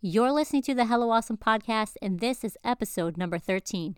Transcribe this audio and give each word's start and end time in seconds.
You're 0.00 0.30
listening 0.30 0.62
to 0.62 0.76
the 0.76 0.84
Hello 0.84 1.10
Awesome 1.10 1.36
podcast, 1.36 1.96
and 2.00 2.20
this 2.20 2.44
is 2.44 2.56
episode 2.62 3.16
number 3.16 3.36
13. 3.36 3.96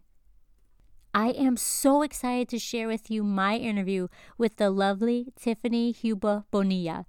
I 1.13 1.29
am 1.29 1.59
so 1.59 2.01
excited 2.01 2.49
to 2.49 2.59
share 2.59 2.89
with 2.89 3.11
you 3.11 3.23
my 3.23 3.57
interview 3.57 4.09
with 4.39 4.57
the 4.57 4.71
lovely 4.71 5.35
Tiffany 5.39 5.93
Huba 5.93 6.45
Bonilla. 6.51 7.05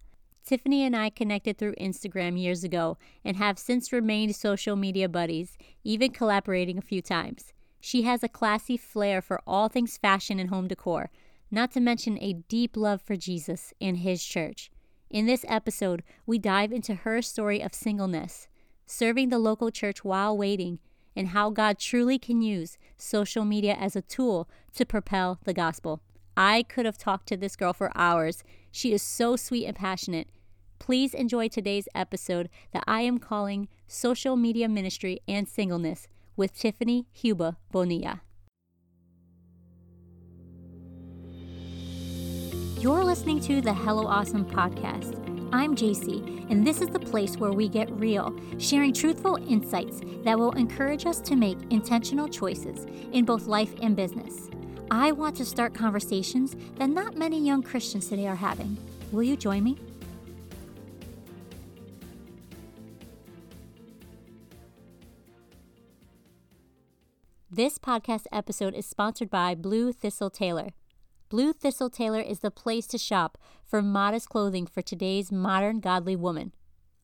Tiffany 0.45 0.83
and 0.83 0.93
I 0.93 1.09
connected 1.09 1.57
through 1.57 1.75
Instagram 1.75 2.37
years 2.37 2.65
ago 2.65 2.97
and 3.23 3.37
have 3.37 3.57
since 3.57 3.93
remained 3.93 4.35
social 4.35 4.75
media 4.75 5.07
buddies, 5.07 5.57
even 5.85 6.11
collaborating 6.11 6.77
a 6.77 6.81
few 6.81 7.01
times. 7.01 7.53
She 7.79 8.01
has 8.01 8.23
a 8.23 8.27
classy 8.27 8.75
flair 8.75 9.21
for 9.21 9.39
all 9.47 9.69
things 9.69 9.97
fashion 9.97 10.37
and 10.37 10.49
home 10.49 10.67
decor, 10.67 11.11
not 11.49 11.71
to 11.71 11.79
mention 11.79 12.17
a 12.19 12.43
deep 12.49 12.75
love 12.75 13.01
for 13.01 13.15
Jesus 13.15 13.73
and 13.79 13.99
his 13.99 14.21
church. 14.21 14.69
In 15.09 15.27
this 15.27 15.45
episode, 15.47 16.03
we 16.25 16.37
dive 16.37 16.73
into 16.73 16.95
her 16.95 17.21
story 17.21 17.61
of 17.61 17.73
singleness, 17.73 18.49
serving 18.91 19.29
the 19.29 19.39
local 19.39 19.71
church 19.71 20.03
while 20.03 20.37
waiting, 20.37 20.79
and 21.15 21.29
how 21.29 21.49
God 21.49 21.79
truly 21.79 22.19
can 22.19 22.41
use 22.41 22.77
social 22.97 23.45
media 23.45 23.73
as 23.73 23.95
a 23.95 24.01
tool 24.01 24.49
to 24.75 24.85
propel 24.85 25.39
the 25.43 25.53
gospel. 25.53 26.01
I 26.35 26.63
could 26.63 26.85
have 26.85 26.97
talked 26.97 27.27
to 27.27 27.37
this 27.37 27.55
girl 27.55 27.73
for 27.73 27.91
hours. 27.95 28.43
She 28.71 28.93
is 28.93 29.01
so 29.01 29.35
sweet 29.35 29.65
and 29.65 29.75
passionate. 29.75 30.27
Please 30.79 31.13
enjoy 31.13 31.47
today's 31.47 31.87
episode 31.93 32.49
that 32.73 32.83
I 32.87 33.01
am 33.01 33.17
calling 33.17 33.67
Social 33.87 34.35
Media 34.35 34.67
Ministry 34.67 35.19
and 35.27 35.47
Singleness 35.47 36.07
with 36.35 36.57
Tiffany 36.57 37.07
Huba 37.15 37.57
Bonilla. 37.71 38.21
You're 42.79 43.03
listening 43.03 43.39
to 43.41 43.61
the 43.61 43.73
Hello 43.73 44.07
Awesome 44.07 44.45
podcast. 44.45 45.30
I'm 45.53 45.75
JC, 45.75 46.49
and 46.49 46.65
this 46.65 46.79
is 46.79 46.87
the 46.87 46.99
place 46.99 47.35
where 47.35 47.51
we 47.51 47.67
get 47.67 47.91
real, 47.91 48.33
sharing 48.57 48.93
truthful 48.93 49.37
insights 49.49 49.99
that 50.23 50.39
will 50.39 50.53
encourage 50.53 51.05
us 51.05 51.19
to 51.21 51.35
make 51.35 51.57
intentional 51.69 52.29
choices 52.29 52.87
in 53.11 53.25
both 53.25 53.47
life 53.47 53.73
and 53.81 53.93
business. 53.93 54.49
I 54.89 55.11
want 55.11 55.35
to 55.37 55.45
start 55.45 55.73
conversations 55.73 56.55
that 56.77 56.89
not 56.89 57.17
many 57.17 57.37
young 57.37 57.63
Christians 57.63 58.07
today 58.07 58.27
are 58.27 58.35
having. 58.35 58.77
Will 59.11 59.23
you 59.23 59.35
join 59.35 59.63
me? 59.65 59.77
This 67.49 67.77
podcast 67.77 68.25
episode 68.31 68.73
is 68.73 68.85
sponsored 68.85 69.29
by 69.29 69.55
Blue 69.55 69.91
Thistle 69.91 70.31
Tailleur. 70.31 70.71
Blue 71.31 71.51
Thistle 71.53 71.89
Tailleur 71.89 72.29
is 72.29 72.39
the 72.39 72.51
place 72.51 72.85
to 72.87 72.97
shop 72.97 73.37
for 73.63 73.81
modest 73.81 74.27
clothing 74.27 74.67
for 74.67 74.81
today's 74.81 75.31
modern 75.31 75.79
godly 75.79 76.17
woman. 76.17 76.51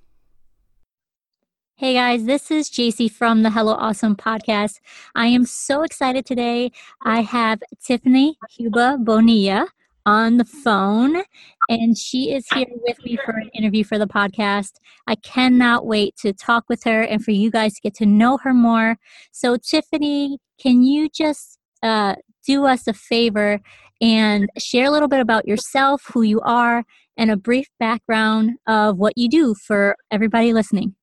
Hey 1.74 1.96
guys, 1.96 2.26
this 2.26 2.52
is 2.52 2.70
JC 2.70 3.10
from 3.10 3.42
the 3.42 3.50
Hello 3.50 3.74
Awesome 3.74 4.16
podcast. 4.16 4.80
I 5.16 5.26
am 5.26 5.48
so 5.48 5.82
excited 5.82 6.24
today. 6.28 6.72
I 7.04 7.22
have 7.22 7.64
Tiffany 7.84 8.38
Huba 8.56 9.04
Bonilla 9.04 9.70
on 10.06 10.38
the 10.38 10.46
phone, 10.46 11.24
and 11.68 11.98
she 11.98 12.32
is 12.32 12.46
here 12.54 12.68
with 12.70 13.04
me 13.04 13.18
for 13.26 13.32
an 13.32 13.50
interview 13.56 13.84
for 13.84 13.98
the 13.98 14.06
podcast. 14.06 14.74
I 15.08 15.16
cannot 15.16 15.88
wait 15.88 16.16
to 16.18 16.32
talk 16.32 16.66
with 16.70 16.84
her 16.84 17.02
and 17.02 17.26
for 17.26 17.32
you 17.32 17.50
guys 17.50 17.74
to 17.74 17.82
get 17.82 17.96
to 17.96 18.06
know 18.06 18.38
her 18.44 18.54
more. 18.54 19.00
So, 19.32 19.58
Tiffany, 19.58 20.38
can 20.60 20.84
you 20.84 21.10
just 21.10 21.58
uh, 21.82 22.16
do 22.46 22.66
us 22.66 22.88
a 22.88 22.94
favor 22.94 23.60
and 24.02 24.50
share 24.58 24.88
a 24.88 24.92
little 24.92 25.08
bit 25.08 25.20
about 25.20 25.48
yourself, 25.48 26.02
who 26.14 26.22
you 26.22 26.42
are, 26.42 26.84
and 27.18 27.32
a 27.32 27.38
brief 27.38 27.68
background 27.80 28.52
of 28.68 28.98
what 28.98 29.14
you 29.18 29.30
do 29.30 29.56
for 29.56 29.96
everybody 30.12 30.54
listening? 30.54 30.96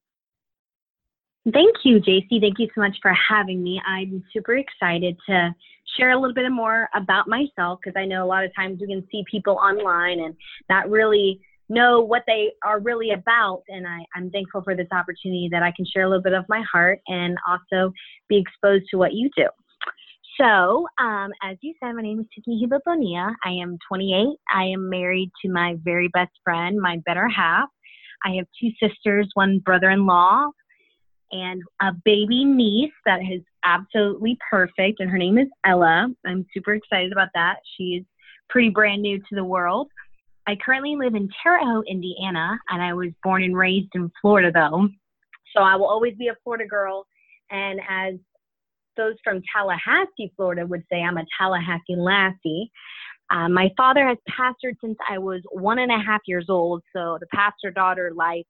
Thank 1.52 1.76
you, 1.84 2.00
JC. 2.00 2.40
Thank 2.40 2.58
you 2.58 2.68
so 2.74 2.82
much 2.82 2.96
for 3.00 3.12
having 3.14 3.62
me. 3.62 3.80
I'm 3.86 4.22
super 4.32 4.56
excited 4.56 5.16
to 5.28 5.54
share 5.96 6.10
a 6.10 6.20
little 6.20 6.34
bit 6.34 6.50
more 6.50 6.88
about 6.94 7.28
myself 7.28 7.78
because 7.82 7.98
I 7.98 8.04
know 8.04 8.24
a 8.24 8.28
lot 8.28 8.44
of 8.44 8.54
times 8.54 8.80
we 8.80 8.86
can 8.86 9.06
see 9.10 9.24
people 9.30 9.54
online 9.54 10.20
and 10.20 10.34
not 10.68 10.90
really 10.90 11.40
know 11.70 12.00
what 12.00 12.24
they 12.26 12.50
are 12.64 12.80
really 12.80 13.12
about. 13.12 13.62
And 13.68 13.86
I, 13.86 14.04
am 14.16 14.30
thankful 14.30 14.62
for 14.62 14.76
this 14.76 14.88
opportunity 14.92 15.48
that 15.50 15.62
I 15.62 15.72
can 15.74 15.86
share 15.86 16.02
a 16.02 16.08
little 16.08 16.22
bit 16.22 16.34
of 16.34 16.44
my 16.48 16.62
heart 16.70 17.00
and 17.06 17.38
also 17.48 17.92
be 18.28 18.36
exposed 18.36 18.84
to 18.90 18.98
what 18.98 19.14
you 19.14 19.30
do. 19.36 19.46
So, 20.40 20.86
um, 20.98 21.32
as 21.42 21.58
you 21.60 21.74
said, 21.82 21.92
my 21.92 22.00
name 22.00 22.18
is 22.18 22.26
Tiffany 22.34 22.64
Huba 22.64 22.78
Bonilla. 22.86 23.36
I 23.44 23.50
am 23.50 23.76
28. 23.86 24.38
I 24.50 24.64
am 24.64 24.88
married 24.88 25.30
to 25.44 25.52
my 25.52 25.76
very 25.84 26.08
best 26.08 26.30
friend, 26.42 26.80
my 26.80 26.96
better 27.04 27.28
half. 27.28 27.68
I 28.24 28.36
have 28.36 28.46
two 28.58 28.70
sisters, 28.82 29.28
one 29.34 29.58
brother 29.58 29.90
in 29.90 30.06
law, 30.06 30.46
and 31.30 31.60
a 31.82 31.92
baby 32.06 32.46
niece 32.46 32.92
that 33.04 33.20
is 33.20 33.42
absolutely 33.66 34.38
perfect, 34.50 35.00
and 35.00 35.10
her 35.10 35.18
name 35.18 35.36
is 35.36 35.48
Ella. 35.66 36.08
I'm 36.24 36.46
super 36.54 36.72
excited 36.72 37.12
about 37.12 37.28
that. 37.34 37.56
She's 37.76 38.02
pretty 38.48 38.70
brand 38.70 39.02
new 39.02 39.18
to 39.18 39.34
the 39.34 39.44
world. 39.44 39.88
I 40.46 40.56
currently 40.56 40.96
live 40.96 41.14
in 41.14 41.28
Terre 41.42 41.60
Haute, 41.62 41.86
Indiana, 41.86 42.58
and 42.70 42.82
I 42.82 42.94
was 42.94 43.10
born 43.22 43.42
and 43.42 43.54
raised 43.54 43.90
in 43.94 44.10
Florida, 44.22 44.50
though. 44.54 44.88
So 45.54 45.62
I 45.62 45.76
will 45.76 45.88
always 45.88 46.14
be 46.16 46.28
a 46.28 46.36
Florida 46.42 46.64
girl. 46.66 47.06
And 47.50 47.80
as 47.90 48.14
those 49.00 49.14
from 49.24 49.40
Tallahassee, 49.54 50.32
Florida 50.36 50.66
would 50.66 50.84
say, 50.92 51.00
I'm 51.00 51.16
a 51.16 51.24
Tallahassee 51.38 51.96
lassie. 51.96 52.70
Uh, 53.30 53.48
my 53.48 53.70
father 53.76 54.06
has 54.06 54.18
pastored 54.28 54.74
since 54.82 54.98
I 55.08 55.18
was 55.18 55.40
one 55.52 55.78
and 55.78 55.90
a 55.90 55.98
half 55.98 56.20
years 56.26 56.46
old, 56.48 56.82
so 56.94 57.16
the 57.20 57.26
pastor 57.32 57.70
daughter 57.70 58.12
life 58.14 58.46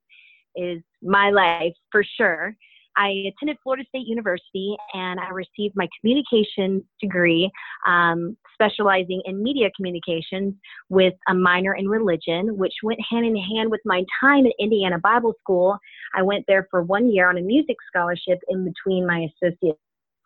is 0.55 0.81
my 1.01 1.29
life 1.29 1.73
for 1.91 2.03
sure. 2.17 2.55
I 2.97 3.09
attended 3.27 3.57
Florida 3.63 3.85
State 3.87 4.07
University 4.07 4.75
and 4.93 5.17
I 5.19 5.29
received 5.29 5.75
my 5.77 5.87
communications 5.99 6.83
degree, 6.99 7.49
um, 7.87 8.35
specializing 8.53 9.21
in 9.23 9.41
media 9.41 9.69
communications 9.77 10.55
with 10.89 11.13
a 11.29 11.33
minor 11.33 11.73
in 11.75 11.87
religion, 11.87 12.57
which 12.57 12.73
went 12.83 12.99
hand 13.09 13.25
in 13.25 13.35
hand 13.35 13.71
with 13.71 13.79
my 13.85 14.03
time 14.19 14.45
at 14.45 14.51
Indiana 14.59 14.99
Bible 14.99 15.33
School. 15.39 15.77
I 16.13 16.21
went 16.21 16.43
there 16.49 16.67
for 16.69 16.81
one 16.81 17.09
year 17.09 17.29
on 17.29 17.37
a 17.37 17.41
music 17.41 17.77
scholarship 17.87 18.39
in 18.49 18.65
between 18.65 19.07
my 19.07 19.27
associates. 19.41 19.79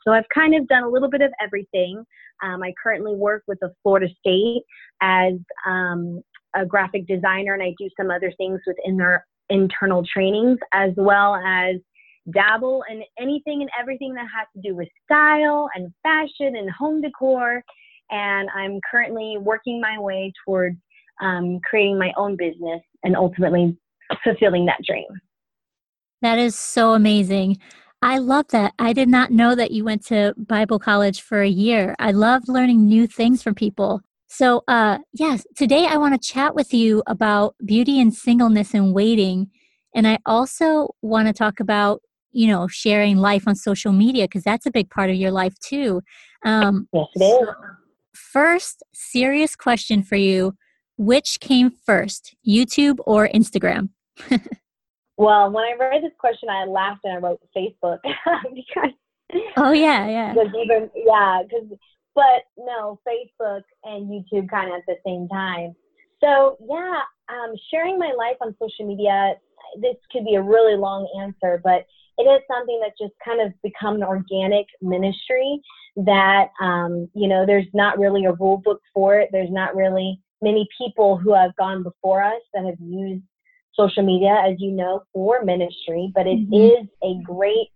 So 0.05 0.13
I've 0.13 0.27
kind 0.33 0.55
of 0.55 0.67
done 0.67 0.83
a 0.83 0.89
little 0.89 1.09
bit 1.09 1.21
of 1.21 1.31
everything. 1.41 2.03
Um, 2.43 2.61
I 2.61 2.73
currently 2.81 3.15
work 3.15 3.43
with 3.47 3.59
the 3.59 3.73
Florida 3.81 4.07
State 4.19 4.63
as 5.01 5.33
um, 5.65 6.21
a 6.55 6.65
graphic 6.65 7.07
designer, 7.07 7.53
and 7.53 7.63
I 7.63 7.73
do 7.77 7.89
some 7.99 8.11
other 8.11 8.31
things 8.37 8.61
within 8.67 8.97
their 8.97 9.25
internal 9.49 10.03
trainings 10.11 10.59
as 10.73 10.91
well 10.97 11.35
as 11.35 11.75
dabble 12.33 12.83
in 12.89 13.03
anything 13.19 13.61
and 13.61 13.69
everything 13.79 14.13
that 14.15 14.25
has 14.35 14.47
to 14.55 14.67
do 14.67 14.75
with 14.75 14.87
style 15.03 15.69
and 15.75 15.93
fashion 16.01 16.55
and 16.55 16.69
home 16.71 17.01
decor. 17.01 17.63
And 18.09 18.49
I'm 18.55 18.79
currently 18.89 19.37
working 19.39 19.79
my 19.79 19.99
way 19.99 20.31
towards 20.45 20.77
um, 21.21 21.59
creating 21.63 21.97
my 21.97 22.11
own 22.17 22.35
business 22.35 22.81
and 23.03 23.15
ultimately 23.15 23.77
fulfilling 24.23 24.65
that 24.65 24.79
dream. 24.85 25.05
That 26.21 26.39
is 26.39 26.57
so 26.57 26.93
amazing. 26.93 27.59
I 28.05 28.19
love 28.19 28.45
that. 28.49 28.75
I 28.77 28.93
did 28.93 29.09
not 29.09 29.31
know 29.31 29.55
that 29.55 29.71
you 29.71 29.83
went 29.83 30.05
to 30.05 30.35
Bible 30.37 30.77
college 30.77 31.21
for 31.21 31.41
a 31.41 31.49
year. 31.49 31.95
I 31.97 32.11
love 32.11 32.43
learning 32.47 32.85
new 32.85 33.07
things 33.07 33.41
from 33.41 33.55
people. 33.55 34.01
So, 34.27 34.63
uh, 34.67 34.99
yes, 35.13 35.43
today 35.55 35.87
I 35.87 35.97
want 35.97 36.13
to 36.13 36.19
chat 36.33 36.53
with 36.53 36.71
you 36.71 37.01
about 37.07 37.55
beauty 37.65 37.99
and 37.99 38.13
singleness 38.13 38.75
and 38.75 38.93
waiting. 38.93 39.49
And 39.95 40.07
I 40.07 40.19
also 40.23 40.89
want 41.01 41.27
to 41.29 41.33
talk 41.33 41.59
about 41.59 42.01
you 42.31 42.45
know 42.47 42.67
sharing 42.67 43.17
life 43.17 43.47
on 43.47 43.55
social 43.55 43.91
media 43.91 44.25
because 44.25 44.43
that's 44.43 44.67
a 44.67 44.71
big 44.71 44.89
part 44.91 45.09
of 45.09 45.15
your 45.15 45.31
life 45.31 45.57
too 45.59 46.01
um, 46.43 46.87
yes, 46.93 47.07
it 47.15 47.23
is. 47.23 47.47
first 48.13 48.83
serious 48.93 49.55
question 49.55 50.03
for 50.03 50.17
you 50.17 50.53
which 50.97 51.39
came 51.39 51.71
first 51.85 52.35
youtube 52.45 52.97
or 53.05 53.29
instagram 53.29 53.87
well 55.17 55.51
when 55.51 55.63
i 55.63 55.73
read 55.79 56.03
this 56.03 56.11
question 56.17 56.49
i 56.49 56.65
laughed 56.65 57.01
and 57.03 57.13
i 57.13 57.17
wrote 57.17 57.41
facebook 57.55 57.99
because 58.55 58.91
oh 59.57 59.71
yeah 59.71 60.07
yeah 60.07 60.33
Because 60.33 60.53
even, 60.63 60.89
yeah 60.95 61.41
because 61.43 61.77
but 62.13 62.43
no 62.57 62.99
facebook 63.07 63.63
and 63.83 64.09
youtube 64.09 64.49
kind 64.49 64.71
of 64.71 64.77
at 64.79 64.85
the 64.87 64.95
same 65.05 65.27
time 65.27 65.75
so 66.21 66.57
yeah 66.67 67.01
um, 67.27 67.55
sharing 67.71 67.97
my 67.97 68.13
life 68.17 68.37
on 68.41 68.55
social 68.59 68.87
media 68.87 69.33
this 69.81 69.95
could 70.11 70.25
be 70.25 70.35
a 70.35 70.41
really 70.41 70.77
long 70.77 71.07
answer, 71.21 71.59
but 71.63 71.85
it 72.17 72.23
is 72.23 72.41
something 72.47 72.79
that's 72.81 72.97
just 72.99 73.13
kind 73.23 73.41
of 73.41 73.53
become 73.61 73.95
an 73.95 74.03
organic 74.03 74.65
ministry 74.81 75.59
that, 75.97 76.49
um, 76.61 77.09
you 77.13 77.27
know, 77.27 77.45
there's 77.45 77.67
not 77.73 77.99
really 77.99 78.25
a 78.25 78.33
rule 78.33 78.61
book 78.63 78.81
for 78.93 79.19
it. 79.19 79.29
There's 79.31 79.51
not 79.51 79.75
really 79.75 80.19
many 80.41 80.67
people 80.77 81.17
who 81.17 81.33
have 81.33 81.55
gone 81.55 81.83
before 81.83 82.23
us 82.23 82.41
that 82.53 82.65
have 82.65 82.79
used 82.79 83.23
social 83.75 84.03
media, 84.03 84.41
as 84.45 84.55
you 84.59 84.71
know, 84.71 85.03
for 85.13 85.43
ministry, 85.43 86.11
but 86.13 86.27
it 86.27 86.49
mm-hmm. 86.49 86.83
is 86.83 86.87
a 87.03 87.21
great 87.23 87.69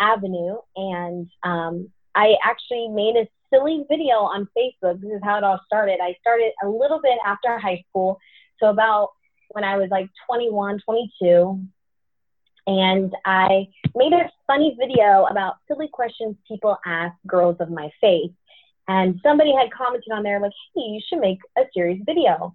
avenue. 0.00 0.56
And 0.76 1.28
um, 1.42 1.90
I 2.14 2.34
actually 2.44 2.88
made 2.88 3.16
a 3.16 3.28
silly 3.52 3.84
video 3.88 4.16
on 4.16 4.48
Facebook. 4.56 5.00
This 5.00 5.12
is 5.12 5.20
how 5.22 5.38
it 5.38 5.44
all 5.44 5.60
started. 5.66 5.98
I 6.02 6.14
started 6.20 6.52
a 6.62 6.68
little 6.68 7.00
bit 7.02 7.18
after 7.24 7.58
high 7.58 7.82
school. 7.88 8.18
So 8.60 8.68
about 8.68 9.10
when 9.50 9.64
I 9.64 9.76
was 9.76 9.88
like 9.90 10.08
21, 10.26 10.80
22. 10.84 11.60
And 12.66 13.14
I 13.24 13.68
made 13.94 14.12
a 14.12 14.30
funny 14.46 14.76
video 14.78 15.26
about 15.30 15.54
silly 15.66 15.88
questions 15.90 16.36
people 16.46 16.76
ask 16.84 17.14
girls 17.26 17.56
of 17.60 17.70
my 17.70 17.90
faith. 18.00 18.32
And 18.88 19.20
somebody 19.22 19.54
had 19.54 19.70
commented 19.70 20.12
on 20.12 20.22
there 20.22 20.40
like, 20.40 20.52
hey, 20.74 20.82
you 20.82 21.00
should 21.08 21.20
make 21.20 21.38
a 21.56 21.62
serious 21.72 22.00
video. 22.04 22.54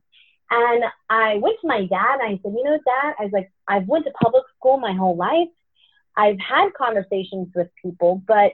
And 0.49 0.83
I 1.09 1.37
went 1.37 1.57
to 1.61 1.67
my 1.67 1.85
dad 1.85 2.19
and 2.21 2.33
I 2.35 2.39
said, 2.43 2.53
you 2.55 2.63
know, 2.63 2.77
dad, 2.85 3.15
I 3.19 3.23
was 3.23 3.31
like, 3.31 3.51
I've 3.67 3.87
went 3.87 4.05
to 4.05 4.11
public 4.11 4.43
school 4.57 4.77
my 4.77 4.93
whole 4.93 5.15
life. 5.15 5.49
I've 6.15 6.39
had 6.39 6.73
conversations 6.73 7.49
with 7.55 7.69
people, 7.81 8.21
but 8.27 8.53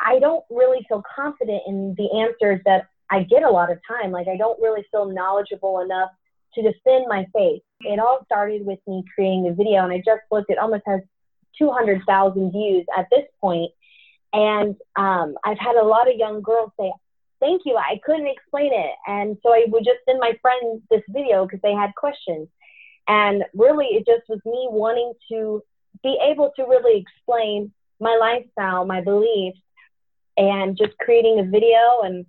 I 0.00 0.18
don't 0.20 0.44
really 0.50 0.86
feel 0.88 1.02
confident 1.14 1.62
in 1.66 1.94
the 1.98 2.08
answers 2.20 2.60
that 2.64 2.88
I 3.10 3.24
get 3.24 3.42
a 3.42 3.50
lot 3.50 3.70
of 3.70 3.78
time. 3.86 4.10
Like 4.10 4.28
I 4.28 4.36
don't 4.36 4.60
really 4.60 4.86
feel 4.90 5.06
knowledgeable 5.06 5.80
enough 5.80 6.10
to 6.54 6.62
defend 6.62 7.06
my 7.08 7.26
faith. 7.34 7.62
It 7.80 7.98
all 7.98 8.20
started 8.24 8.64
with 8.64 8.78
me 8.86 9.04
creating 9.14 9.48
a 9.48 9.54
video, 9.54 9.84
and 9.84 9.92
I 9.92 9.98
just 9.98 10.22
looked, 10.30 10.50
it 10.50 10.58
almost 10.58 10.82
has 10.86 11.00
200,000 11.58 12.52
views 12.52 12.86
at 12.96 13.06
this 13.10 13.24
point. 13.40 13.70
And 14.32 14.76
um, 14.96 15.36
I've 15.44 15.58
had 15.58 15.76
a 15.76 15.84
lot 15.84 16.08
of 16.08 16.16
young 16.16 16.42
girls 16.42 16.70
say, 16.78 16.92
Thank 17.40 17.62
you, 17.64 17.76
I 17.76 18.00
couldn't 18.04 18.26
explain 18.26 18.72
it. 18.72 18.94
And 19.06 19.36
so 19.42 19.52
I 19.52 19.64
would 19.68 19.84
just 19.84 20.00
send 20.04 20.18
my 20.18 20.36
friends 20.42 20.82
this 20.90 21.02
video 21.08 21.44
because 21.44 21.60
they 21.62 21.72
had 21.72 21.94
questions. 21.94 22.48
And 23.06 23.44
really, 23.54 23.86
it 23.86 24.06
just 24.06 24.28
was 24.28 24.40
me 24.44 24.68
wanting 24.70 25.12
to 25.30 25.62
be 26.02 26.18
able 26.22 26.52
to 26.56 26.62
really 26.62 27.00
explain 27.00 27.72
my 28.00 28.16
lifestyle, 28.20 28.84
my 28.84 29.00
beliefs, 29.00 29.60
and 30.36 30.76
just 30.76 30.96
creating 30.98 31.40
a 31.40 31.44
video. 31.44 32.02
And 32.02 32.26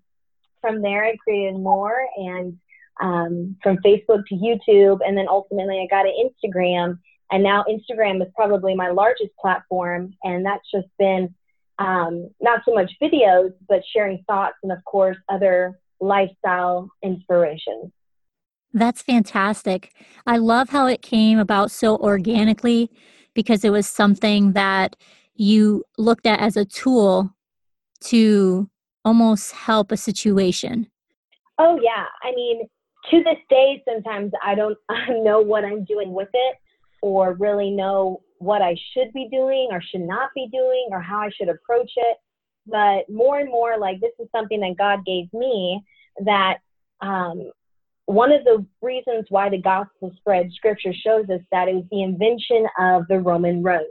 from 0.62 0.82
there, 0.82 1.06
I 1.06 1.16
created 1.18 1.60
more. 1.60 2.06
And 2.16 2.60
um, 3.00 3.56
from 3.64 3.78
Facebook 3.78 4.26
to 4.28 4.36
YouTube, 4.36 5.00
and 5.06 5.18
then 5.18 5.28
ultimately 5.30 5.80
I 5.80 5.88
got 5.88 6.06
an 6.06 6.14
Instagram, 6.30 7.00
and 7.32 7.44
now 7.44 7.64
Instagram 7.70 8.22
is 8.22 8.32
probably 8.36 8.76
my 8.76 8.90
largest 8.90 9.32
platform, 9.40 10.14
and 10.24 10.46
that's 10.46 10.70
just 10.72 10.88
been 10.98 11.34
um, 11.80 12.30
not 12.42 12.62
so 12.66 12.74
much 12.74 12.92
videos, 13.02 13.54
but 13.68 13.82
sharing 13.94 14.24
thoughts 14.28 14.56
and 14.64 14.72
of 14.72 14.84
course 14.86 15.18
other 15.30 15.80
lifestyle 16.00 16.92
inspirations. 17.04 17.92
That's 18.74 19.02
fantastic. 19.02 19.94
I 20.28 20.38
love 20.38 20.70
how 20.70 20.86
it 20.86 21.02
came 21.02 21.40
about 21.40 21.72
so 21.72 21.98
organically 21.98 22.92
because 23.34 23.64
it 23.64 23.72
was 23.72 23.88
something 23.88 24.54
that 24.54 24.96
you 25.36 25.84
looked 25.98 26.28
at 26.28 26.40
as 26.40 26.56
a 26.56 26.66
tool 26.66 27.34
to 28.02 28.70
almost 29.04 29.54
help 29.54 29.92
a 29.92 29.98
situation. 29.98 30.88
Oh, 31.58 31.80
yeah. 31.82 32.06
I 32.24 32.34
mean, 32.36 32.68
to 33.10 33.24
this 33.24 33.38
day, 33.50 33.82
sometimes 33.88 34.32
I 34.44 34.56
don't 34.56 34.78
know 35.24 35.42
what 35.42 35.66
I'm 35.66 35.84
doing 35.86 36.14
with 36.14 36.30
it 36.34 36.58
or 37.02 37.34
really 37.34 37.72
know 37.72 38.22
what 38.40 38.62
I 38.62 38.76
should 38.94 39.14
be 39.14 39.30
doing 39.32 39.70
or 39.72 39.82
should 39.82 40.02
not 40.02 40.32
be 40.34 40.50
doing 40.52 40.88
or 40.92 41.02
how 41.02 41.20
I 41.20 41.30
should 41.30 41.50
approach 41.50 41.92
it. 41.96 42.18
But 42.66 43.10
more 43.10 43.40
and 43.40 43.50
more, 43.50 43.78
like 43.78 44.00
this 44.00 44.12
is 44.20 44.28
something 44.36 44.60
that 44.62 44.78
God 44.78 45.06
gave 45.06 45.32
me 45.34 45.82
that 46.26 46.58
um, 47.02 47.52
one 48.06 48.32
of 48.32 48.44
the 48.44 48.66
reasons 48.82 49.26
why 49.30 49.50
the 49.50 49.62
gospel 49.62 50.12
spread, 50.18 50.52
scripture 50.54 50.94
shows 50.94 51.30
us 51.30 51.42
that 51.52 51.68
it 51.68 51.76
was 51.76 51.86
the 51.92 52.04
invention 52.04 52.66
of 52.80 53.08
the 53.08 53.20
Roman 53.20 53.62
road. 53.62 53.86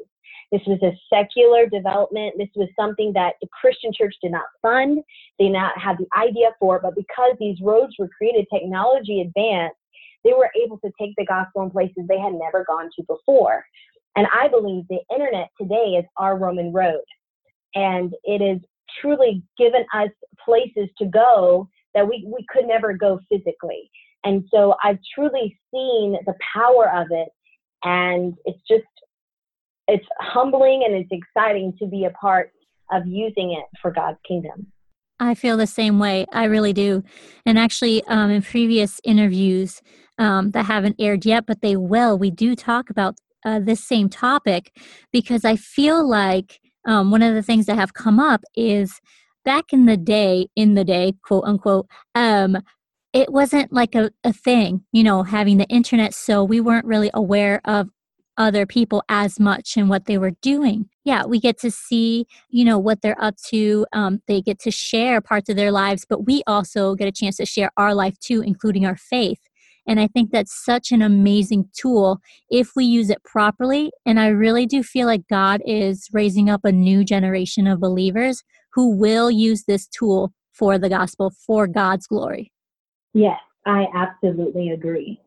This 0.50 0.62
was 0.66 0.80
a 0.82 0.96
secular 1.12 1.66
development. 1.66 2.34
This 2.38 2.48
was 2.56 2.68
something 2.74 3.12
that 3.12 3.34
the 3.40 3.48
Christian 3.60 3.92
church 3.92 4.14
did 4.22 4.32
not 4.32 4.46
fund. 4.62 4.98
They 5.38 5.46
did 5.46 5.52
not 5.52 5.78
have 5.78 5.98
the 5.98 6.06
idea 6.18 6.50
for, 6.58 6.80
but 6.80 6.94
because 6.94 7.36
these 7.38 7.60
roads 7.60 7.94
were 7.98 8.08
created, 8.08 8.46
technology 8.52 9.20
advanced, 9.20 9.76
they 10.24 10.32
were 10.32 10.50
able 10.60 10.78
to 10.78 10.90
take 11.00 11.14
the 11.16 11.26
gospel 11.26 11.62
in 11.62 11.70
places 11.70 12.04
they 12.08 12.18
had 12.18 12.32
never 12.32 12.64
gone 12.66 12.90
to 12.96 13.02
before. 13.04 13.64
And 14.19 14.26
I 14.37 14.49
believe 14.49 14.82
the 14.88 14.99
internet 15.15 15.49
today 15.61 15.94
is 15.97 16.05
our 16.17 16.37
Roman 16.37 16.73
road. 16.73 17.05
And 17.76 18.12
it 18.25 18.41
has 18.41 18.61
truly 19.00 19.44
given 19.56 19.87
us 19.94 20.09
places 20.44 20.88
to 20.99 21.06
go 21.06 21.69
that 21.94 22.09
we, 22.09 22.26
we 22.26 22.44
could 22.53 22.67
never 22.67 22.94
go 22.94 23.20
physically. 23.31 23.88
And 24.25 24.43
so 24.53 24.75
I've 24.82 24.99
truly 25.15 25.56
seen 25.73 26.17
the 26.26 26.35
power 26.53 26.93
of 26.93 27.06
it. 27.12 27.29
And 27.85 28.35
it's 28.44 28.59
just 28.69 28.82
it's 29.87 30.05
humbling 30.19 30.82
and 30.85 30.97
it's 30.97 31.12
exciting 31.12 31.75
to 31.79 31.87
be 31.87 32.05
a 32.05 32.11
part 32.11 32.50
of 32.91 33.06
using 33.06 33.53
it 33.53 33.67
for 33.81 33.93
God's 33.93 34.19
kingdom. 34.26 34.67
I 35.20 35.37
feel 35.37 35.56
the 35.56 35.69
same 35.69 36.00
way. 36.00 36.26
I 36.32 36.44
really 36.44 36.73
do. 36.73 37.05
And 37.47 37.56
actually, 37.56 38.03
um, 38.09 38.31
in 38.31 38.43
previous 38.43 39.00
interviews 39.05 39.81
um, 40.19 40.50
that 40.50 40.65
haven't 40.65 40.97
aired 40.99 41.25
yet, 41.25 41.47
but 41.47 41.61
they 41.62 41.76
will, 41.76 42.19
we 42.19 42.32
do 42.32 42.56
talk 42.56 42.91
about 42.91 43.15
uh, 43.48 43.58
this 43.58 43.82
same 43.82 44.08
topic 44.08 44.76
because 45.10 45.44
I 45.44 45.56
feel 45.56 46.06
like 46.06 46.60
um, 46.86 47.10
one 47.10 47.22
of 47.22 47.34
the 47.34 47.42
things 47.42 47.66
that 47.66 47.76
have 47.76 47.94
come 47.94 48.20
up 48.20 48.42
is 48.54 49.00
back 49.44 49.72
in 49.72 49.86
the 49.86 49.96
day, 49.96 50.48
in 50.54 50.74
the 50.74 50.84
day, 50.84 51.14
quote 51.24 51.44
unquote, 51.44 51.86
um, 52.14 52.58
it 53.14 53.32
wasn't 53.32 53.72
like 53.72 53.94
a, 53.94 54.10
a 54.22 54.32
thing, 54.32 54.84
you 54.92 55.02
know, 55.02 55.22
having 55.22 55.56
the 55.56 55.66
internet. 55.66 56.12
So 56.12 56.44
we 56.44 56.60
weren't 56.60 56.84
really 56.84 57.10
aware 57.14 57.62
of 57.64 57.88
other 58.36 58.66
people 58.66 59.02
as 59.08 59.40
much 59.40 59.76
and 59.76 59.88
what 59.88 60.04
they 60.04 60.18
were 60.18 60.32
doing. 60.42 60.88
Yeah, 61.04 61.24
we 61.24 61.40
get 61.40 61.58
to 61.60 61.70
see, 61.70 62.26
you 62.50 62.64
know, 62.64 62.78
what 62.78 63.00
they're 63.00 63.20
up 63.20 63.36
to. 63.48 63.86
Um, 63.94 64.20
they 64.28 64.42
get 64.42 64.58
to 64.60 64.70
share 64.70 65.20
parts 65.22 65.48
of 65.48 65.56
their 65.56 65.72
lives, 65.72 66.04
but 66.08 66.26
we 66.26 66.42
also 66.46 66.94
get 66.94 67.08
a 67.08 67.12
chance 67.12 67.38
to 67.38 67.46
share 67.46 67.70
our 67.76 67.94
life 67.94 68.18
too, 68.20 68.42
including 68.42 68.84
our 68.84 68.96
faith. 68.96 69.40
And 69.88 69.99
I 69.99 70.06
think 70.06 70.31
that's 70.31 70.64
such 70.64 70.93
an 70.93 71.02
amazing 71.02 71.69
tool 71.73 72.20
if 72.50 72.76
we 72.76 72.85
use 72.85 73.11
it 73.11 73.25
properly. 73.25 73.90
And 74.06 74.20
I 74.20 74.29
really 74.29 74.67
do 74.67 74.82
feel 74.82 75.06
like 75.06 75.26
God 75.29 75.62
is 75.67 76.08
raising 76.12 76.49
up 76.49 76.65
a 76.65 76.70
new 76.70 77.03
generation 77.05 77.67
of 77.67 77.81
believers 77.81 78.44
who 78.74 78.94
will 78.94 79.31
use 79.31 79.65
this 79.65 79.89
tool 79.89 80.32
for 80.53 80.79
the 80.79 80.89
gospel 80.89 81.32
for 81.46 81.67
God's 81.67 82.06
glory. 82.06 82.53
Yes, 83.15 83.41
I 83.67 83.86
absolutely 83.94 84.70
agree. 84.70 85.20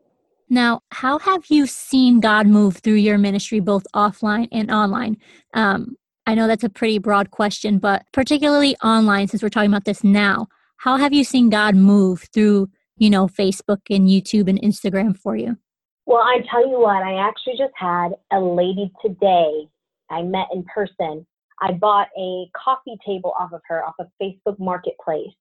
Now, 0.50 0.82
how 0.92 1.18
have 1.20 1.46
you 1.48 1.66
seen 1.66 2.20
God 2.20 2.46
move 2.46 2.78
through 2.78 2.96
your 2.96 3.18
ministry, 3.18 3.60
both 3.60 3.88
offline 3.96 4.48
and 4.52 4.70
online? 4.70 5.18
Um, 5.54 5.96
I 6.28 6.36
know 6.36 6.46
that's 6.46 6.64
a 6.64 6.70
pretty 6.70 7.00
broad 7.00 7.32
question, 7.32 7.80
but 7.80 8.04
particularly 8.12 8.76
online, 8.84 9.28
since 9.28 9.42
we're 9.42 9.50
talking 9.50 9.72
about 9.72 9.86
this 9.86 10.04
now, 10.04 10.48
how 10.78 10.98
have 10.98 11.14
you 11.14 11.24
seen 11.24 11.50
God 11.50 11.76
move 11.76 12.28
through, 12.34 12.70
you 13.02 13.10
know, 13.10 13.26
Facebook 13.26 13.82
and 13.90 14.08
YouTube 14.08 14.48
and 14.48 14.62
Instagram 14.62 15.18
for 15.18 15.36
you? 15.36 15.58
Well, 16.06 16.22
I 16.22 16.40
tell 16.52 16.70
you 16.70 16.80
what, 16.80 17.02
I 17.02 17.16
actually 17.16 17.58
just 17.58 17.74
had 17.76 18.10
a 18.32 18.40
lady 18.40 18.92
today 19.04 19.68
I 20.12 20.22
met 20.22 20.48
in 20.54 20.64
person. 20.66 21.26
I 21.62 21.72
bought 21.72 22.10
a 22.16 22.46
coffee 22.56 22.98
table 23.04 23.34
off 23.40 23.54
of 23.54 23.62
her 23.68 23.84
off 23.84 23.96
of 24.00 24.08
Facebook 24.22 24.60
Marketplace. 24.60 25.34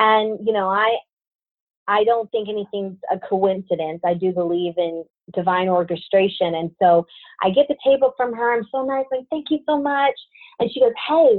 And, 0.00 0.44
you 0.44 0.52
know, 0.52 0.68
I 0.68 0.96
I 1.86 2.02
don't 2.02 2.28
think 2.32 2.48
anything's 2.48 2.98
a 3.12 3.20
coincidence. 3.20 4.00
I 4.04 4.14
do 4.14 4.32
believe 4.32 4.74
in 4.76 5.04
divine 5.32 5.68
orchestration. 5.68 6.56
And 6.56 6.72
so 6.82 7.06
I 7.40 7.50
get 7.50 7.68
the 7.68 7.76
table 7.84 8.14
from 8.16 8.34
her. 8.34 8.52
I'm 8.52 8.66
so 8.72 8.84
nice, 8.84 9.06
like, 9.12 9.26
thank 9.30 9.46
you 9.50 9.60
so 9.64 9.80
much. 9.80 10.14
And 10.58 10.68
she 10.72 10.80
goes, 10.80 10.92
Hey, 11.06 11.38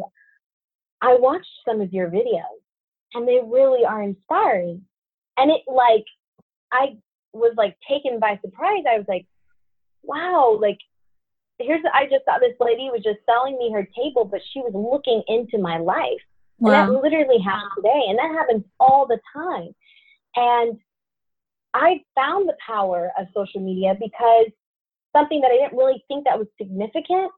I 1.01 1.17
watched 1.19 1.49
some 1.67 1.81
of 1.81 1.91
your 1.91 2.09
videos 2.09 2.61
and 3.13 3.27
they 3.27 3.39
really 3.45 3.83
are 3.83 4.01
inspiring. 4.01 4.83
And 5.37 5.51
it 5.51 5.61
like, 5.67 6.05
I 6.71 6.97
was 7.33 7.53
like 7.55 7.77
taken 7.87 8.19
by 8.19 8.39
surprise. 8.43 8.83
I 8.89 8.97
was 8.97 9.05
like, 9.07 9.25
wow, 10.03 10.57
like, 10.59 10.79
here's, 11.59 11.81
I 11.93 12.05
just 12.05 12.25
thought 12.25 12.39
this 12.39 12.55
lady 12.59 12.89
was 12.91 13.03
just 13.03 13.19
selling 13.25 13.57
me 13.57 13.71
her 13.71 13.87
table, 13.95 14.25
but 14.25 14.41
she 14.51 14.59
was 14.59 14.73
looking 14.73 15.23
into 15.27 15.57
my 15.57 15.77
life. 15.77 16.21
Wow. 16.59 16.71
And 16.71 16.95
that 16.95 17.01
literally 17.01 17.39
happened 17.39 17.71
today. 17.75 18.01
And 18.09 18.17
that 18.17 18.31
happens 18.31 18.63
all 18.79 19.05
the 19.07 19.19
time. 19.33 19.75
And 20.35 20.79
I 21.73 22.01
found 22.15 22.47
the 22.47 22.57
power 22.65 23.11
of 23.19 23.27
social 23.35 23.61
media 23.61 23.95
because 23.99 24.47
something 25.15 25.41
that 25.41 25.51
I 25.51 25.57
didn't 25.57 25.77
really 25.77 26.03
think 26.07 26.25
that 26.25 26.39
was 26.39 26.47
significant. 26.57 27.31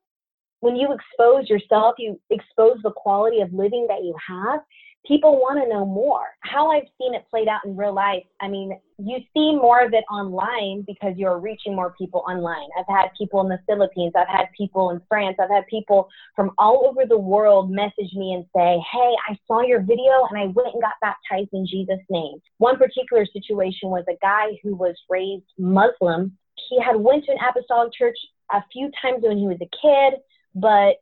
When 0.61 0.75
you 0.75 0.89
expose 0.93 1.49
yourself, 1.49 1.95
you 1.97 2.19
expose 2.29 2.77
the 2.83 2.91
quality 2.91 3.41
of 3.41 3.53
living 3.53 3.87
that 3.89 4.03
you 4.03 4.15
have. 4.27 4.61
People 5.05 5.37
want 5.37 5.61
to 5.63 5.69
know 5.69 5.85
more. 5.85 6.25
How 6.41 6.71
I've 6.71 6.87
seen 6.99 7.13
it 7.13 7.25
played 7.29 7.47
out 7.47 7.65
in 7.65 7.75
real 7.75 7.93
life, 7.93 8.23
I 8.41 8.47
mean, 8.47 8.77
you 8.97 9.17
see 9.33 9.55
more 9.55 9.83
of 9.83 9.93
it 9.93 10.03
online 10.11 10.83
because 10.85 11.13
you're 11.15 11.39
reaching 11.39 11.75
more 11.75 11.93
people 11.97 12.23
online. 12.27 12.67
I've 12.77 12.85
had 12.87 13.07
people 13.17 13.41
in 13.41 13.47
the 13.47 13.59
Philippines, 13.65 14.13
I've 14.15 14.27
had 14.27 14.47
people 14.57 14.89
in 14.91 15.01
France, 15.07 15.37
I've 15.41 15.49
had 15.49 15.65
people 15.67 16.09
from 16.35 16.51
all 16.57 16.85
over 16.87 17.07
the 17.07 17.17
world 17.17 17.71
message 17.71 18.13
me 18.13 18.33
and 18.33 18.45
say, 18.55 18.81
Hey, 18.91 19.13
I 19.29 19.37
saw 19.47 19.61
your 19.61 19.81
video 19.81 20.27
and 20.29 20.37
I 20.37 20.45
went 20.47 20.73
and 20.73 20.81
got 20.81 20.93
baptized 21.01 21.49
in 21.53 21.65
Jesus' 21.65 22.03
name. 22.09 22.39
One 22.57 22.77
particular 22.77 23.25
situation 23.25 23.89
was 23.89 24.03
a 24.09 24.17
guy 24.21 24.59
who 24.63 24.75
was 24.75 24.95
raised 25.09 25.45
Muslim. 25.57 26.37
He 26.69 26.79
had 26.81 26.97
went 26.97 27.25
to 27.25 27.31
an 27.31 27.37
apostolic 27.49 27.93
church 27.93 28.17
a 28.51 28.61
few 28.73 28.91
times 29.01 29.23
when 29.23 29.37
he 29.37 29.47
was 29.47 29.57
a 29.61 29.69
kid, 29.81 30.19
but 30.55 30.97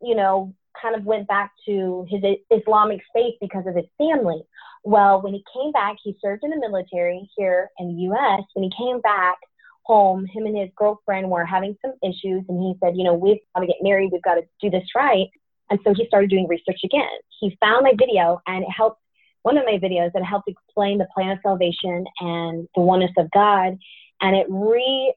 you 0.00 0.14
know, 0.14 0.54
kind 0.80 0.94
of 0.94 1.04
went 1.04 1.28
back 1.28 1.52
to 1.66 2.06
his 2.08 2.22
Islamic 2.50 3.00
faith 3.14 3.34
because 3.40 3.66
of 3.66 3.74
his 3.74 3.86
family. 3.96 4.42
Well, 4.84 5.20
when 5.22 5.34
he 5.34 5.44
came 5.52 5.72
back, 5.72 5.96
he 6.02 6.16
served 6.22 6.44
in 6.44 6.50
the 6.50 6.58
military 6.58 7.28
here 7.36 7.70
in 7.78 7.88
the 7.88 8.02
US. 8.14 8.42
When 8.54 8.64
he 8.64 8.72
came 8.76 9.00
back 9.00 9.38
home, 9.82 10.26
him 10.26 10.46
and 10.46 10.56
his 10.56 10.70
girlfriend 10.76 11.30
were 11.30 11.44
having 11.44 11.76
some 11.82 11.94
issues, 12.02 12.44
and 12.48 12.60
he 12.60 12.74
said, 12.82 12.96
You 12.96 13.04
know, 13.04 13.14
we've 13.14 13.38
got 13.54 13.60
to 13.60 13.66
get 13.66 13.76
married, 13.82 14.10
we've 14.12 14.22
got 14.22 14.34
to 14.34 14.42
do 14.60 14.70
this 14.70 14.86
right. 14.94 15.26
And 15.70 15.78
so 15.84 15.92
he 15.94 16.06
started 16.06 16.30
doing 16.30 16.48
research 16.48 16.80
again. 16.84 17.08
He 17.40 17.56
found 17.60 17.84
my 17.84 17.92
video, 17.98 18.40
and 18.46 18.64
it 18.64 18.70
helped 18.70 19.00
one 19.42 19.56
of 19.56 19.64
my 19.64 19.78
videos 19.78 20.12
that 20.12 20.24
helped 20.24 20.48
explain 20.48 20.98
the 20.98 21.06
plan 21.14 21.30
of 21.30 21.38
salvation 21.42 22.04
and 22.20 22.68
the 22.74 22.82
oneness 22.82 23.12
of 23.18 23.30
God. 23.30 23.78
And 24.20 24.36
it 24.36 24.46
re 24.48 25.14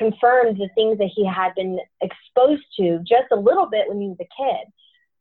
confirmed 0.00 0.56
the 0.56 0.70
things 0.74 0.96
that 0.98 1.10
he 1.14 1.26
had 1.26 1.54
been 1.54 1.78
exposed 2.00 2.64
to 2.78 2.98
just 3.00 3.30
a 3.30 3.36
little 3.36 3.66
bit 3.66 3.86
when 3.86 4.00
he 4.00 4.08
was 4.08 4.16
a 4.20 4.32
kid. 4.36 4.72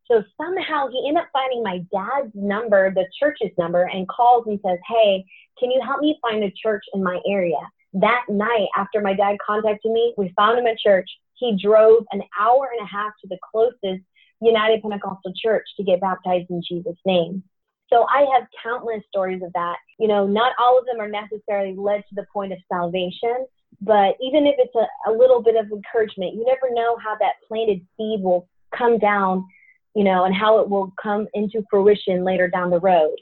So 0.07 0.23
somehow 0.41 0.87
he 0.87 1.05
ended 1.07 1.23
up 1.23 1.29
finding 1.33 1.61
my 1.61 1.79
dad's 1.91 2.31
number, 2.33 2.91
the 2.93 3.05
church's 3.19 3.55
number, 3.57 3.83
and 3.83 4.07
calls 4.07 4.45
and 4.47 4.59
says, 4.65 4.79
Hey, 4.87 5.25
can 5.59 5.69
you 5.69 5.81
help 5.85 5.99
me 5.99 6.17
find 6.21 6.43
a 6.43 6.51
church 6.51 6.83
in 6.93 7.03
my 7.03 7.19
area? 7.27 7.59
That 7.93 8.23
night, 8.29 8.69
after 8.77 9.01
my 9.01 9.13
dad 9.13 9.35
contacted 9.45 9.91
me, 9.91 10.13
we 10.17 10.33
found 10.37 10.57
him 10.57 10.65
a 10.65 10.75
church. 10.75 11.09
He 11.35 11.57
drove 11.61 12.05
an 12.11 12.21
hour 12.39 12.69
and 12.71 12.87
a 12.87 12.89
half 12.89 13.11
to 13.21 13.27
the 13.27 13.37
closest 13.51 14.03
United 14.41 14.81
Pentecostal 14.81 15.33
church 15.35 15.65
to 15.77 15.83
get 15.83 16.01
baptized 16.01 16.49
in 16.49 16.61
Jesus' 16.67 16.97
name. 17.05 17.43
So 17.89 18.05
I 18.07 18.25
have 18.33 18.47
countless 18.63 19.03
stories 19.07 19.41
of 19.43 19.51
that. 19.53 19.77
You 19.99 20.07
know, 20.07 20.25
not 20.25 20.53
all 20.59 20.79
of 20.79 20.85
them 20.85 20.99
are 20.99 21.09
necessarily 21.09 21.75
led 21.75 22.03
to 22.09 22.15
the 22.15 22.25
point 22.31 22.53
of 22.53 22.59
salvation, 22.71 23.45
but 23.81 24.15
even 24.21 24.45
if 24.45 24.55
it's 24.57 24.75
a, 24.75 25.09
a 25.09 25.13
little 25.13 25.41
bit 25.41 25.55
of 25.55 25.71
encouragement, 25.71 26.35
you 26.35 26.45
never 26.45 26.73
know 26.73 26.97
how 27.03 27.15
that 27.19 27.33
planted 27.47 27.79
seed 27.97 28.21
will 28.21 28.47
come 28.75 28.97
down 28.97 29.45
you 29.95 30.03
know, 30.03 30.25
and 30.25 30.35
how 30.35 30.59
it 30.59 30.69
will 30.69 30.93
come 31.01 31.27
into 31.33 31.63
fruition 31.69 32.23
later 32.23 32.47
down 32.47 32.69
the 32.69 32.79
road. 32.79 33.15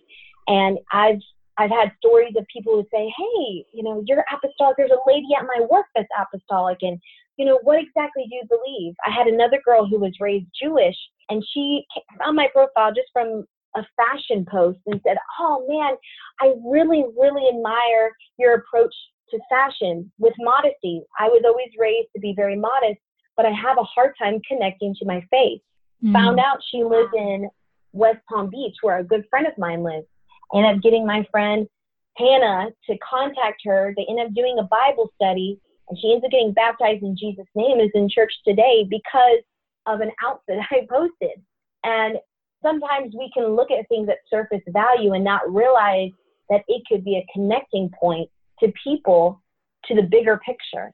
And 0.48 0.78
I've 0.92 1.20
I've 1.60 1.72
had 1.72 1.92
stories 1.98 2.36
of 2.38 2.46
people 2.54 2.74
who 2.74 2.86
say, 2.94 3.12
"Hey, 3.18 3.66
you 3.74 3.84
know, 3.84 4.04
you're 4.06 4.24
apostolic. 4.32 4.78
There's 4.78 4.92
a 4.92 5.10
lady 5.10 5.28
at 5.38 5.46
my 5.46 5.66
work 5.70 5.88
that's 5.96 6.08
apostolic, 6.20 6.78
and 6.82 7.00
you 7.38 7.46
know, 7.46 7.60
what 7.64 7.80
exactly 7.80 8.26
do 8.30 8.36
you 8.36 8.44
believe?" 8.50 8.94
I 9.06 9.12
had 9.12 9.28
another 9.28 9.60
girl 9.66 9.88
who 9.88 10.00
was 10.00 10.14
raised 10.20 10.48
Jewish, 10.62 10.96
and 11.30 11.44
she 11.54 11.86
found 12.20 12.36
my 12.36 12.48
profile 12.54 12.94
just 12.94 13.10
from 13.12 13.46
a 13.76 13.84
fashion 13.96 14.46
post 14.50 14.80
and 14.86 15.02
said, 15.06 15.18
"Oh 15.40 15.66
man, 15.68 15.96
I 16.42 16.54
really, 16.66 17.06
really 17.18 17.48
admire 17.50 18.12
your 18.38 18.54
approach 18.56 18.94
to 19.31 19.39
fashion 19.50 20.12
with 20.17 20.34
modesty. 20.39 21.01
I 21.19 21.27
was 21.27 21.43
always 21.46 21.69
raised 21.77 22.10
to 22.15 22.22
be 22.22 22.34
very 22.36 22.55
modest, 22.55 23.00
but 23.36 23.46
I 23.46 23.51
have 23.51 23.77
a 23.77 23.84
hard 23.84 24.13
time 24.22 24.41
connecting 24.48 24.96
to 24.96 25.05
my 25.05 25.22
faith." 25.29 25.62
Mm. 26.03 26.13
Found 26.13 26.39
out 26.39 26.60
she 26.72 26.84
lived 26.84 27.13
in 27.15 27.50
West 27.93 28.19
Palm 28.29 28.50
Beach, 28.50 28.75
where 28.81 29.00
a 29.00 29.03
good 29.03 29.25
friend 29.29 29.48
of 29.48 29.57
mine 29.57 29.84
lives. 29.84 30.07
Ended 30.53 30.77
up 30.77 30.81
getting 30.81 31.05
my 31.05 31.27
friend 31.29 31.67
Hannah 32.15 32.69
to 32.89 32.98
contact 33.00 33.62
her. 33.65 33.93
They 33.96 34.05
end 34.10 34.19
up 34.19 34.34
doing 34.34 34.57
a 34.60 34.63
Bible 34.63 35.12
study, 35.15 35.60
and 35.89 36.00
she 36.00 36.12
ends 36.12 36.24
up 36.24 36.31
getting 36.31 36.53
baptized 36.53 37.03
in 37.03 37.17
Jesus' 37.17 37.48
name. 37.55 37.79
Is 37.79 37.91
in 37.93 38.10
church 38.10 38.31
today 38.46 38.86
because 38.89 39.43
of 39.88 40.01
an 40.01 40.12
outfit 40.24 40.60
I 40.72 40.88
posted. 40.89 41.41
And 41.84 42.17
sometimes 42.62 43.13
we 43.17 43.31
can 43.34 43.55
look 43.55 43.72
at 43.72 43.88
things 43.89 44.10
at 44.10 44.17
surface 44.29 44.63
value 44.69 45.13
and 45.13 45.24
not 45.24 45.51
realize 45.51 46.12
that 46.50 46.63
it 46.67 46.84
could 46.89 47.03
be 47.03 47.17
a 47.17 47.25
connecting 47.34 47.89
point 48.00 48.29
to 48.60 48.72
people 48.84 49.42
to 49.86 49.96
the 49.96 50.04
bigger 50.04 50.40
picture. 50.46 50.92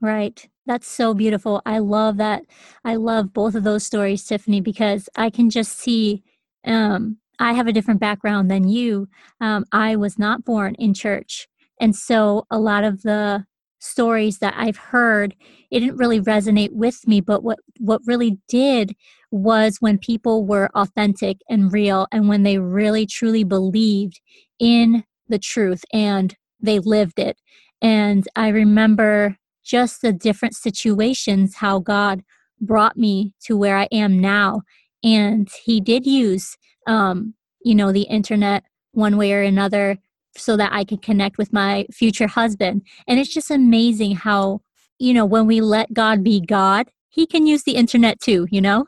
Right. 0.00 0.48
That's 0.66 0.86
so 0.86 1.12
beautiful. 1.12 1.60
I 1.66 1.78
love 1.78 2.18
that. 2.18 2.42
I 2.84 2.96
love 2.96 3.32
both 3.32 3.54
of 3.54 3.64
those 3.64 3.84
stories, 3.84 4.24
Tiffany, 4.24 4.60
because 4.60 5.08
I 5.16 5.30
can 5.30 5.50
just 5.50 5.78
see 5.78 6.22
um, 6.64 7.18
I 7.38 7.52
have 7.52 7.66
a 7.66 7.72
different 7.72 8.00
background 8.00 8.50
than 8.50 8.68
you. 8.68 9.08
Um, 9.40 9.64
I 9.72 9.96
was 9.96 10.18
not 10.18 10.44
born 10.44 10.74
in 10.76 10.94
church. 10.94 11.48
And 11.80 11.94
so 11.94 12.46
a 12.50 12.58
lot 12.58 12.84
of 12.84 13.02
the 13.02 13.44
stories 13.80 14.38
that 14.38 14.54
I've 14.56 14.76
heard, 14.76 15.36
it 15.70 15.80
didn't 15.80 15.98
really 15.98 16.20
resonate 16.20 16.72
with 16.72 17.06
me. 17.06 17.20
But 17.20 17.44
what, 17.44 17.58
what 17.78 18.02
really 18.06 18.38
did 18.48 18.96
was 19.30 19.76
when 19.80 19.98
people 19.98 20.44
were 20.44 20.70
authentic 20.74 21.38
and 21.48 21.72
real 21.72 22.06
and 22.10 22.28
when 22.28 22.42
they 22.42 22.58
really 22.58 23.06
truly 23.06 23.44
believed 23.44 24.20
in 24.58 25.04
the 25.28 25.38
truth 25.38 25.84
and 25.92 26.34
they 26.60 26.78
lived 26.78 27.18
it. 27.18 27.38
And 27.80 28.26
I 28.34 28.48
remember 28.48 29.36
just 29.64 30.02
the 30.02 30.12
different 30.12 30.54
situations, 30.54 31.56
how 31.56 31.78
God 31.78 32.22
brought 32.60 32.96
me 32.96 33.34
to 33.44 33.56
where 33.56 33.76
I 33.76 33.88
am 33.92 34.18
now. 34.18 34.62
And 35.04 35.48
He 35.64 35.80
did 35.80 36.06
use, 36.06 36.56
um, 36.86 37.34
you 37.64 37.74
know, 37.74 37.92
the 37.92 38.02
internet 38.02 38.64
one 38.92 39.16
way 39.16 39.32
or 39.32 39.42
another 39.42 39.98
so 40.36 40.56
that 40.56 40.72
I 40.72 40.84
could 40.84 41.02
connect 41.02 41.38
with 41.38 41.52
my 41.52 41.86
future 41.92 42.26
husband. 42.26 42.82
And 43.06 43.18
it's 43.18 43.32
just 43.32 43.50
amazing 43.50 44.16
how, 44.16 44.62
you 44.98 45.12
know, 45.12 45.26
when 45.26 45.46
we 45.46 45.60
let 45.60 45.92
God 45.92 46.24
be 46.24 46.40
God, 46.40 46.90
He 47.08 47.26
can 47.26 47.46
use 47.46 47.64
the 47.64 47.76
internet 47.76 48.20
too, 48.20 48.46
you 48.50 48.60
know? 48.60 48.86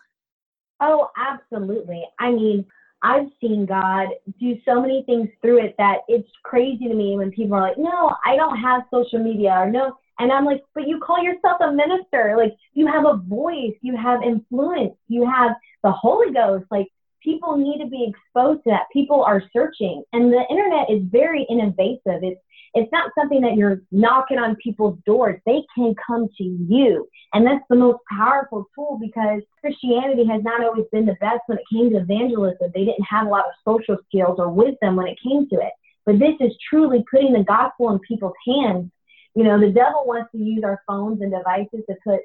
Oh, 0.80 1.08
absolutely. 1.16 2.04
I 2.18 2.30
mean, 2.30 2.64
I've 3.02 3.28
seen 3.40 3.66
God 3.66 4.08
do 4.38 4.56
so 4.64 4.80
many 4.80 5.02
things 5.04 5.28
through 5.40 5.64
it 5.64 5.74
that 5.78 5.98
it's 6.08 6.28
crazy 6.42 6.86
to 6.88 6.94
me 6.94 7.16
when 7.16 7.30
people 7.30 7.54
are 7.54 7.62
like, 7.62 7.78
no, 7.78 8.14
I 8.26 8.36
don't 8.36 8.58
have 8.58 8.82
social 8.90 9.18
media 9.18 9.52
or 9.52 9.70
no, 9.70 9.96
and 10.20 10.30
I'm 10.30 10.44
like, 10.44 10.62
but 10.74 10.86
you 10.86 11.00
call 11.00 11.22
yourself 11.22 11.62
a 11.62 11.72
minister. 11.72 12.34
Like, 12.36 12.54
you 12.74 12.86
have 12.86 13.06
a 13.06 13.16
voice, 13.16 13.74
you 13.80 13.96
have 13.96 14.22
influence, 14.22 14.94
you 15.08 15.24
have 15.24 15.52
the 15.82 15.90
Holy 15.90 16.32
Ghost. 16.32 16.66
Like, 16.70 16.88
people 17.22 17.56
need 17.56 17.82
to 17.82 17.88
be 17.88 18.06
exposed 18.12 18.62
to 18.64 18.70
that. 18.70 18.82
People 18.92 19.24
are 19.24 19.42
searching. 19.50 20.02
And 20.12 20.30
the 20.30 20.44
internet 20.50 20.90
is 20.90 21.02
very 21.10 21.46
invasive. 21.48 22.22
It's 22.22 22.40
it's 22.74 22.92
not 22.92 23.10
something 23.18 23.40
that 23.40 23.56
you're 23.56 23.82
knocking 23.90 24.38
on 24.38 24.56
people's 24.56 24.98
doors. 25.04 25.40
They 25.44 25.62
can 25.74 25.94
come 26.06 26.28
to 26.38 26.44
you. 26.44 27.08
And 27.32 27.46
that's 27.46 27.64
the 27.68 27.76
most 27.76 27.98
powerful 28.10 28.66
tool 28.74 28.98
because 29.00 29.42
Christianity 29.60 30.24
has 30.26 30.42
not 30.42 30.62
always 30.64 30.86
been 30.92 31.06
the 31.06 31.16
best 31.20 31.40
when 31.46 31.58
it 31.58 31.64
came 31.72 31.90
to 31.90 31.98
evangelism. 31.98 32.70
They 32.74 32.84
didn't 32.84 33.06
have 33.08 33.26
a 33.26 33.30
lot 33.30 33.44
of 33.46 33.52
social 33.66 33.96
skills 34.08 34.36
or 34.38 34.48
wisdom 34.48 34.96
when 34.96 35.08
it 35.08 35.18
came 35.22 35.48
to 35.48 35.56
it. 35.56 35.72
But 36.06 36.18
this 36.18 36.34
is 36.40 36.56
truly 36.68 37.04
putting 37.10 37.32
the 37.32 37.44
gospel 37.44 37.90
in 37.90 37.98
people's 38.00 38.34
hands 38.46 38.90
you 39.34 39.44
know, 39.44 39.60
the 39.60 39.70
devil 39.70 40.04
wants 40.06 40.30
to 40.32 40.38
use 40.38 40.64
our 40.64 40.82
phones 40.86 41.20
and 41.20 41.32
devices 41.32 41.84
to 41.88 41.96
put 42.04 42.20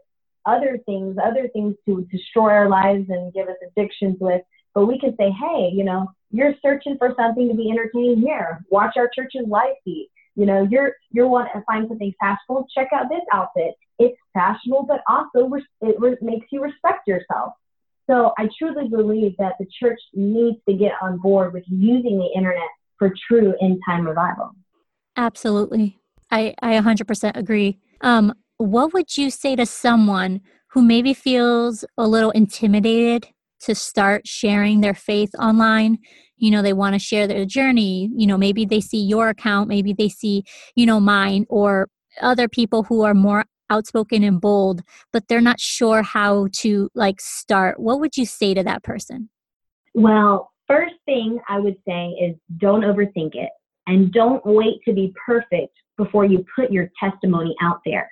other 0.45 0.79
things, 0.85 1.17
other 1.23 1.47
things 1.49 1.75
to 1.87 2.07
destroy 2.11 2.51
our 2.51 2.69
lives 2.69 3.09
and 3.09 3.33
give 3.33 3.47
us 3.47 3.55
addictions 3.65 4.17
with. 4.19 4.41
But 4.73 4.87
we 4.87 4.99
can 4.99 5.15
say, 5.17 5.31
hey, 5.31 5.69
you 5.73 5.83
know, 5.83 6.07
you're 6.31 6.55
searching 6.61 6.97
for 6.97 7.13
something 7.17 7.47
to 7.47 7.55
be 7.55 7.69
entertained 7.69 8.23
here. 8.23 8.63
Watch 8.69 8.95
our 8.97 9.09
church's 9.13 9.47
live 9.47 9.75
feed. 9.83 10.09
You 10.35 10.45
know, 10.45 10.67
you're 10.69 10.93
you're 11.11 11.27
wanting 11.27 11.53
to 11.55 11.63
find 11.65 11.87
something 11.87 12.13
fashionable. 12.19 12.67
Check 12.75 12.89
out 12.93 13.05
this 13.09 13.21
outfit. 13.33 13.73
It's 13.99 14.17
fashionable, 14.33 14.83
but 14.83 15.01
also 15.07 15.49
it 15.81 15.95
re- 15.99 16.17
makes 16.21 16.47
you 16.51 16.61
respect 16.61 17.07
yourself. 17.07 17.53
So 18.07 18.33
I 18.37 18.49
truly 18.57 18.87
believe 18.87 19.35
that 19.39 19.53
the 19.59 19.65
church 19.79 19.99
needs 20.13 20.57
to 20.67 20.75
get 20.75 20.91
on 21.01 21.17
board 21.17 21.53
with 21.53 21.63
using 21.67 22.19
the 22.19 22.29
internet 22.35 22.67
for 22.99 23.13
true 23.27 23.55
end 23.61 23.81
time 23.87 24.05
revival. 24.05 24.51
Absolutely. 25.17 25.99
I, 26.31 26.53
I 26.61 26.73
100% 26.79 27.35
agree. 27.35 27.79
Um, 28.01 28.33
what 28.57 28.93
would 28.93 29.17
you 29.17 29.29
say 29.29 29.55
to 29.55 29.65
someone 29.65 30.41
who 30.69 30.81
maybe 30.81 31.13
feels 31.13 31.85
a 31.97 32.07
little 32.07 32.31
intimidated 32.31 33.27
to 33.65 33.75
start 33.75 34.27
sharing 34.27 34.81
their 34.81 34.93
faith 34.93 35.31
online? 35.37 35.99
You 36.37 36.51
know, 36.51 36.61
they 36.61 36.73
want 36.73 36.93
to 36.93 36.99
share 36.99 37.27
their 37.27 37.45
journey. 37.45 38.09
You 38.15 38.27
know, 38.27 38.37
maybe 38.37 38.65
they 38.65 38.81
see 38.81 39.01
your 39.01 39.29
account, 39.29 39.69
maybe 39.69 39.93
they 39.93 40.09
see, 40.09 40.43
you 40.75 40.85
know, 40.85 40.99
mine 40.99 41.45
or 41.49 41.87
other 42.21 42.47
people 42.47 42.83
who 42.83 43.01
are 43.01 43.13
more 43.13 43.45
outspoken 43.69 44.23
and 44.23 44.39
bold, 44.39 44.81
but 45.11 45.27
they're 45.27 45.41
not 45.41 45.59
sure 45.59 46.03
how 46.03 46.47
to 46.51 46.89
like 46.93 47.19
start. 47.19 47.79
What 47.79 47.99
would 47.99 48.15
you 48.17 48.25
say 48.25 48.53
to 48.53 48.63
that 48.63 48.83
person? 48.83 49.29
Well, 49.93 50.51
first 50.67 50.95
thing 51.05 51.39
I 51.49 51.59
would 51.59 51.77
say 51.87 52.09
is 52.09 52.35
don't 52.57 52.81
overthink 52.81 53.35
it 53.35 53.49
and 53.87 54.11
don't 54.11 54.45
wait 54.45 54.79
to 54.85 54.93
be 54.93 55.13
perfect 55.25 55.73
before 55.97 56.25
you 56.25 56.45
put 56.55 56.71
your 56.71 56.89
testimony 56.99 57.55
out 57.61 57.79
there. 57.85 58.09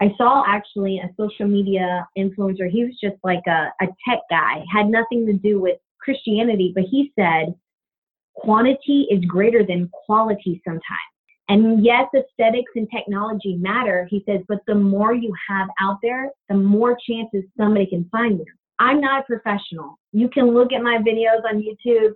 I 0.00 0.14
saw 0.16 0.44
actually 0.46 0.98
a 0.98 1.10
social 1.16 1.46
media 1.46 2.06
influencer. 2.16 2.70
He 2.70 2.84
was 2.84 2.94
just 3.02 3.16
like 3.24 3.42
a, 3.46 3.72
a 3.80 3.86
tech 4.08 4.20
guy, 4.30 4.64
had 4.72 4.88
nothing 4.88 5.26
to 5.26 5.32
do 5.32 5.60
with 5.60 5.78
Christianity, 6.00 6.72
but 6.74 6.84
he 6.84 7.12
said 7.18 7.54
quantity 8.34 9.08
is 9.10 9.24
greater 9.24 9.64
than 9.66 9.90
quality 10.06 10.62
sometimes. 10.64 10.82
And 11.48 11.84
yes, 11.84 12.06
aesthetics 12.14 12.72
and 12.76 12.86
technology 12.94 13.56
matter, 13.56 14.06
he 14.10 14.22
says, 14.26 14.40
but 14.48 14.58
the 14.66 14.74
more 14.74 15.14
you 15.14 15.32
have 15.48 15.68
out 15.80 15.96
there, 16.02 16.30
the 16.48 16.54
more 16.54 16.96
chances 17.08 17.42
somebody 17.56 17.86
can 17.86 18.08
find 18.12 18.38
you. 18.38 18.44
I'm 18.78 19.00
not 19.00 19.22
a 19.22 19.24
professional. 19.24 19.98
You 20.12 20.28
can 20.28 20.52
look 20.52 20.72
at 20.72 20.82
my 20.82 20.98
videos 20.98 21.42
on 21.48 21.62
YouTube 21.62 22.12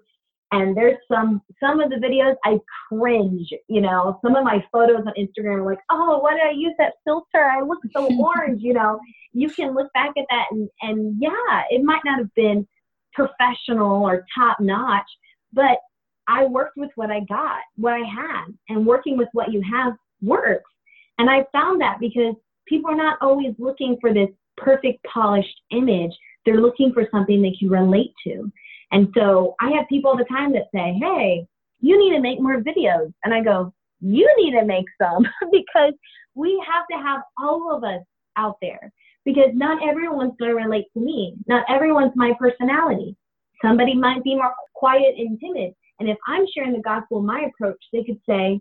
and 0.52 0.76
there's 0.76 0.98
some 1.10 1.42
some 1.58 1.80
of 1.80 1.90
the 1.90 1.96
videos 1.96 2.36
I 2.44 2.58
cringe, 2.88 3.52
you 3.68 3.80
know. 3.80 4.18
Some 4.22 4.36
of 4.36 4.44
my 4.44 4.64
photos 4.70 5.04
on 5.06 5.12
Instagram 5.18 5.60
are 5.60 5.70
like, 5.70 5.78
oh, 5.90 6.18
why 6.18 6.34
did 6.34 6.42
I 6.42 6.50
use 6.50 6.74
that 6.78 6.94
filter? 7.04 7.44
I 7.44 7.62
look 7.62 7.78
so 7.94 8.08
orange, 8.20 8.62
you 8.62 8.74
know. 8.74 9.00
You 9.32 9.48
can 9.48 9.74
look 9.74 9.92
back 9.94 10.12
at 10.16 10.26
that 10.30 10.46
and 10.50 10.68
and 10.82 11.16
yeah, 11.20 11.62
it 11.70 11.82
might 11.82 12.02
not 12.04 12.18
have 12.18 12.34
been 12.34 12.66
professional 13.14 14.04
or 14.04 14.26
top 14.38 14.60
notch, 14.60 15.08
but 15.52 15.78
I 16.28 16.44
worked 16.44 16.76
with 16.76 16.90
what 16.94 17.10
I 17.10 17.20
got, 17.20 17.60
what 17.76 17.94
I 17.94 18.04
had, 18.06 18.44
and 18.68 18.86
working 18.86 19.16
with 19.16 19.28
what 19.32 19.52
you 19.52 19.62
have 19.72 19.94
works. 20.20 20.70
And 21.18 21.28
I 21.28 21.44
found 21.52 21.80
that 21.80 21.98
because 21.98 22.34
people 22.66 22.90
are 22.90 22.96
not 22.96 23.18
always 23.20 23.54
looking 23.58 23.96
for 24.00 24.14
this 24.14 24.28
perfect 24.56 25.04
polished 25.04 25.60
image. 25.72 26.12
They're 26.44 26.60
looking 26.60 26.92
for 26.92 27.06
something 27.10 27.40
they 27.40 27.56
can 27.58 27.68
relate 27.68 28.12
to. 28.24 28.50
And 28.92 29.08
so 29.16 29.54
I 29.60 29.70
have 29.70 29.88
people 29.88 30.10
all 30.10 30.16
the 30.16 30.24
time 30.24 30.52
that 30.52 30.68
say, 30.74 30.96
Hey, 31.00 31.46
you 31.80 31.98
need 31.98 32.14
to 32.14 32.20
make 32.20 32.40
more 32.40 32.62
videos. 32.62 33.12
And 33.24 33.34
I 33.34 33.42
go, 33.42 33.72
You 34.00 34.32
need 34.38 34.52
to 34.52 34.64
make 34.64 34.86
some 35.00 35.26
because 35.52 35.94
we 36.34 36.62
have 36.66 36.86
to 36.90 37.04
have 37.04 37.22
all 37.38 37.74
of 37.74 37.84
us 37.84 38.02
out 38.36 38.56
there 38.62 38.92
because 39.24 39.50
not 39.54 39.86
everyone's 39.86 40.34
going 40.38 40.50
to 40.50 40.56
relate 40.56 40.86
to 40.94 41.00
me. 41.00 41.34
Not 41.46 41.64
everyone's 41.68 42.12
my 42.14 42.32
personality. 42.38 43.16
Somebody 43.62 43.94
might 43.94 44.24
be 44.24 44.34
more 44.34 44.54
quiet 44.74 45.14
and 45.18 45.38
timid. 45.40 45.74
And 46.00 46.08
if 46.08 46.16
I'm 46.26 46.44
sharing 46.54 46.72
the 46.72 46.80
gospel, 46.80 47.22
my 47.22 47.48
approach, 47.48 47.82
they 47.92 48.04
could 48.04 48.20
say, 48.28 48.60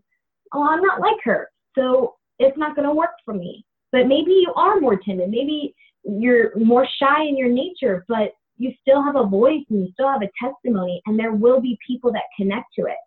Oh, 0.54 0.68
I'm 0.68 0.82
not 0.82 1.00
like 1.00 1.18
her. 1.24 1.50
So 1.78 2.16
it's 2.40 2.58
not 2.58 2.76
going 2.76 2.88
to 2.88 2.94
work 2.94 3.12
for 3.24 3.34
me. 3.34 3.66
But 3.92 4.08
maybe 4.08 4.32
you 4.32 4.54
are 4.56 4.80
more 4.80 4.98
timid. 4.98 5.30
Maybe 5.30 5.74
you're 6.04 6.58
more 6.58 6.88
shy 7.00 7.24
in 7.24 7.38
your 7.38 7.50
nature, 7.50 8.06
but 8.08 8.34
you 8.62 8.72
still 8.82 9.04
have 9.04 9.16
a 9.16 9.26
voice 9.26 9.64
and 9.70 9.86
you 9.86 9.92
still 9.94 10.10
have 10.10 10.22
a 10.22 10.30
testimony, 10.40 11.02
and 11.06 11.18
there 11.18 11.34
will 11.34 11.60
be 11.60 11.78
people 11.86 12.12
that 12.12 12.24
connect 12.38 12.68
to 12.78 12.86
it. 12.86 12.98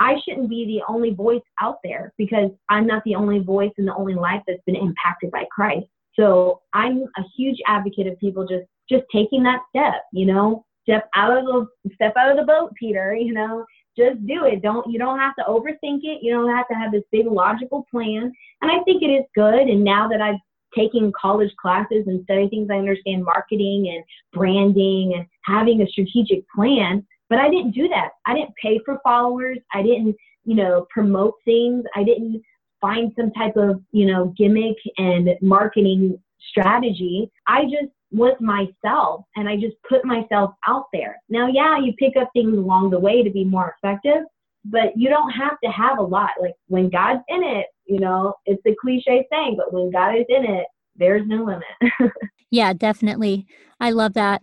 I 0.00 0.14
shouldn't 0.24 0.48
be 0.48 0.64
the 0.66 0.92
only 0.92 1.10
voice 1.10 1.42
out 1.60 1.78
there 1.82 2.12
because 2.18 2.50
I'm 2.68 2.86
not 2.86 3.02
the 3.04 3.14
only 3.14 3.40
voice 3.40 3.72
and 3.78 3.88
the 3.88 3.94
only 3.94 4.14
life 4.14 4.42
that's 4.46 4.62
been 4.64 4.76
impacted 4.76 5.30
by 5.30 5.44
Christ. 5.50 5.86
So 6.14 6.60
I'm 6.74 7.04
a 7.16 7.22
huge 7.36 7.58
advocate 7.66 8.06
of 8.06 8.18
people 8.18 8.46
just 8.46 8.66
just 8.88 9.04
taking 9.12 9.42
that 9.42 9.60
step, 9.70 10.02
you 10.12 10.26
know, 10.26 10.64
step 10.82 11.08
out 11.16 11.36
of 11.36 11.44
the 11.44 11.66
step 11.94 12.14
out 12.16 12.30
of 12.30 12.36
the 12.36 12.44
boat, 12.44 12.72
Peter, 12.78 13.14
you 13.20 13.32
know, 13.32 13.64
just 13.96 14.24
do 14.26 14.44
it. 14.44 14.62
Don't 14.62 14.88
you 14.90 14.98
don't 14.98 15.18
have 15.18 15.34
to 15.36 15.44
overthink 15.48 16.00
it. 16.02 16.22
You 16.22 16.32
don't 16.32 16.54
have 16.54 16.68
to 16.68 16.74
have 16.74 16.92
this 16.92 17.02
big 17.10 17.26
logical 17.26 17.84
plan. 17.90 18.32
And 18.62 18.70
I 18.70 18.82
think 18.84 19.02
it 19.02 19.06
is 19.06 19.24
good. 19.34 19.68
And 19.68 19.82
now 19.82 20.06
that 20.08 20.20
I've 20.20 20.40
taking 20.74 21.12
college 21.18 21.54
classes 21.60 22.04
and 22.06 22.22
studying 22.24 22.48
things, 22.50 22.68
I 22.70 22.78
understand 22.78 23.24
marketing 23.24 23.92
and 23.94 24.04
branding 24.32 25.14
and 25.16 25.26
having 25.42 25.82
a 25.82 25.88
strategic 25.88 26.48
plan. 26.50 27.06
But 27.28 27.38
I 27.38 27.50
didn't 27.50 27.72
do 27.72 27.88
that. 27.88 28.10
I 28.26 28.34
didn't 28.34 28.54
pay 28.60 28.80
for 28.84 29.00
followers. 29.04 29.58
I 29.72 29.82
didn't, 29.82 30.16
you 30.44 30.54
know, 30.54 30.86
promote 30.90 31.34
things. 31.44 31.84
I 31.94 32.02
didn't 32.04 32.42
find 32.80 33.12
some 33.16 33.32
type 33.32 33.56
of, 33.56 33.82
you 33.92 34.06
know, 34.06 34.32
gimmick 34.36 34.76
and 34.96 35.28
marketing 35.42 36.18
strategy. 36.50 37.30
I 37.46 37.64
just 37.64 37.92
was 38.10 38.36
myself 38.40 39.24
and 39.36 39.48
I 39.48 39.56
just 39.56 39.76
put 39.88 40.04
myself 40.04 40.54
out 40.66 40.86
there. 40.92 41.20
Now, 41.28 41.48
yeah, 41.48 41.78
you 41.78 41.92
pick 41.98 42.16
up 42.16 42.30
things 42.32 42.56
along 42.56 42.90
the 42.90 42.98
way 42.98 43.22
to 43.22 43.30
be 43.30 43.44
more 43.44 43.74
effective, 43.76 44.24
but 44.64 44.96
you 44.96 45.08
don't 45.08 45.30
have 45.30 45.56
to 45.64 45.70
have 45.70 45.98
a 45.98 46.02
lot. 46.02 46.30
Like 46.40 46.54
when 46.66 46.90
God's 46.90 47.22
in 47.28 47.42
it, 47.42 47.66
you 47.86 47.98
know, 47.98 48.34
it's 48.44 48.62
a 48.66 48.74
cliche 48.80 49.26
saying, 49.32 49.56
but 49.56 49.72
when 49.72 49.90
God 49.90 50.14
is 50.16 50.26
in 50.28 50.44
it, 50.44 50.66
there's 50.96 51.26
no 51.26 51.44
limit. 51.44 52.12
yeah, 52.50 52.72
definitely. 52.72 53.46
I 53.80 53.90
love 53.90 54.14
that. 54.14 54.42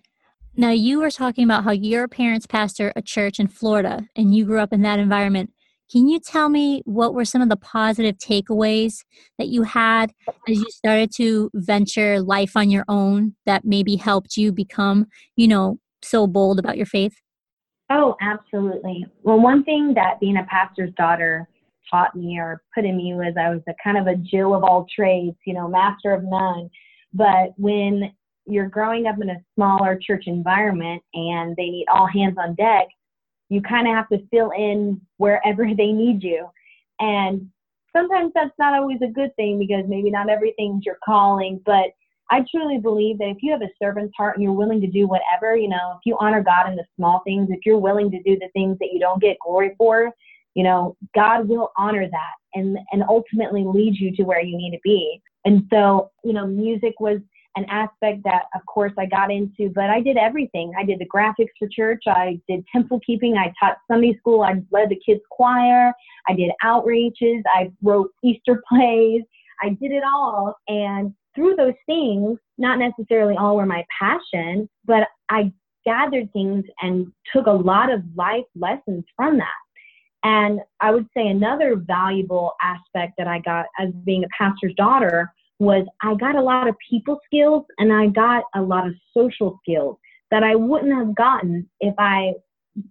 Now, 0.58 0.70
you 0.70 1.02
were 1.02 1.12
talking 1.12 1.44
about 1.44 1.66
how 1.66 1.72
your 1.72 2.08
parents 2.08 2.48
pastor 2.48 2.94
a 2.96 3.02
church 3.02 3.40
in 3.40 3.48
Florida 3.48 4.08
and 4.16 4.34
you 4.34 4.46
grew 4.46 4.62
up 4.62 4.72
in 4.72 4.84
that 4.84 5.00
environment. 5.00 5.52
Can 5.92 6.08
you 6.08 6.20
tell 6.20 6.50
me 6.50 6.82
what 6.86 7.14
were 7.14 7.26
some 7.26 7.42
of 7.42 7.50
the 7.50 7.58
positive 7.58 8.18
takeaways 8.18 9.04
that 9.38 9.50
you 9.50 9.64
had 9.64 10.14
as 10.48 10.58
you 10.58 10.66
started 10.70 11.12
to 11.18 11.52
venture 11.54 12.22
life 12.22 12.56
on 12.56 12.72
your 12.72 12.86
own 12.88 13.36
that 13.46 13.66
maybe 13.66 13.96
helped 13.96 14.38
you 14.38 14.52
become, 14.52 15.08
you 15.36 15.48
know, 15.48 15.78
so 16.02 16.26
bold 16.26 16.58
about 16.58 16.78
your 16.78 16.88
faith? 16.88 17.22
Oh, 17.90 18.16
absolutely. 18.22 19.06
Well, 19.24 19.40
one 19.40 19.64
thing 19.64 19.94
that 19.94 20.20
being 20.20 20.38
a 20.38 20.48
pastor's 20.50 20.94
daughter 20.96 21.48
taught 21.90 22.16
me 22.16 22.40
or 22.40 22.64
put 22.74 22.86
in 22.86 22.98
me 22.98 23.14
was 23.14 23.36
I 23.40 23.50
was 23.50 23.62
a 23.68 23.74
kind 23.84 23.98
of 23.98 24.08
a 24.08 24.16
Jill 24.16 24.56
of 24.56 24.64
all 24.64 24.88
trades, 24.94 25.38
you 25.46 25.54
know, 25.54 25.68
master 25.68 26.12
of 26.12 26.24
none. 26.24 26.70
But 27.14 27.54
when 27.58 28.12
you're 28.48 28.70
growing 28.70 29.06
up 29.06 29.22
in 29.22 29.30
a 29.30 29.42
smaller 29.56 30.00
church 30.02 30.24
environment 30.28 31.02
and 31.14 31.56
they 31.56 31.70
need 31.70 31.86
all 31.92 32.08
hands 32.08 32.38
on 32.40 32.56
deck, 32.56 32.88
you 33.50 33.62
kind 33.62 33.88
of 33.88 33.94
have 33.94 34.10
to 34.10 34.26
fill 34.32 34.52
in 34.58 35.00
wherever 35.18 35.66
they 35.78 35.92
need 35.92 36.24
you. 36.24 36.48
And 37.00 37.50
sometimes 37.96 38.32
that's 38.34 38.58
not 38.58 38.74
always 38.74 39.00
a 39.04 39.12
good 39.12 39.36
thing 39.36 39.60
because 39.60 39.86
maybe 39.88 40.10
not 40.10 40.30
everything's 40.30 40.86
your 40.86 40.98
calling, 41.06 41.62
but 41.66 41.92
I 42.32 42.44
truly 42.50 42.80
believe 42.80 43.20
that 43.20 43.30
if 43.30 43.38
you 43.42 43.52
have 43.52 43.62
a 43.62 43.70
servant's 43.82 44.14
heart 44.18 44.36
and 44.36 44.44
you're 44.44 44.54
willing 44.54 44.82
to 44.82 44.88
do 44.88 45.08
whatever, 45.08 45.56
you 45.56 45.70
know, 45.70 45.94
if 45.96 46.00
you 46.06 46.18
honor 46.20 46.42
God 46.42 46.68
in 46.70 46.76
the 46.76 46.86
small 46.96 47.22
things, 47.26 47.50
if 47.52 47.60
you're 47.66 47.78
willing 47.78 48.10
to 48.12 48.22
do 48.24 48.38
the 48.40 48.50
things 48.54 48.78
that 48.80 48.90
you 48.92 49.00
don't 49.00 49.22
get 49.22 49.38
glory 49.46 49.76
for, 49.78 50.12
you 50.56 50.64
know, 50.64 50.96
God 51.14 51.48
will 51.48 51.72
honor 51.78 52.08
that 52.10 52.34
and 52.54 52.78
and 52.92 53.04
ultimately 53.08 53.64
lead 53.64 53.96
you 53.96 54.16
to 54.16 54.24
where 54.24 54.42
you 54.42 54.58
need 54.58 54.72
to 54.72 54.80
be. 54.84 55.22
And 55.44 55.68
so, 55.72 56.12
you 56.24 56.34
know, 56.34 56.48
music 56.48 56.94
was 57.00 57.20
an 57.58 57.66
aspect 57.70 58.24
that 58.24 58.44
of 58.54 58.66
course 58.66 58.92
I 58.98 59.06
got 59.06 59.32
into, 59.32 59.70
but 59.74 59.90
I 59.90 60.02
did 60.02 60.18
everything. 60.18 60.74
I 60.78 60.84
did 60.84 61.00
the 61.00 61.08
graphics 61.08 61.54
for 61.60 61.68
church, 61.70 62.04
I 62.08 62.40
did 62.50 62.66
temple 62.72 63.00
keeping, 63.06 63.38
I 63.38 63.54
taught 63.60 63.78
Sunday 63.90 64.18
school, 64.18 64.42
I 64.42 64.62
led 64.72 64.90
the 64.90 65.00
kids 65.06 65.22
choir, 65.30 65.94
I 66.28 66.34
did 66.34 66.52
outreaches, 66.64 67.42
I 67.54 67.72
wrote 67.84 68.12
Easter 68.24 68.64
plays, 68.68 69.22
I 69.62 69.70
did 69.70 69.92
it 69.92 70.04
all. 70.04 70.56
And 70.68 71.14
through 71.36 71.56
those 71.56 71.74
things, 71.86 72.40
not 72.58 72.80
necessarily 72.80 73.36
all 73.38 73.58
were 73.58 73.66
my 73.66 73.86
passion, 74.00 74.70
but 74.86 75.08
I 75.30 75.52
gathered 75.86 76.32
things 76.34 76.66
and 76.82 77.12
took 77.34 77.46
a 77.46 77.52
lot 77.52 77.92
of 77.92 78.02
life 78.16 78.46
lessons 78.56 79.04
from 79.16 79.38
that. 79.38 79.48
And 80.24 80.62
I 80.82 80.92
would 80.92 81.08
say 81.16 81.28
another 81.28 81.76
valuable 81.76 82.54
aspect 82.62 83.14
that 83.18 83.28
I 83.28 83.40
got 83.40 83.68
as 83.80 83.92
being 84.06 84.24
a 84.24 84.28
pastor's 84.38 84.74
daughter 84.76 85.32
was 85.60 85.86
I 86.02 86.16
got 86.16 86.36
a 86.36 86.42
lot 86.42 86.68
of 86.68 86.76
people 86.90 87.20
skills 87.26 87.64
and 87.78 87.94
I 87.94 88.08
got 88.08 88.44
a 88.56 88.62
lot 88.62 88.88
of 88.88 88.96
social 89.16 89.60
skills 89.62 89.98
that 90.32 90.44
I 90.44 90.56
wouldn't 90.56 90.94
have 90.94 91.16
gotten 91.16 91.70
if 91.80 91.94
I 92.00 92.34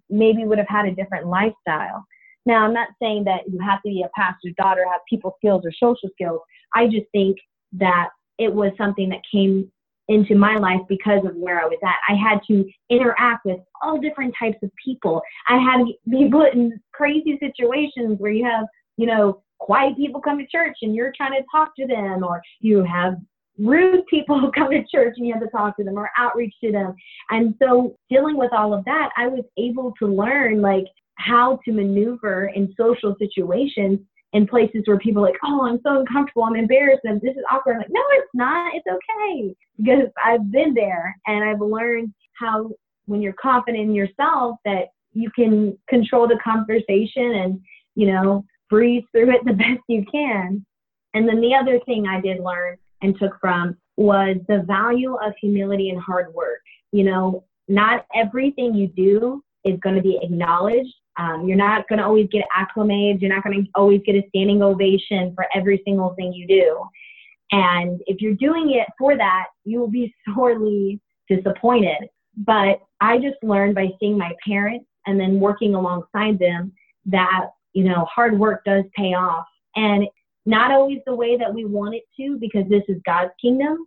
maybe 0.09 0.45
would 0.45 0.57
have 0.57 0.69
had 0.69 0.85
a 0.85 0.95
different 0.95 1.27
lifestyle. 1.27 2.05
Now, 2.45 2.63
I'm 2.63 2.73
not 2.73 2.89
saying 3.01 3.25
that 3.25 3.41
you 3.51 3.59
have 3.59 3.81
to 3.81 3.89
be 3.89 4.03
a 4.03 4.09
pastor's 4.15 4.53
daughter, 4.57 4.85
have 4.89 5.01
people 5.09 5.35
skills 5.37 5.63
or 5.65 5.71
social 5.71 6.09
skills. 6.13 6.39
I 6.73 6.85
just 6.85 7.05
think 7.11 7.37
that 7.73 8.09
it 8.37 8.53
was 8.53 8.71
something 8.77 9.09
that 9.09 9.21
came 9.31 9.71
into 10.07 10.35
my 10.35 10.57
life 10.57 10.81
because 10.87 11.25
of 11.25 11.35
where 11.35 11.59
I 11.59 11.65
was 11.65 11.79
at. 11.83 11.95
I 12.07 12.15
had 12.15 12.39
to 12.47 12.69
interact 12.89 13.45
with 13.45 13.59
all 13.81 13.99
different 13.99 14.33
types 14.39 14.57
of 14.61 14.69
people. 14.83 15.21
I 15.47 15.57
had 15.57 15.85
to 15.85 15.93
be 16.09 16.29
put 16.29 16.53
in 16.53 16.79
crazy 16.93 17.39
situations 17.39 18.19
where 18.19 18.31
you 18.31 18.45
have, 18.45 18.65
you 18.97 19.07
know, 19.07 19.41
quiet 19.59 19.97
people 19.97 20.21
come 20.21 20.37
to 20.37 20.45
church 20.47 20.77
and 20.81 20.93
you're 20.93 21.13
trying 21.15 21.31
to 21.31 21.43
talk 21.51 21.75
to 21.77 21.87
them, 21.87 22.23
or 22.23 22.41
you 22.59 22.83
have 22.83 23.15
rude 23.57 24.05
people 24.07 24.51
come 24.55 24.69
to 24.69 24.83
church 24.91 25.15
and 25.17 25.25
you 25.25 25.33
have 25.33 25.41
to 25.41 25.49
talk 25.49 25.75
to 25.77 25.83
them 25.83 25.97
or 25.97 26.11
outreach 26.17 26.53
to 26.63 26.71
them. 26.71 26.93
And 27.31 27.55
so 27.61 27.95
dealing 28.09 28.37
with 28.37 28.53
all 28.53 28.73
of 28.73 28.85
that, 28.85 29.09
I 29.17 29.27
was 29.27 29.43
able 29.57 29.93
to 29.99 30.07
learn 30.07 30.61
like 30.61 30.85
how 31.15 31.59
to 31.65 31.71
maneuver 31.71 32.47
in 32.47 32.73
social 32.77 33.15
situations 33.17 33.99
in 34.35 34.45
places 34.45 34.81
where 34.83 34.99
people 34.99 35.23
are 35.23 35.29
like, 35.29 35.39
oh, 35.45 35.65
I'm 35.65 35.79
so 35.81 36.01
uncomfortable, 36.01 36.43
I'm 36.43 36.57
embarrassed, 36.57 37.05
and 37.05 37.21
this 37.21 37.37
is 37.37 37.43
awkward. 37.49 37.75
I'm 37.75 37.79
like, 37.79 37.87
no, 37.89 38.01
it's 38.11 38.27
not. 38.33 38.73
It's 38.75 38.85
okay 38.85 39.55
because 39.77 40.09
I've 40.23 40.51
been 40.51 40.73
there 40.73 41.15
and 41.25 41.41
I've 41.41 41.61
learned 41.61 42.13
how 42.37 42.69
when 43.05 43.21
you're 43.21 43.33
confident 43.41 43.81
in 43.81 43.95
yourself 43.95 44.57
that 44.65 44.87
you 45.13 45.31
can 45.33 45.77
control 45.87 46.27
the 46.27 46.37
conversation 46.43 47.31
and 47.35 47.61
you 47.95 48.11
know 48.11 48.43
breathe 48.69 49.05
through 49.13 49.31
it 49.31 49.45
the 49.45 49.53
best 49.63 49.81
you 49.87 50.05
can. 50.11 50.65
And 51.13 51.29
then 51.29 51.39
the 51.39 51.55
other 51.55 51.79
thing 51.85 52.05
I 52.05 52.19
did 52.19 52.41
learn 52.41 52.75
and 53.01 53.17
took 53.17 53.39
from 53.39 53.77
was 53.95 54.35
the 54.49 54.63
value 54.67 55.15
of 55.15 55.31
humility 55.39 55.91
and 55.91 56.01
hard 56.01 56.33
work. 56.33 56.59
You 56.91 57.05
know, 57.05 57.45
not 57.69 58.05
everything 58.13 58.73
you 58.73 58.87
do 58.87 59.41
is 59.65 59.79
going 59.81 59.95
to 59.95 60.01
be 60.01 60.19
acknowledged 60.21 60.93
um, 61.17 61.47
you're 61.47 61.57
not 61.57 61.87
going 61.87 61.99
to 61.99 62.05
always 62.05 62.27
get 62.31 62.43
acclimated. 62.53 63.21
You're 63.21 63.33
not 63.33 63.43
going 63.43 63.63
to 63.63 63.71
always 63.75 64.01
get 64.05 64.15
a 64.15 64.23
standing 64.29 64.61
ovation 64.61 65.33
for 65.33 65.45
every 65.55 65.81
single 65.85 66.13
thing 66.15 66.33
you 66.33 66.47
do. 66.47 66.83
And 67.51 68.01
if 68.07 68.21
you're 68.21 68.33
doing 68.33 68.71
it 68.71 68.87
for 68.97 69.15
that, 69.17 69.45
you 69.63 69.79
will 69.79 69.89
be 69.89 70.13
sorely 70.35 70.99
disappointed. 71.29 72.09
But 72.37 72.81
I 72.99 73.17
just 73.17 73.37
learned 73.43 73.75
by 73.75 73.89
seeing 73.99 74.17
my 74.17 74.33
parents 74.45 74.85
and 75.05 75.19
then 75.19 75.39
working 75.39 75.75
alongside 75.75 76.37
them 76.37 76.73
that, 77.05 77.47
you 77.73 77.83
know, 77.83 78.05
hard 78.13 78.37
work 78.37 78.63
does 78.65 78.83
pay 78.95 79.13
off. 79.13 79.45
And 79.75 80.05
not 80.45 80.71
always 80.71 80.99
the 81.05 81.15
way 81.15 81.37
that 81.37 81.53
we 81.53 81.65
want 81.65 81.95
it 81.95 82.03
to 82.17 82.37
because 82.39 82.67
this 82.69 82.83
is 82.87 82.97
God's 83.05 83.31
kingdom, 83.41 83.77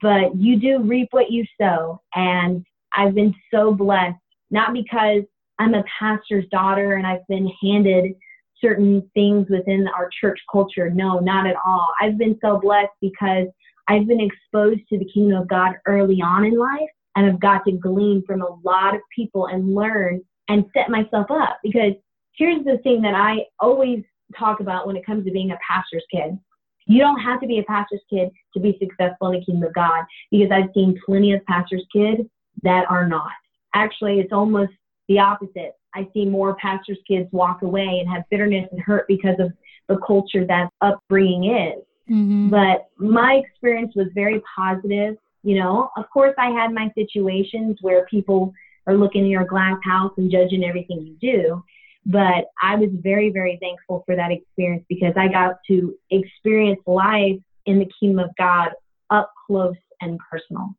but 0.00 0.36
you 0.36 0.60
do 0.60 0.82
reap 0.82 1.08
what 1.10 1.30
you 1.30 1.44
sow. 1.60 2.00
And 2.14 2.64
I've 2.96 3.14
been 3.14 3.34
so 3.52 3.72
blessed, 3.74 4.16
not 4.54 4.72
because 4.72 5.24
I'm 5.58 5.74
a 5.74 5.84
pastor's 5.98 6.46
daughter 6.50 6.94
and 6.94 7.06
I've 7.06 7.26
been 7.28 7.50
handed 7.62 8.14
certain 8.60 9.02
things 9.12 9.48
within 9.50 9.86
our 9.88 10.08
church 10.20 10.38
culture. 10.50 10.88
No, 10.88 11.18
not 11.18 11.46
at 11.46 11.56
all. 11.66 11.88
I've 12.00 12.16
been 12.16 12.38
so 12.40 12.58
blessed 12.58 12.92
because 13.00 13.48
I've 13.88 14.06
been 14.06 14.20
exposed 14.20 14.80
to 14.88 14.98
the 14.98 15.10
kingdom 15.12 15.42
of 15.42 15.48
God 15.48 15.74
early 15.86 16.22
on 16.22 16.44
in 16.44 16.56
life 16.56 16.88
and 17.16 17.26
I've 17.26 17.40
got 17.40 17.64
to 17.66 17.72
glean 17.72 18.22
from 18.26 18.42
a 18.42 18.56
lot 18.64 18.94
of 18.94 19.00
people 19.14 19.46
and 19.46 19.74
learn 19.74 20.22
and 20.48 20.64
set 20.72 20.88
myself 20.88 21.26
up. 21.30 21.58
Because 21.62 21.92
here's 22.36 22.64
the 22.64 22.78
thing 22.78 23.02
that 23.02 23.14
I 23.14 23.44
always 23.58 24.02
talk 24.38 24.60
about 24.60 24.86
when 24.86 24.96
it 24.96 25.04
comes 25.04 25.24
to 25.24 25.32
being 25.32 25.50
a 25.50 25.58
pastor's 25.68 26.04
kid. 26.12 26.38
You 26.86 27.00
don't 27.00 27.20
have 27.20 27.40
to 27.40 27.46
be 27.46 27.58
a 27.58 27.64
pastor's 27.64 28.02
kid 28.08 28.30
to 28.54 28.60
be 28.60 28.78
successful 28.78 29.28
in 29.28 29.40
the 29.40 29.44
kingdom 29.44 29.68
of 29.68 29.74
God 29.74 30.04
because 30.30 30.50
I've 30.52 30.70
seen 30.74 31.00
plenty 31.04 31.32
of 31.32 31.44
pastor's 31.46 31.86
kids 31.92 32.22
that 32.62 32.84
are 32.88 33.08
not. 33.08 33.32
Actually, 33.74 34.20
it's 34.20 34.32
almost 34.32 34.72
the 35.08 35.18
opposite. 35.18 35.74
I 35.94 36.08
see 36.12 36.24
more 36.24 36.56
pastors' 36.56 36.98
kids 37.06 37.28
walk 37.32 37.62
away 37.62 38.00
and 38.00 38.08
have 38.08 38.24
bitterness 38.30 38.68
and 38.72 38.80
hurt 38.80 39.06
because 39.08 39.38
of 39.38 39.52
the 39.88 39.98
culture 39.98 40.46
that 40.46 40.70
upbringing 40.80 41.44
is. 41.44 41.82
Mm-hmm. 42.10 42.50
But 42.50 42.88
my 42.98 43.34
experience 43.34 43.94
was 43.94 44.08
very 44.14 44.42
positive. 44.56 45.16
You 45.42 45.58
know, 45.58 45.90
of 45.96 46.08
course, 46.10 46.34
I 46.38 46.50
had 46.50 46.72
my 46.72 46.90
situations 46.94 47.78
where 47.80 48.06
people 48.06 48.52
are 48.86 48.96
looking 48.96 49.24
in 49.24 49.30
your 49.30 49.44
glass 49.44 49.78
house 49.84 50.12
and 50.16 50.30
judging 50.30 50.64
everything 50.64 51.00
you 51.06 51.16
do. 51.20 51.62
But 52.06 52.46
I 52.62 52.76
was 52.76 52.90
very, 52.92 53.30
very 53.30 53.58
thankful 53.60 54.02
for 54.04 54.14
that 54.16 54.30
experience 54.30 54.84
because 54.88 55.14
I 55.16 55.28
got 55.28 55.56
to 55.68 55.94
experience 56.10 56.80
life 56.86 57.40
in 57.66 57.78
the 57.78 57.90
kingdom 57.98 58.18
of 58.18 58.30
God 58.36 58.72
up 59.10 59.32
close 59.46 59.76
and 60.00 60.18
personal. 60.30 60.74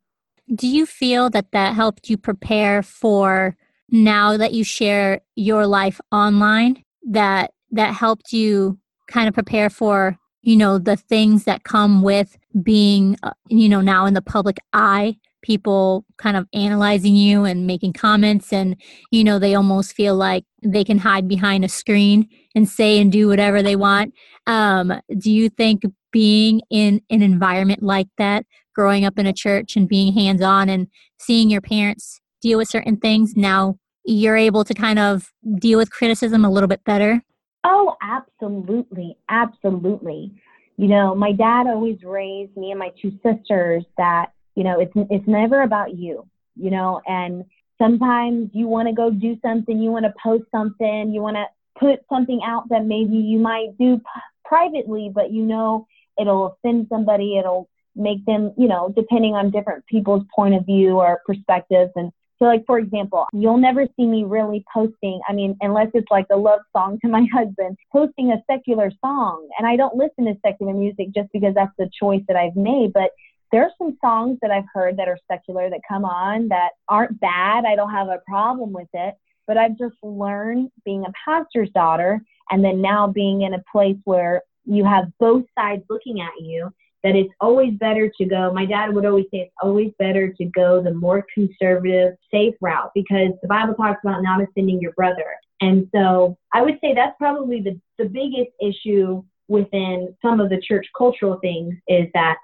Do 0.53 0.67
you 0.67 0.85
feel 0.85 1.29
that 1.31 1.51
that 1.51 1.73
helped 1.73 2.09
you 2.09 2.17
prepare 2.17 2.83
for 2.83 3.55
now 3.89 4.37
that 4.37 4.53
you 4.53 4.63
share 4.63 5.21
your 5.35 5.67
life 5.67 5.99
online 6.11 6.83
that 7.07 7.51
that 7.71 7.93
helped 7.93 8.33
you 8.33 8.79
kind 9.07 9.27
of 9.27 9.33
prepare 9.33 9.69
for 9.69 10.17
you 10.41 10.55
know 10.55 10.77
the 10.77 10.97
things 10.97 11.43
that 11.43 11.63
come 11.63 12.01
with 12.01 12.37
being 12.63 13.15
uh, 13.21 13.31
you 13.47 13.69
know 13.69 13.81
now 13.81 14.05
in 14.05 14.15
the 14.15 14.21
public 14.21 14.57
eye 14.73 15.15
people 15.43 16.03
kind 16.17 16.35
of 16.35 16.47
analyzing 16.53 17.15
you 17.15 17.45
and 17.45 17.67
making 17.67 17.93
comments 17.93 18.51
and 18.51 18.75
you 19.11 19.23
know 19.23 19.37
they 19.37 19.53
almost 19.53 19.93
feel 19.93 20.15
like 20.15 20.43
they 20.63 20.83
can 20.83 20.97
hide 20.97 21.27
behind 21.27 21.63
a 21.63 21.69
screen 21.69 22.27
and 22.55 22.67
say 22.67 22.99
and 22.99 23.11
do 23.11 23.27
whatever 23.27 23.61
they 23.61 23.75
want? 23.75 24.13
Um, 24.47 24.93
do 25.17 25.31
you 25.31 25.49
think 25.49 25.83
being 26.11 26.61
in 26.69 27.01
an 27.09 27.21
environment 27.21 27.83
like 27.83 28.07
that 28.17 28.45
growing 28.75 29.05
up 29.05 29.17
in 29.17 29.25
a 29.25 29.33
church 29.33 29.75
and 29.75 29.87
being 29.87 30.13
hands 30.13 30.41
on 30.41 30.69
and 30.69 30.87
seeing 31.19 31.49
your 31.49 31.61
parents 31.61 32.19
deal 32.41 32.57
with 32.57 32.69
certain 32.69 32.97
things, 32.97 33.35
now 33.35 33.77
you're 34.05 34.37
able 34.37 34.63
to 34.63 34.73
kind 34.73 34.99
of 34.99 35.31
deal 35.59 35.79
with 35.79 35.89
criticism 35.89 36.45
a 36.45 36.51
little 36.51 36.67
bit 36.67 36.83
better? 36.83 37.23
Oh, 37.63 37.95
absolutely. 38.01 39.17
Absolutely. 39.29 40.31
You 40.77 40.87
know, 40.87 41.15
my 41.15 41.31
dad 41.31 41.67
always 41.67 41.97
raised 42.03 42.55
me 42.55 42.71
and 42.71 42.79
my 42.79 42.91
two 43.01 43.11
sisters 43.23 43.83
that, 43.97 44.27
you 44.55 44.63
know, 44.63 44.79
it's 44.79 44.91
it's 45.09 45.27
never 45.27 45.63
about 45.63 45.97
you, 45.97 46.27
you 46.55 46.69
know, 46.69 47.01
and 47.07 47.45
sometimes 47.81 48.49
you 48.53 48.67
want 48.67 48.87
to 48.87 48.93
go 48.93 49.09
do 49.09 49.37
something, 49.41 49.79
you 49.79 49.89
want 49.89 50.05
to 50.05 50.13
post 50.21 50.43
something, 50.51 51.11
you 51.11 51.21
want 51.21 51.37
to 51.37 51.45
put 51.79 51.99
something 52.09 52.41
out 52.45 52.69
that 52.69 52.85
maybe 52.85 53.17
you 53.17 53.39
might 53.39 53.77
do 53.79 53.97
p- 53.97 54.03
privately, 54.45 55.11
but 55.13 55.31
you 55.31 55.43
know 55.43 55.87
it'll 56.19 56.57
offend 56.63 56.87
somebody, 56.89 57.37
it'll 57.37 57.69
make 57.95 58.25
them, 58.25 58.53
you 58.57 58.67
know, 58.67 58.93
depending 58.95 59.35
on 59.35 59.51
different 59.51 59.85
people's 59.87 60.23
point 60.35 60.55
of 60.55 60.65
view 60.65 60.99
or 60.99 61.21
perspectives. 61.25 61.91
And 61.95 62.11
so, 62.37 62.45
like, 62.45 62.65
for 62.65 62.79
example, 62.79 63.25
you'll 63.31 63.57
never 63.57 63.87
see 63.95 64.05
me 64.05 64.23
really 64.25 64.63
posting, 64.73 65.21
I 65.27 65.33
mean, 65.33 65.55
unless 65.61 65.87
it's 65.93 66.11
like 66.11 66.25
a 66.31 66.37
love 66.37 66.59
song 66.75 66.99
to 67.01 67.07
my 67.07 67.25
husband, 67.33 67.77
posting 67.91 68.31
a 68.31 68.43
secular 68.49 68.91
song. 69.03 69.47
And 69.57 69.67
I 69.67 69.77
don't 69.77 69.95
listen 69.95 70.25
to 70.25 70.37
secular 70.45 70.73
music 70.73 71.09
just 71.15 71.29
because 71.31 71.53
that's 71.55 71.71
the 71.77 71.89
choice 71.97 72.21
that 72.27 72.35
I've 72.35 72.55
made. 72.55 72.91
But 72.93 73.11
there 73.51 73.63
are 73.63 73.71
some 73.77 73.97
songs 74.03 74.37
that 74.41 74.51
I've 74.51 74.65
heard 74.73 74.97
that 74.97 75.07
are 75.07 75.17
secular 75.31 75.69
that 75.69 75.79
come 75.87 76.03
on 76.03 76.49
that 76.49 76.71
aren't 76.89 77.19
bad. 77.19 77.63
I 77.65 77.75
don't 77.75 77.91
have 77.91 78.09
a 78.09 78.21
problem 78.27 78.73
with 78.73 78.89
it. 78.93 79.15
But 79.47 79.57
I've 79.57 79.77
just 79.77 79.95
learned 80.03 80.71
being 80.83 81.05
a 81.05 81.13
pastor's 81.23 81.69
daughter 81.69 82.19
and 82.49 82.65
then 82.65 82.81
now 82.81 83.07
being 83.07 83.43
in 83.43 83.53
a 83.53 83.63
place 83.71 83.97
where 84.03 84.41
you 84.65 84.83
have 84.83 85.05
both 85.19 85.45
sides 85.57 85.83
looking 85.89 86.19
at 86.19 86.33
you 86.41 86.73
that 87.05 87.15
it's 87.15 87.31
always 87.39 87.71
better 87.75 88.11
to 88.17 88.25
go. 88.25 88.51
My 88.51 88.65
dad 88.65 88.91
would 88.91 89.05
always 89.05 89.25
say 89.25 89.41
it's 89.41 89.53
always 89.61 89.91
better 89.99 90.33
to 90.33 90.45
go 90.45 90.81
the 90.81 90.91
more 90.91 91.23
conservative, 91.31 92.15
safe 92.31 92.55
route 92.61 92.89
because 92.95 93.29
the 93.43 93.47
Bible 93.47 93.75
talks 93.75 93.99
about 94.03 94.23
not 94.23 94.41
offending 94.41 94.81
your 94.81 94.91
brother. 94.93 95.35
And 95.61 95.87
so 95.93 96.35
I 96.51 96.63
would 96.63 96.79
say 96.81 96.95
that's 96.95 97.15
probably 97.19 97.61
the, 97.61 97.79
the 97.99 98.09
biggest 98.09 98.49
issue 98.59 99.23
within 99.47 100.15
some 100.19 100.39
of 100.39 100.49
the 100.49 100.59
church 100.59 100.87
cultural 100.97 101.37
things 101.41 101.75
is 101.87 102.07
that, 102.15 102.37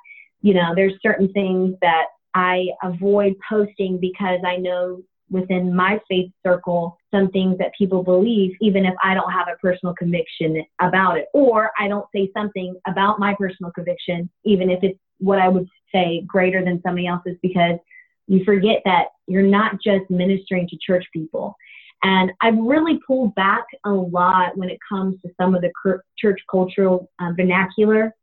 you 0.44 0.54
know, 0.54 0.74
there's 0.76 0.94
certain 1.02 1.34
things 1.34 1.74
that 1.82 2.06
I 2.36 2.68
avoid 2.84 3.34
posting 3.50 4.00
because 4.00 4.42
I 4.46 4.58
know 4.58 5.02
within 5.32 5.74
my 5.76 6.00
faith 6.08 6.32
circle 6.46 6.98
some 7.10 7.30
things 7.30 7.58
that 7.58 7.72
people 7.78 8.04
believe, 8.04 8.56
even 8.62 8.86
if 8.86 8.94
I 9.02 9.14
don't 9.14 9.32
have 9.32 9.48
a 9.48 9.58
personal 9.58 9.96
conviction 9.96 10.64
about 10.82 11.18
it, 11.18 11.28
or 11.34 11.72
I 11.80 11.88
don't 11.88 12.06
say 12.14 12.30
something 12.36 12.76
about 12.88 13.20
my 13.20 13.34
personal 13.40 13.72
conviction, 13.72 14.30
even 14.44 14.70
if 14.70 14.84
it's 14.84 15.00
what 15.20 15.40
I 15.40 15.48
would 15.48 15.68
say 15.94 16.24
greater 16.28 16.64
than 16.64 16.82
somebody 16.84 17.08
else's, 17.08 17.38
because 17.42 17.80
you 18.28 18.44
forget 18.44 18.82
that 18.86 19.06
you're 19.28 19.42
not 19.42 19.82
just 19.84 20.10
ministering 20.10 20.68
to 20.68 20.78
church 20.86 21.06
people. 21.14 21.56
And 22.04 22.32
I've 22.42 22.58
really 22.58 23.00
pulled 23.06 23.36
back 23.36 23.66
a 23.86 23.92
lot 23.92 24.58
when 24.58 24.70
it 24.70 24.80
comes 24.88 25.22
to 25.22 25.30
some 25.40 25.54
of 25.54 25.62
the 25.62 25.72
church 26.18 26.40
cultural 26.50 27.10
uh, 27.20 27.32
vernacular 27.36 28.14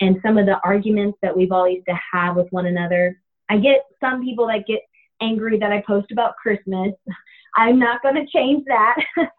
and 0.00 0.16
some 0.22 0.38
of 0.38 0.46
the 0.46 0.58
arguments 0.64 1.18
that 1.22 1.36
we've 1.36 1.52
all 1.52 1.68
used 1.68 1.86
to 1.88 1.98
have 2.12 2.36
with 2.36 2.46
one 2.50 2.66
another. 2.66 3.20
I 3.48 3.58
get 3.58 3.84
some 4.00 4.24
people 4.24 4.46
that 4.46 4.66
get 4.66 4.80
angry 5.20 5.58
that 5.58 5.72
I 5.72 5.82
post 5.86 6.12
about 6.12 6.36
Christmas. 6.36 6.92
I'm 7.56 7.78
not 7.78 8.02
going 8.02 8.16
to 8.16 8.26
change 8.26 8.64
that 8.66 8.96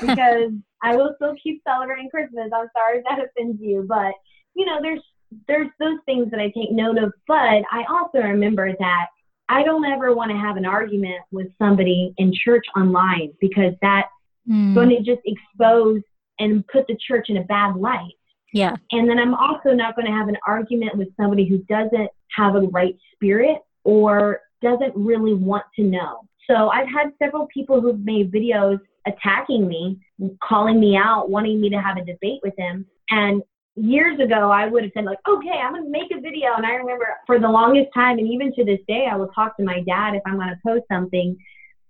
because 0.00 0.52
I 0.82 0.96
will 0.96 1.12
still 1.16 1.34
keep 1.42 1.62
celebrating 1.66 2.10
Christmas. 2.10 2.50
I'm 2.54 2.68
sorry 2.76 3.02
that 3.08 3.18
offends 3.18 3.60
you, 3.60 3.84
but 3.88 4.12
you 4.54 4.66
know, 4.66 4.78
there's 4.82 5.02
there's 5.46 5.68
those 5.78 5.98
things 6.06 6.30
that 6.32 6.40
I 6.40 6.50
take 6.56 6.72
note 6.72 6.98
of, 6.98 7.12
but 7.28 7.62
I 7.70 7.84
also 7.88 8.18
remember 8.18 8.74
that 8.76 9.06
I 9.48 9.62
don't 9.62 9.84
ever 9.84 10.12
want 10.14 10.32
to 10.32 10.36
have 10.36 10.56
an 10.56 10.66
argument 10.66 11.20
with 11.30 11.48
somebody 11.56 12.12
in 12.18 12.32
church 12.34 12.64
online 12.76 13.32
because 13.40 13.74
that's 13.80 14.08
mm. 14.48 14.74
going 14.74 14.88
to 14.88 14.98
just 15.02 15.20
expose 15.24 16.02
and 16.40 16.66
put 16.66 16.86
the 16.88 16.96
church 17.06 17.26
in 17.28 17.36
a 17.36 17.44
bad 17.44 17.76
light. 17.76 18.14
Yeah. 18.52 18.74
And 18.90 19.08
then 19.08 19.18
I'm 19.18 19.34
also 19.34 19.70
not 19.70 19.94
going 19.94 20.06
to 20.06 20.12
have 20.12 20.28
an 20.28 20.38
argument 20.46 20.96
with 20.96 21.08
somebody 21.16 21.48
who 21.48 21.58
doesn't 21.68 22.10
have 22.36 22.56
a 22.56 22.62
right 22.62 22.96
spirit 23.14 23.58
or 23.84 24.40
doesn't 24.62 24.94
really 24.94 25.34
want 25.34 25.64
to 25.76 25.82
know. 25.82 26.20
So 26.46 26.68
I've 26.68 26.88
had 26.88 27.12
several 27.18 27.46
people 27.46 27.80
who've 27.80 28.00
made 28.00 28.32
videos 28.32 28.80
attacking 29.06 29.66
me, 29.66 29.98
calling 30.42 30.80
me 30.80 30.96
out, 30.96 31.30
wanting 31.30 31.60
me 31.60 31.70
to 31.70 31.80
have 31.80 31.96
a 31.96 32.04
debate 32.04 32.40
with 32.42 32.54
them. 32.56 32.86
And 33.10 33.42
years 33.76 34.18
ago, 34.20 34.50
I 34.50 34.66
would 34.66 34.82
have 34.82 34.92
said 34.94 35.04
like, 35.04 35.18
okay, 35.28 35.58
I'm 35.62 35.72
going 35.72 35.84
to 35.84 35.90
make 35.90 36.10
a 36.10 36.20
video. 36.20 36.54
And 36.56 36.66
I 36.66 36.72
remember 36.72 37.06
for 37.26 37.38
the 37.38 37.48
longest 37.48 37.90
time, 37.94 38.18
and 38.18 38.28
even 38.28 38.52
to 38.54 38.64
this 38.64 38.80
day, 38.88 39.06
I 39.10 39.16
will 39.16 39.28
talk 39.28 39.56
to 39.56 39.64
my 39.64 39.80
dad 39.82 40.14
if 40.14 40.22
I'm 40.26 40.36
going 40.36 40.48
to 40.48 40.60
post 40.66 40.84
something, 40.90 41.36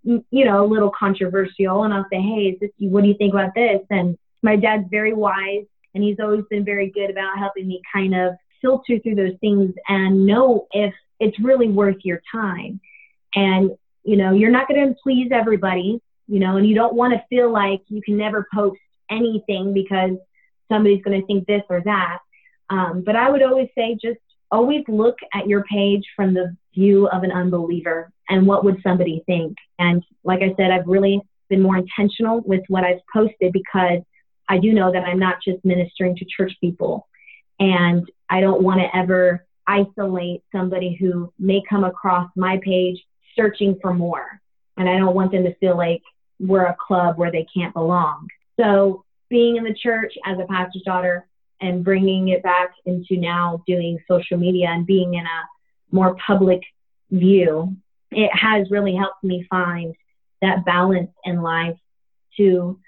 you 0.02 0.44
know, 0.44 0.64
a 0.64 0.66
little 0.66 0.92
controversial. 0.96 1.84
And 1.84 1.94
I'll 1.94 2.06
say, 2.12 2.20
hey, 2.20 2.52
is 2.52 2.60
this, 2.60 2.70
what 2.78 3.02
do 3.02 3.08
you 3.08 3.16
think 3.16 3.32
about 3.32 3.54
this? 3.54 3.80
And 3.90 4.16
my 4.42 4.56
dad's 4.56 4.84
very 4.90 5.12
wise 5.12 5.64
and 5.94 6.04
he's 6.04 6.16
always 6.20 6.44
been 6.50 6.64
very 6.64 6.90
good 6.90 7.10
about 7.10 7.38
helping 7.38 7.66
me 7.66 7.82
kind 7.92 8.14
of 8.14 8.34
filter 8.60 8.98
through 8.98 9.16
those 9.16 9.36
things 9.40 9.74
and 9.88 10.26
know 10.26 10.66
if 10.72 10.94
it's 11.20 11.38
really 11.38 11.68
worth 11.68 11.98
your 12.02 12.20
time. 12.32 12.80
And, 13.34 13.70
you 14.02 14.16
know, 14.16 14.32
you're 14.32 14.50
not 14.50 14.68
going 14.68 14.88
to 14.88 14.94
please 15.02 15.30
everybody, 15.32 16.00
you 16.26 16.40
know, 16.40 16.56
and 16.56 16.66
you 16.66 16.74
don't 16.74 16.94
want 16.94 17.12
to 17.12 17.22
feel 17.28 17.52
like 17.52 17.82
you 17.88 18.02
can 18.02 18.16
never 18.16 18.48
post 18.52 18.80
anything 19.10 19.72
because 19.74 20.16
somebody's 20.68 21.02
going 21.02 21.20
to 21.20 21.26
think 21.26 21.46
this 21.46 21.62
or 21.68 21.82
that. 21.84 22.18
Um, 22.70 23.02
but 23.04 23.16
I 23.16 23.30
would 23.30 23.42
always 23.42 23.68
say 23.76 23.98
just 24.02 24.20
always 24.50 24.82
look 24.88 25.16
at 25.34 25.46
your 25.46 25.64
page 25.64 26.04
from 26.16 26.34
the 26.34 26.56
view 26.74 27.08
of 27.08 27.22
an 27.22 27.32
unbeliever 27.32 28.10
and 28.28 28.46
what 28.46 28.64
would 28.64 28.80
somebody 28.82 29.22
think. 29.26 29.56
And 29.78 30.02
like 30.24 30.40
I 30.42 30.54
said, 30.56 30.70
I've 30.70 30.86
really 30.86 31.20
been 31.48 31.62
more 31.62 31.76
intentional 31.76 32.40
with 32.40 32.62
what 32.68 32.84
I've 32.84 33.00
posted 33.12 33.52
because 33.52 34.02
I 34.48 34.58
do 34.58 34.72
know 34.72 34.92
that 34.92 35.04
I'm 35.04 35.18
not 35.18 35.38
just 35.44 35.64
ministering 35.64 36.16
to 36.16 36.24
church 36.24 36.52
people. 36.60 37.06
And 37.58 38.10
I 38.28 38.40
don't 38.40 38.62
want 38.62 38.80
to 38.80 38.96
ever 38.96 39.44
isolate 39.66 40.42
somebody 40.52 40.94
who 40.94 41.32
may 41.38 41.62
come 41.68 41.84
across 41.84 42.30
my 42.36 42.60
page 42.62 42.98
searching 43.36 43.78
for 43.80 43.94
more. 43.94 44.40
And 44.76 44.88
I 44.88 44.98
don't 44.98 45.14
want 45.14 45.32
them 45.32 45.44
to 45.44 45.54
feel 45.56 45.76
like 45.76 46.02
we're 46.38 46.66
a 46.66 46.76
club 46.86 47.18
where 47.18 47.30
they 47.30 47.46
can't 47.54 47.74
belong. 47.74 48.28
So 48.58 49.04
being 49.28 49.56
in 49.56 49.64
the 49.64 49.74
church 49.74 50.14
as 50.24 50.38
a 50.38 50.46
pastor's 50.46 50.82
daughter 50.82 51.26
and 51.60 51.84
bringing 51.84 52.28
it 52.28 52.42
back 52.42 52.70
into 52.86 53.16
now 53.16 53.62
doing 53.66 53.98
social 54.08 54.38
media 54.38 54.68
and 54.68 54.86
being 54.86 55.14
in 55.14 55.24
a 55.24 55.48
more 55.90 56.16
public 56.26 56.62
view, 57.10 57.76
it 58.10 58.30
has 58.34 58.70
really 58.70 58.94
helped 58.94 59.22
me 59.22 59.46
find 59.48 59.94
that 60.42 60.64
balance 60.64 61.10
in 61.24 61.42
life 61.42 61.76
to 62.36 62.78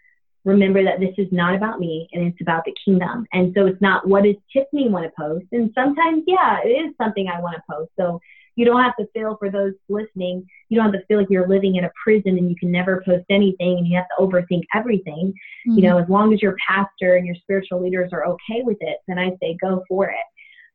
remember 0.45 0.83
that 0.83 1.01
this 1.01 1.15
is 1.19 1.29
not 1.31 1.55
about 1.55 1.79
me 1.79 2.09
and 2.13 2.27
it's 2.27 2.41
about 2.41 2.65
the 2.65 2.75
kingdom. 2.85 3.27
And 3.33 3.53
so 3.57 3.67
it's 3.67 3.81
not 3.81 4.07
what 4.07 4.25
does 4.25 4.37
Tiffany 4.53 4.89
want 4.89 5.05
to 5.05 5.13
post? 5.17 5.47
And 5.53 5.71
sometimes, 5.75 6.25
yeah, 6.27 6.59
it 6.65 6.69
is 6.69 6.95
something 7.01 7.29
I 7.29 7.41
want 7.41 7.57
to 7.57 7.63
post. 7.71 7.91
So 7.99 8.21
you 8.55 8.65
don't 8.65 8.83
have 8.83 8.97
to 8.97 9.07
feel 9.15 9.37
for 9.39 9.51
those 9.51 9.73
listening, 9.89 10.47
you 10.69 10.77
don't 10.77 10.93
have 10.93 11.01
to 11.01 11.07
feel 11.07 11.19
like 11.19 11.31
you're 11.31 11.49
living 11.49 11.77
in 11.77 11.85
a 11.85 11.93
prison 12.03 12.37
and 12.37 12.51
you 12.51 12.57
can 12.57 12.71
never 12.71 13.03
post 13.07 13.25
anything 13.31 13.79
and 13.79 13.87
you 13.87 13.97
have 13.97 14.07
to 14.17 14.23
overthink 14.23 14.63
everything. 14.75 15.33
Mm-hmm. 15.67 15.79
You 15.79 15.83
know, 15.89 15.99
as 15.99 16.09
long 16.09 16.35
as 16.35 16.43
your 16.43 16.57
pastor 16.69 17.17
and 17.17 17.27
your 17.27 17.37
spiritual 17.37 17.83
leaders 17.83 18.11
are 18.13 18.27
okay 18.27 18.63
with 18.63 18.79
it, 18.81 18.99
then 19.09 19.19
I 19.19 19.31
say 19.41 19.57
go 19.61 19.85
for 19.89 20.07
it. 20.07 20.17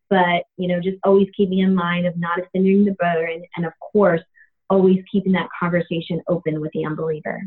But, 0.10 0.44
you 0.56 0.70
know, 0.70 0.80
just 0.80 0.98
always 1.04 1.28
keeping 1.36 1.60
in 1.60 1.76
mind 1.76 2.08
of 2.08 2.18
not 2.18 2.40
offending 2.40 2.86
the 2.86 2.94
brother 2.94 3.26
and, 3.26 3.46
and 3.58 3.66
of 3.66 3.74
course, 3.92 4.22
always 4.70 5.00
keeping 5.12 5.34
that 5.34 5.50
conversation 5.60 6.22
open 6.28 6.62
with 6.62 6.72
the 6.74 6.86
unbeliever. 6.86 7.42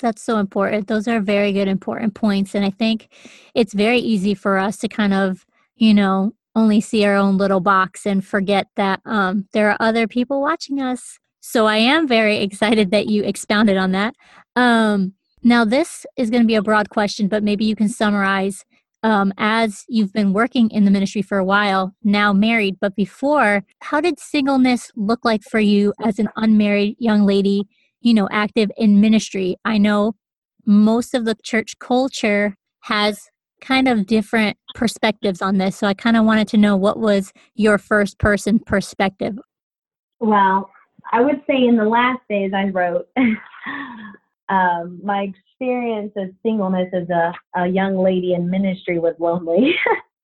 That's 0.00 0.22
so 0.22 0.38
important. 0.38 0.88
Those 0.88 1.06
are 1.08 1.20
very 1.20 1.52
good, 1.52 1.68
important 1.68 2.14
points. 2.14 2.54
And 2.54 2.64
I 2.64 2.70
think 2.70 3.08
it's 3.54 3.74
very 3.74 3.98
easy 3.98 4.34
for 4.34 4.58
us 4.58 4.76
to 4.78 4.88
kind 4.88 5.14
of, 5.14 5.46
you 5.76 5.94
know, 5.94 6.32
only 6.54 6.80
see 6.80 7.04
our 7.04 7.14
own 7.14 7.36
little 7.36 7.60
box 7.60 8.06
and 8.06 8.24
forget 8.24 8.66
that 8.76 9.00
um, 9.04 9.46
there 9.52 9.70
are 9.70 9.76
other 9.80 10.08
people 10.08 10.40
watching 10.40 10.80
us. 10.80 11.18
So 11.40 11.66
I 11.66 11.76
am 11.76 12.06
very 12.06 12.38
excited 12.38 12.90
that 12.90 13.06
you 13.06 13.22
expounded 13.22 13.76
on 13.76 13.92
that. 13.92 14.14
Um, 14.56 15.14
now, 15.42 15.64
this 15.64 16.04
is 16.16 16.28
going 16.28 16.42
to 16.42 16.46
be 16.46 16.54
a 16.54 16.62
broad 16.62 16.90
question, 16.90 17.28
but 17.28 17.42
maybe 17.42 17.64
you 17.64 17.74
can 17.74 17.88
summarize 17.88 18.64
um, 19.02 19.32
as 19.38 19.84
you've 19.88 20.12
been 20.12 20.32
working 20.32 20.70
in 20.70 20.84
the 20.84 20.90
ministry 20.90 21.22
for 21.22 21.38
a 21.38 21.44
while, 21.44 21.94
now 22.02 22.32
married, 22.32 22.76
but 22.80 22.94
before, 22.94 23.64
how 23.80 24.00
did 24.00 24.18
singleness 24.18 24.90
look 24.94 25.24
like 25.24 25.42
for 25.42 25.60
you 25.60 25.94
as 26.04 26.18
an 26.18 26.28
unmarried 26.36 26.96
young 26.98 27.24
lady, 27.24 27.66
you 28.00 28.14
know, 28.14 28.28
active 28.30 28.70
in 28.76 29.00
ministry? 29.00 29.56
I 29.64 29.78
know 29.78 30.14
most 30.66 31.14
of 31.14 31.24
the 31.24 31.36
church 31.42 31.78
culture 31.78 32.54
has 32.80 33.28
kind 33.60 33.88
of 33.88 34.06
different 34.06 34.56
perspectives 34.74 35.42
on 35.42 35.58
this. 35.58 35.76
So 35.76 35.86
I 35.86 35.94
kind 35.94 36.16
of 36.16 36.24
wanted 36.24 36.48
to 36.48 36.56
know 36.56 36.76
what 36.76 36.98
was 36.98 37.32
your 37.54 37.78
first 37.78 38.18
person 38.18 38.58
perspective? 38.58 39.38
Well, 40.18 40.70
I 41.12 41.20
would 41.20 41.42
say 41.46 41.66
in 41.66 41.76
the 41.76 41.84
last 41.84 42.20
days 42.28 42.52
I 42.54 42.68
wrote, 42.68 43.08
um, 44.48 45.00
my 45.02 45.32
experience 45.32 46.12
of 46.16 46.30
singleness 46.42 46.88
as 46.92 47.08
a, 47.10 47.34
a 47.54 47.66
young 47.66 47.96
lady 47.96 48.34
in 48.34 48.50
ministry 48.50 48.98
was 48.98 49.14
lonely. 49.18 49.74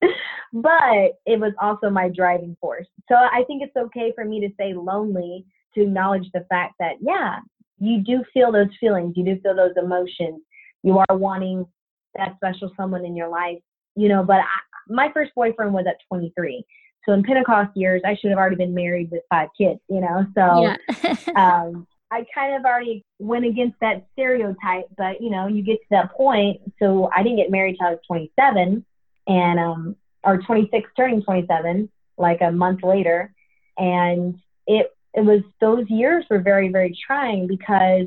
but 0.53 1.19
it 1.27 1.41
was 1.41 1.53
also 1.61 1.91
my 1.91 2.09
driving 2.09 2.57
force. 2.61 2.87
So 3.09 3.15
I 3.15 3.45
think 3.47 3.63
it's 3.63 3.77
okay 3.77 4.13
for 4.15 4.25
me 4.25 4.41
to 4.41 4.49
say 4.59 4.75
lonely 4.75 5.45
to 5.75 5.83
acknowledge 5.83 6.31
the 6.33 6.47
fact 6.49 6.75
that, 6.79 6.97
yeah, 7.01 7.41
you 7.79 8.03
do 8.03 8.25
feel 8.33 8.53
those 8.53 8.69
feelings, 8.81 9.15
you 9.17 9.25
do 9.25 9.41
feel 9.41 9.55
those 9.55 9.75
emotions. 9.77 10.41
You 10.83 10.99
are 10.99 11.17
wanting 11.17 11.67
that 12.15 12.37
special 12.37 12.71
someone 12.77 13.05
in 13.05 13.17
your 13.17 13.29
life, 13.29 13.59
you 13.95 14.09
know. 14.09 14.23
But 14.23 14.41
I, 14.41 14.61
my 14.89 15.11
first 15.13 15.33
boyfriend 15.35 15.73
was 15.73 15.87
at 15.89 15.97
23. 16.09 16.65
So 17.05 17.13
in 17.13 17.23
Pentecost 17.23 17.71
years, 17.77 18.03
I 18.05 18.17
should 18.17 18.31
have 18.31 18.39
already 18.39 18.57
been 18.57 18.75
married 18.75 19.11
with 19.11 19.23
five 19.31 19.49
kids, 19.57 19.81
you 19.89 20.01
know. 20.01 20.27
So 20.35 20.63
yeah. 20.63 21.17
um, 21.37 21.87
I 22.11 22.25
kind 22.35 22.55
of 22.55 22.65
already 22.65 23.05
went 23.19 23.45
against 23.45 23.79
that 23.81 24.07
stereotype, 24.13 24.87
but 24.97 25.21
you 25.21 25.31
know, 25.31 25.47
you 25.47 25.63
get 25.63 25.81
to 25.81 25.87
that 25.91 26.13
point. 26.13 26.61
So 26.79 27.11
I 27.15 27.23
didn't 27.23 27.39
get 27.39 27.51
married 27.51 27.77
till 27.79 27.89
I 27.89 27.91
was 27.93 28.01
27, 28.07 28.85
and 29.29 29.61
um, 29.61 29.97
or 30.25 30.39
26, 30.39 30.91
turning 30.97 31.23
27, 31.23 31.91
like 32.17 32.41
a 32.41 32.51
month 32.51 32.83
later, 32.83 33.33
and 33.77 34.39
it 34.67 34.96
it 35.17 35.25
was 35.25 35.41
those 35.61 35.87
years 35.89 36.25
were 36.31 36.41
very 36.41 36.69
very 36.69 36.97
trying 37.07 37.47
because 37.47 38.07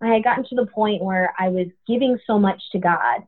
I 0.00 0.08
had 0.08 0.24
gotten 0.24 0.44
to 0.44 0.54
the 0.54 0.66
point 0.66 1.02
where 1.02 1.34
I 1.38 1.48
was 1.48 1.68
giving 1.86 2.18
so 2.26 2.38
much 2.38 2.62
to 2.72 2.78
God, 2.78 3.22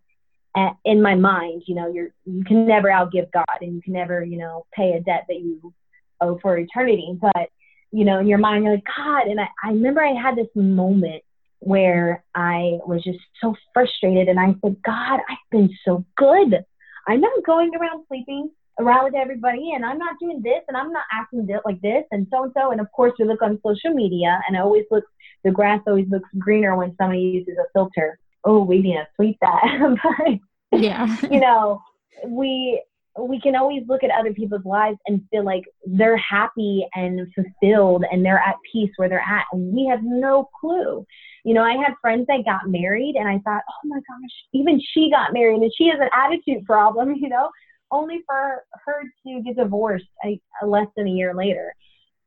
in 0.85 1.03
my 1.03 1.15
mind, 1.15 1.63
you 1.67 1.75
know, 1.75 1.89
you're 1.93 2.11
you 2.25 2.45
can 2.45 2.67
never 2.67 2.89
outgive 2.89 3.31
God, 3.33 3.59
and 3.61 3.75
you 3.75 3.83
can 3.83 3.93
never, 3.93 4.25
you 4.25 4.39
know, 4.39 4.67
pay 4.73 4.93
a 4.93 5.01
debt 5.01 5.27
that 5.29 5.41
you 5.41 5.73
owe 6.21 6.39
for 6.41 6.59
eternity. 6.59 7.17
But 7.21 7.51
you 7.91 8.05
know, 8.05 8.19
in 8.19 8.27
your 8.27 8.39
mind, 8.39 8.65
you're 8.65 8.75
like 8.75 8.85
God. 8.97 9.27
And 9.27 9.41
I, 9.41 9.49
I 9.63 9.69
remember 9.69 10.03
I 10.03 10.13
had 10.21 10.37
this 10.37 10.49
moment 10.55 11.23
where 11.61 12.25
I 12.35 12.79
was 12.87 13.03
just 13.03 13.21
so 13.41 13.55
frustrated, 13.73 14.29
and 14.29 14.39
I 14.39 14.55
said, 14.63 14.77
God, 14.85 15.21
I've 15.29 15.51
been 15.51 15.71
so 15.85 16.05
good. 16.17 16.65
I'm 17.07 17.21
not 17.21 17.45
going 17.45 17.75
around 17.75 18.05
sleeping 18.09 18.51
around 18.79 19.05
with 19.05 19.15
everybody, 19.15 19.73
and 19.75 19.85
I'm 19.85 19.99
not 19.99 20.17
doing 20.21 20.41
this, 20.43 20.63
and 20.69 20.77
I'm 20.77 20.93
not 20.93 21.05
acting 21.13 21.49
like 21.65 21.81
this, 21.81 22.05
and 22.11 22.27
so 22.31 22.45
and 22.45 22.53
so. 22.57 22.71
And 22.71 22.81
of 22.81 22.91
course, 22.93 23.13
we 23.19 23.25
look 23.25 23.43
on 23.43 23.61
social 23.65 23.95
media, 23.95 24.41
and 24.47 24.57
it 24.57 24.61
always 24.61 24.85
looks 24.91 25.09
the 25.45 25.51
grass 25.51 25.81
always 25.87 26.09
looks 26.11 26.29
greener 26.39 26.77
when 26.77 26.95
somebody 26.97 27.21
uses 27.21 27.57
a 27.59 27.67
filter 27.73 28.19
oh, 28.45 28.63
we 28.63 28.81
need 28.81 28.95
to 28.95 29.07
tweet 29.17 29.37
that. 29.41 29.97
but, 30.71 30.81
yeah. 30.81 31.17
you 31.31 31.41
know, 31.41 31.83
we 32.27 32.83
we 33.19 33.41
can 33.41 33.57
always 33.57 33.83
look 33.89 34.05
at 34.05 34.11
other 34.11 34.33
people's 34.33 34.65
lives 34.65 34.97
and 35.07 35.23
feel 35.33 35.45
like 35.45 35.65
they're 35.85 36.17
happy 36.17 36.87
and 36.95 37.27
fulfilled 37.35 38.05
and 38.13 38.25
they're 38.25 38.39
at 38.39 38.55
peace 38.71 38.91
where 38.95 39.09
they're 39.09 39.19
at 39.19 39.45
and 39.53 39.75
we 39.75 39.87
have 39.87 40.05
no 40.05 40.49
clue 40.61 41.05
you 41.43 41.53
know 41.53 41.65
i 41.65 41.73
had 41.73 41.95
friends 42.01 42.29
that 42.29 42.45
got 42.45 42.69
married 42.69 43.17
and 43.17 43.27
i 43.27 43.37
thought 43.41 43.63
oh 43.69 43.89
my 43.89 43.97
gosh 43.97 44.31
even 44.53 44.81
she 44.95 45.11
got 45.11 45.33
married 45.33 45.61
and 45.61 45.73
she 45.77 45.89
has 45.89 45.99
an 46.01 46.09
attitude 46.15 46.65
problem 46.65 47.13
you 47.21 47.29
know 47.29 47.51
only 47.91 48.23
for 48.27 48.65
her 48.85 49.03
to 49.27 49.43
get 49.43 49.57
divorced 49.57 50.07
a, 50.25 50.41
a 50.63 50.67
less 50.67 50.87
than 50.97 51.07
a 51.07 51.11
year 51.11 51.35
later 51.35 51.75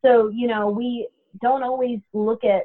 so 0.04 0.30
you 0.30 0.48
know 0.48 0.70
we 0.70 1.08
don't 1.42 1.64
always 1.64 2.00
look 2.14 2.44
at 2.44 2.64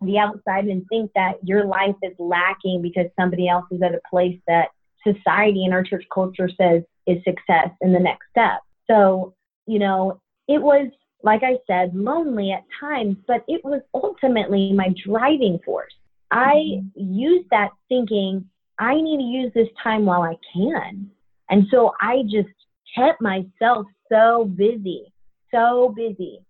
the 0.00 0.18
outside 0.18 0.66
and 0.66 0.84
think 0.88 1.10
that 1.14 1.34
your 1.42 1.64
life 1.64 1.96
is 2.02 2.14
lacking 2.18 2.82
because 2.82 3.06
somebody 3.18 3.48
else 3.48 3.64
is 3.70 3.82
at 3.82 3.94
a 3.94 4.00
place 4.08 4.38
that 4.46 4.68
society 5.06 5.64
and 5.64 5.74
our 5.74 5.82
church 5.82 6.04
culture 6.12 6.48
says 6.48 6.82
is 7.06 7.22
success 7.24 7.70
in 7.80 7.92
the 7.92 7.98
next 7.98 8.26
step. 8.30 8.60
So, 8.88 9.34
you 9.66 9.78
know, 9.78 10.20
it 10.46 10.62
was, 10.62 10.88
like 11.22 11.42
I 11.42 11.58
said, 11.66 11.94
lonely 11.94 12.52
at 12.52 12.64
times, 12.78 13.16
but 13.26 13.44
it 13.48 13.64
was 13.64 13.80
ultimately 13.92 14.72
my 14.72 14.94
driving 15.04 15.58
force. 15.64 15.92
I 16.30 16.54
mm-hmm. 16.54 17.14
used 17.14 17.48
that 17.50 17.70
thinking, 17.88 18.48
I 18.78 18.94
need 18.94 19.18
to 19.18 19.22
use 19.22 19.52
this 19.54 19.68
time 19.82 20.04
while 20.04 20.22
I 20.22 20.36
can. 20.54 21.10
And 21.50 21.66
so 21.70 21.92
I 22.00 22.22
just 22.24 22.48
kept 22.94 23.20
myself 23.20 23.86
so 24.10 24.44
busy, 24.44 25.12
so 25.52 25.94
busy. 25.96 26.40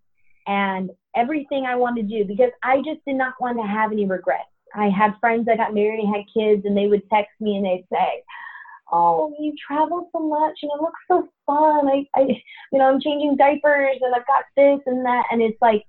And 0.47 0.91
everything 1.15 1.67
I 1.67 1.77
wanted 1.77 2.09
to 2.09 2.19
do 2.19 2.25
because 2.25 2.51
I 2.63 2.79
just 2.79 3.05
did 3.07 3.17
not 3.17 3.35
want 3.41 3.59
to 3.59 3.67
have 3.67 3.93
any 3.93 4.07
regrets. 4.07 4.49
I 4.75 4.89
had 4.89 5.15
friends 5.21 5.47
that 5.47 5.59
got 5.59 5.75
married 5.75 6.01
and 6.01 6.15
had 6.15 6.25
kids, 6.33 6.65
and 6.65 6.77
they 6.77 6.87
would 6.87 7.09
text 7.11 7.33
me 7.41 7.57
and 7.57 7.65
they'd 7.65 7.87
say, 7.91 8.23
"Oh, 8.93 9.35
you 9.39 9.55
travel 9.67 10.09
so 10.13 10.21
much, 10.21 10.59
and 10.63 10.71
it 10.75 10.83
looks 10.83 11.01
so 11.09 11.29
fun. 11.47 11.89
I, 11.89 12.07
I, 12.15 12.21
you 12.73 12.79
know, 12.79 12.87
I'm 12.87 13.01
changing 13.01 13.37
diapers, 13.37 13.99
and 14.01 14.15
I've 14.15 14.27
got 14.27 14.45
this 14.57 14.81
and 14.87 15.05
that." 15.07 15.25
And 15.31 15.43
it's 15.43 15.61
like 15.61 15.85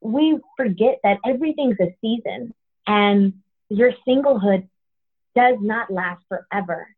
we 0.00 0.38
forget 0.56 0.98
that 1.04 1.18
everything's 1.24 1.78
a 1.80 1.94
season, 2.00 2.52
and 2.86 3.34
your 3.68 3.92
singlehood 4.06 4.68
does 5.34 5.56
not 5.60 5.90
last 5.90 6.22
forever. 6.28 6.88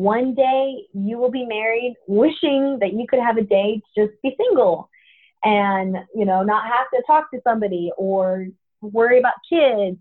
One 0.00 0.34
day 0.34 0.86
you 0.92 1.18
will 1.18 1.30
be 1.30 1.44
married, 1.44 1.96
wishing 2.06 2.78
that 2.80 2.94
you 2.94 3.06
could 3.08 3.20
have 3.20 3.36
a 3.36 3.42
day 3.42 3.80
to 3.94 4.06
just 4.06 4.22
be 4.22 4.36
single 4.36 4.88
and 5.42 5.96
you 6.14 6.24
know 6.24 6.42
not 6.42 6.64
have 6.66 6.86
to 6.94 7.02
talk 7.06 7.30
to 7.30 7.40
somebody 7.46 7.90
or 7.96 8.46
worry 8.82 9.18
about 9.18 9.34
kids 9.48 9.98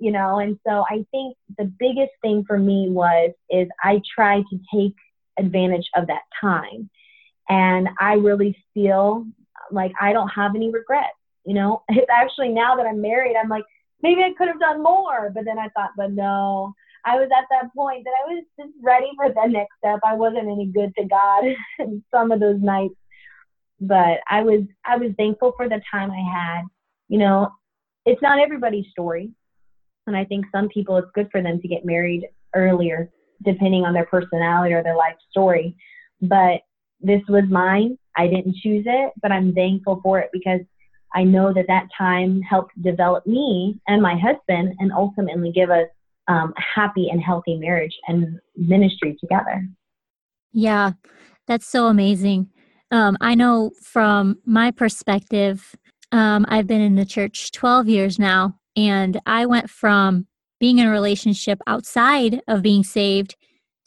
you 0.00 0.10
know? 0.10 0.40
And 0.40 0.58
so 0.66 0.84
i 0.90 1.04
think 1.12 1.36
the 1.58 1.70
biggest 1.78 2.12
thing 2.22 2.44
for 2.46 2.58
me 2.58 2.88
was 2.90 3.30
is 3.50 3.68
i 3.82 4.00
tried 4.14 4.44
to 4.50 4.58
take 4.74 4.94
advantage 5.38 5.88
of 5.94 6.08
that 6.08 6.22
time. 6.40 6.90
And 7.48 7.88
i 8.00 8.14
really 8.14 8.56
feel 8.74 9.26
like 9.70 9.92
i 10.00 10.12
don't 10.12 10.28
have 10.28 10.56
any 10.56 10.70
regrets 10.70 11.08
you 11.44 11.54
know? 11.54 11.82
It's 11.88 12.10
actually 12.10 12.48
now 12.48 12.76
that 12.76 12.86
i'm 12.86 13.00
married 13.00 13.36
i'm 13.36 13.48
like 13.48 13.64
maybe 14.02 14.22
i 14.22 14.32
could 14.36 14.48
have 14.48 14.58
done 14.58 14.82
more 14.82 15.30
but 15.34 15.44
then 15.44 15.58
i 15.58 15.68
thought 15.68 15.90
but 15.96 16.12
no 16.12 16.74
i 17.04 17.16
was 17.16 17.28
at 17.36 17.44
that 17.50 17.72
point 17.74 18.04
that 18.04 18.14
i 18.24 18.34
was 18.34 18.44
just 18.58 18.72
ready 18.82 19.10
for 19.16 19.28
the 19.28 19.46
next 19.48 19.72
step 19.78 19.98
i 20.04 20.14
wasn't 20.14 20.48
any 20.48 20.66
good 20.66 20.92
to 20.96 21.04
god 21.04 21.44
some 22.10 22.30
of 22.30 22.40
those 22.40 22.60
nights 22.60 22.94
but 23.80 24.20
I 24.28 24.42
was 24.42 24.62
I 24.84 24.96
was 24.96 25.12
thankful 25.16 25.52
for 25.56 25.68
the 25.68 25.80
time 25.90 26.10
I 26.10 26.22
had. 26.22 26.62
You 27.08 27.18
know, 27.18 27.50
it's 28.04 28.22
not 28.22 28.38
everybody's 28.38 28.86
story, 28.90 29.30
and 30.06 30.16
I 30.16 30.24
think 30.24 30.46
some 30.52 30.68
people 30.68 30.96
it's 30.98 31.10
good 31.14 31.28
for 31.32 31.42
them 31.42 31.60
to 31.60 31.68
get 31.68 31.84
married 31.84 32.28
earlier, 32.54 33.10
depending 33.42 33.84
on 33.84 33.94
their 33.94 34.06
personality 34.06 34.74
or 34.74 34.82
their 34.82 34.96
life 34.96 35.16
story. 35.30 35.76
But 36.20 36.60
this 37.00 37.22
was 37.28 37.44
mine. 37.48 37.98
I 38.16 38.26
didn't 38.26 38.56
choose 38.56 38.84
it, 38.86 39.12
but 39.22 39.32
I'm 39.32 39.54
thankful 39.54 40.00
for 40.02 40.18
it 40.18 40.28
because 40.32 40.60
I 41.14 41.24
know 41.24 41.52
that 41.54 41.66
that 41.68 41.88
time 41.96 42.42
helped 42.42 42.80
develop 42.82 43.26
me 43.26 43.80
and 43.88 44.02
my 44.02 44.16
husband 44.16 44.74
and 44.78 44.92
ultimately 44.92 45.50
give 45.50 45.70
us 45.70 45.88
um, 46.30 46.54
a 46.56 46.80
happy 46.80 47.08
and 47.10 47.20
healthy 47.20 47.56
marriage 47.56 47.98
and 48.06 48.38
ministry 48.56 49.16
together. 49.20 49.66
Yeah, 50.52 50.92
that's 51.48 51.66
so 51.66 51.86
amazing. 51.86 52.48
Um, 52.92 53.16
I 53.20 53.34
know 53.34 53.72
from 53.82 54.38
my 54.46 54.70
perspective, 54.70 55.74
um, 56.12 56.46
I've 56.48 56.68
been 56.68 56.80
in 56.80 56.94
the 56.94 57.04
church 57.04 57.50
12 57.50 57.88
years 57.88 58.18
now, 58.18 58.56
and 58.76 59.20
I 59.26 59.46
went 59.46 59.70
from 59.70 60.26
being 60.60 60.78
in 60.78 60.86
a 60.86 60.90
relationship 60.90 61.60
outside 61.66 62.40
of 62.46 62.62
being 62.62 62.84
saved 62.84 63.34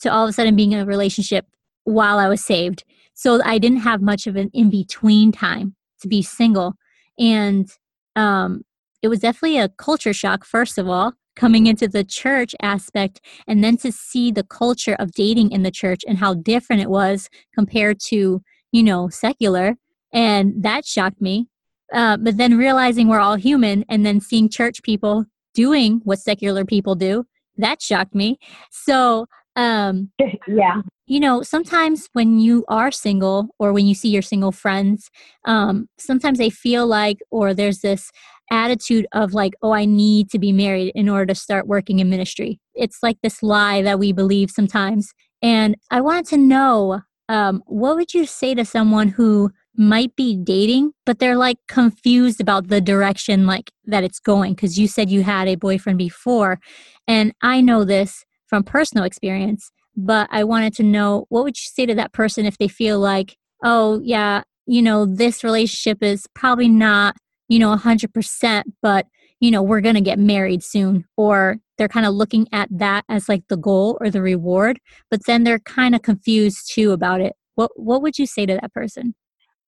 to 0.02 0.12
all 0.12 0.26
of 0.26 0.30
a 0.30 0.34
sudden 0.34 0.56
being 0.56 0.74
in 0.74 0.80
a 0.80 0.86
relationship 0.86 1.46
while 1.86 2.20
I 2.20 2.28
was 2.28 2.44
saved. 2.44 2.84
So 3.14 3.42
I 3.46 3.58
didn't 3.58 3.80
have 3.80 4.02
much 4.02 4.28
of 4.28 4.36
an 4.36 4.50
in 4.54 4.70
between 4.70 5.32
time 5.32 5.76
to 6.02 6.10
be 6.10 6.22
single. 6.22 6.74
And 7.18 7.70
um, 8.18 8.64
it 9.02 9.08
was 9.08 9.20
definitely 9.20 9.60
a 9.60 9.70
culture 9.70 10.14
shock, 10.14 10.44
first 10.44 10.78
of 10.78 10.90
all, 10.90 11.14
coming 11.36 11.68
into 11.68 11.88
the 11.88 12.04
church 12.04 12.56
aspect, 12.62 13.22
and 13.48 13.64
then 13.64 13.78
to 13.78 13.92
see 13.92 14.32
the 14.32 14.44
culture 14.44 14.96
of 15.00 15.12
dating 15.14 15.52
in 15.52 15.64
the 15.64 15.72
church 15.72 16.02
and 16.08 16.18
how 16.18 16.34
different 16.34 16.82
it 16.82 16.90
was 16.90 17.30
compared 17.54 18.00
to, 18.00 18.42
you 18.72 18.84
know, 18.84 19.10
secular. 19.10 19.76
And 20.12 20.64
that 20.64 20.86
shocked 20.86 21.22
me. 21.22 21.48
Uh, 21.94 22.18
but 22.18 22.38
then 22.38 22.58
realizing 22.58 23.08
we're 23.08 23.20
all 23.20 23.36
human 23.36 23.86
and 23.90 24.06
then 24.06 24.20
seeing 24.20 24.50
church 24.50 24.82
people 24.84 25.26
doing 25.54 26.02
what 26.04 26.20
secular 26.20 26.66
people 26.66 26.96
do, 26.96 27.26
that 27.58 27.82
shocked 27.82 28.16
me. 28.16 28.40
So, 28.72 29.28
um, 29.56 30.12
yeah 30.48 30.82
you 31.06 31.20
know, 31.20 31.44
sometimes 31.44 32.10
when 32.14 32.40
you 32.40 32.64
are 32.70 32.92
single 32.92 33.50
or 33.60 33.74
when 33.74 33.86
you 33.86 33.94
see 33.94 34.10
your 34.10 34.22
single 34.22 34.52
friends, 34.52 35.10
um, 35.46 35.88
sometimes 35.98 36.38
they 36.38 36.50
feel 36.50 36.88
like, 36.88 37.18
or 37.30 37.54
there's 37.54 37.80
this 37.80 38.10
attitude 38.52 39.06
of 39.12 39.34
like, 39.34 39.54
oh, 39.62 39.74
I 39.74 39.86
need 39.86 40.30
to 40.30 40.40
be 40.40 40.52
married 40.52 40.92
in 40.96 41.10
order 41.10 41.26
to 41.28 41.36
start 41.36 41.68
working 41.68 42.00
in 42.00 42.10
ministry. 42.10 42.60
It's 42.74 43.00
like 43.04 43.18
this 43.22 43.44
lie 43.44 43.82
that 43.82 44.00
we 44.00 44.14
believe 44.14 44.50
sometimes. 44.50 45.12
And 45.42 45.76
I 45.92 46.00
wanted 46.00 46.26
to 46.28 46.38
know 46.38 47.02
um, 47.30 47.64
what 47.66 47.96
would 47.96 48.14
you 48.14 48.26
say 48.26 48.54
to 48.56 48.64
someone 48.64 49.10
who 49.10 49.52
might 49.76 50.16
be 50.16 50.38
dating, 50.38 50.92
but 51.06 51.20
they're 51.20 51.38
like 51.38 51.58
confused 51.68 52.40
about 52.40 52.68
the 52.68 52.80
direction 52.80 53.46
like 53.46 53.72
that 53.86 54.04
it's 54.04 54.20
going? 54.20 54.54
Because 54.54 54.80
you 54.80 54.88
said 54.88 55.10
you 55.10 55.24
had 55.24 55.48
a 55.48 55.56
boyfriend 55.56 55.98
before. 55.98 56.60
And 57.08 57.34
I 57.42 57.60
know 57.60 57.84
this 57.84 58.24
from 58.54 58.64
personal 58.64 59.04
experience 59.04 59.72
but 59.96 60.28
I 60.32 60.44
wanted 60.44 60.74
to 60.76 60.84
know 60.84 61.26
what 61.30 61.44
would 61.44 61.58
you 61.58 61.70
say 61.72 61.86
to 61.86 61.96
that 61.96 62.14
person 62.14 62.46
if 62.46 62.58
they 62.58 62.68
feel 62.68 63.00
like, 63.00 63.38
oh, 63.64 64.02
yeah, 64.04 64.44
you 64.66 64.82
know, 64.82 65.06
this 65.06 65.44
relationship 65.44 66.02
is 66.02 66.26
probably 66.34 66.68
not, 66.68 67.16
you 67.48 67.60
know, 67.60 67.76
100%, 67.76 68.64
but, 68.82 69.08
you 69.40 69.52
know, 69.52 69.62
we're 69.62 69.82
going 69.82 69.96
to 69.96 70.02
get 70.02 70.20
married 70.20 70.64
soon. 70.64 71.06
Or 71.18 71.58
they're 71.78 71.88
kind 71.88 72.06
of 72.06 72.14
looking 72.14 72.48
at 72.52 72.70
that 72.72 73.04
as 73.10 73.30
like 73.30 73.44
the 73.50 73.58
goal 73.58 73.98
or 74.02 74.10
the 74.10 74.22
reward, 74.22 74.80
but 75.12 75.26
then 75.26 75.44
they're 75.44 75.60
kind 75.60 75.96
of 75.96 76.02
confused 76.02 76.72
too 76.74 76.92
about 76.92 77.22
it. 77.22 77.34
What, 77.56 77.72
what 77.76 78.02
would 78.02 78.18
you 78.18 78.26
say 78.26 78.46
to 78.46 78.56
that 78.56 78.74
person? 78.74 79.14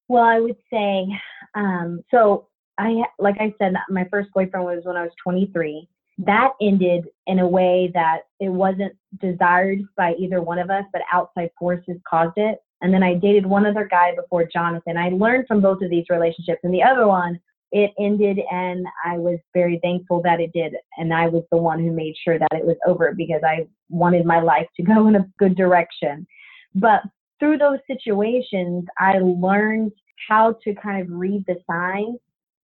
Well, 0.08 0.24
I 0.24 0.40
would 0.40 0.58
say, 0.72 1.08
um, 1.56 2.02
so 2.10 2.48
I, 2.80 3.04
like 3.20 3.36
I 3.40 3.54
said, 3.60 3.74
my 3.90 4.08
first 4.10 4.30
boyfriend 4.34 4.66
was 4.66 4.82
when 4.84 4.98
I 4.98 5.04
was 5.04 5.12
23 5.24 5.88
that 6.18 6.52
ended 6.62 7.08
in 7.28 7.40
a 7.40 7.48
way 7.48 7.92
that 7.94 8.22
it 8.40 8.50
wasn't 8.50 8.96
desired 9.20 9.80
by 9.98 10.14
either 10.16 10.42
one 10.42 10.60
of 10.60 10.70
us, 10.70 10.86
but 10.94 11.02
outside 11.12 11.50
forces 11.60 11.98
caused 12.08 12.38
it. 12.38 12.60
And 12.82 12.94
then 12.94 13.04
I 13.04 13.16
dated 13.16 13.46
one 13.46 13.66
other 13.66 13.88
guy 13.90 14.14
before 14.16 14.48
Jonathan. 14.52 14.98
I 14.98 15.10
learned 15.10 15.48
from 15.48 15.62
both 15.62 15.82
of 15.82 15.90
these 15.90 16.06
relationships. 16.10 16.62
And 16.64 16.74
the 16.74 16.84
other 16.84 17.08
one, 17.08 17.40
it 17.72 17.92
ended, 18.00 18.40
and 18.52 18.86
I 19.04 19.18
was 19.18 19.40
very 19.54 19.80
thankful 19.84 20.22
that 20.22 20.40
it 20.40 20.54
did. 20.54 20.76
And 20.98 21.14
I 21.14 21.28
was 21.28 21.44
the 21.52 21.58
one 21.58 21.80
who 21.80 21.92
made 21.92 22.16
sure 22.24 22.40
that 22.40 22.54
it 22.54 22.66
was 22.66 22.78
over 22.86 23.14
because 23.16 23.42
I 23.46 23.68
wanted 23.90 24.26
my 24.26 24.40
life 24.40 24.68
to 24.78 24.84
go 24.84 25.08
in 25.08 25.16
a 25.16 25.26
good 25.40 25.58
direction. 25.58 26.26
But 26.74 27.02
through 27.40 27.58
those 27.58 27.80
situations, 27.88 28.86
I 28.98 29.20
learned 29.20 29.92
how 30.30 30.56
to 30.64 30.74
kind 30.76 31.02
of 31.02 31.08
read 31.10 31.44
the 31.48 31.56
signs. 31.70 32.20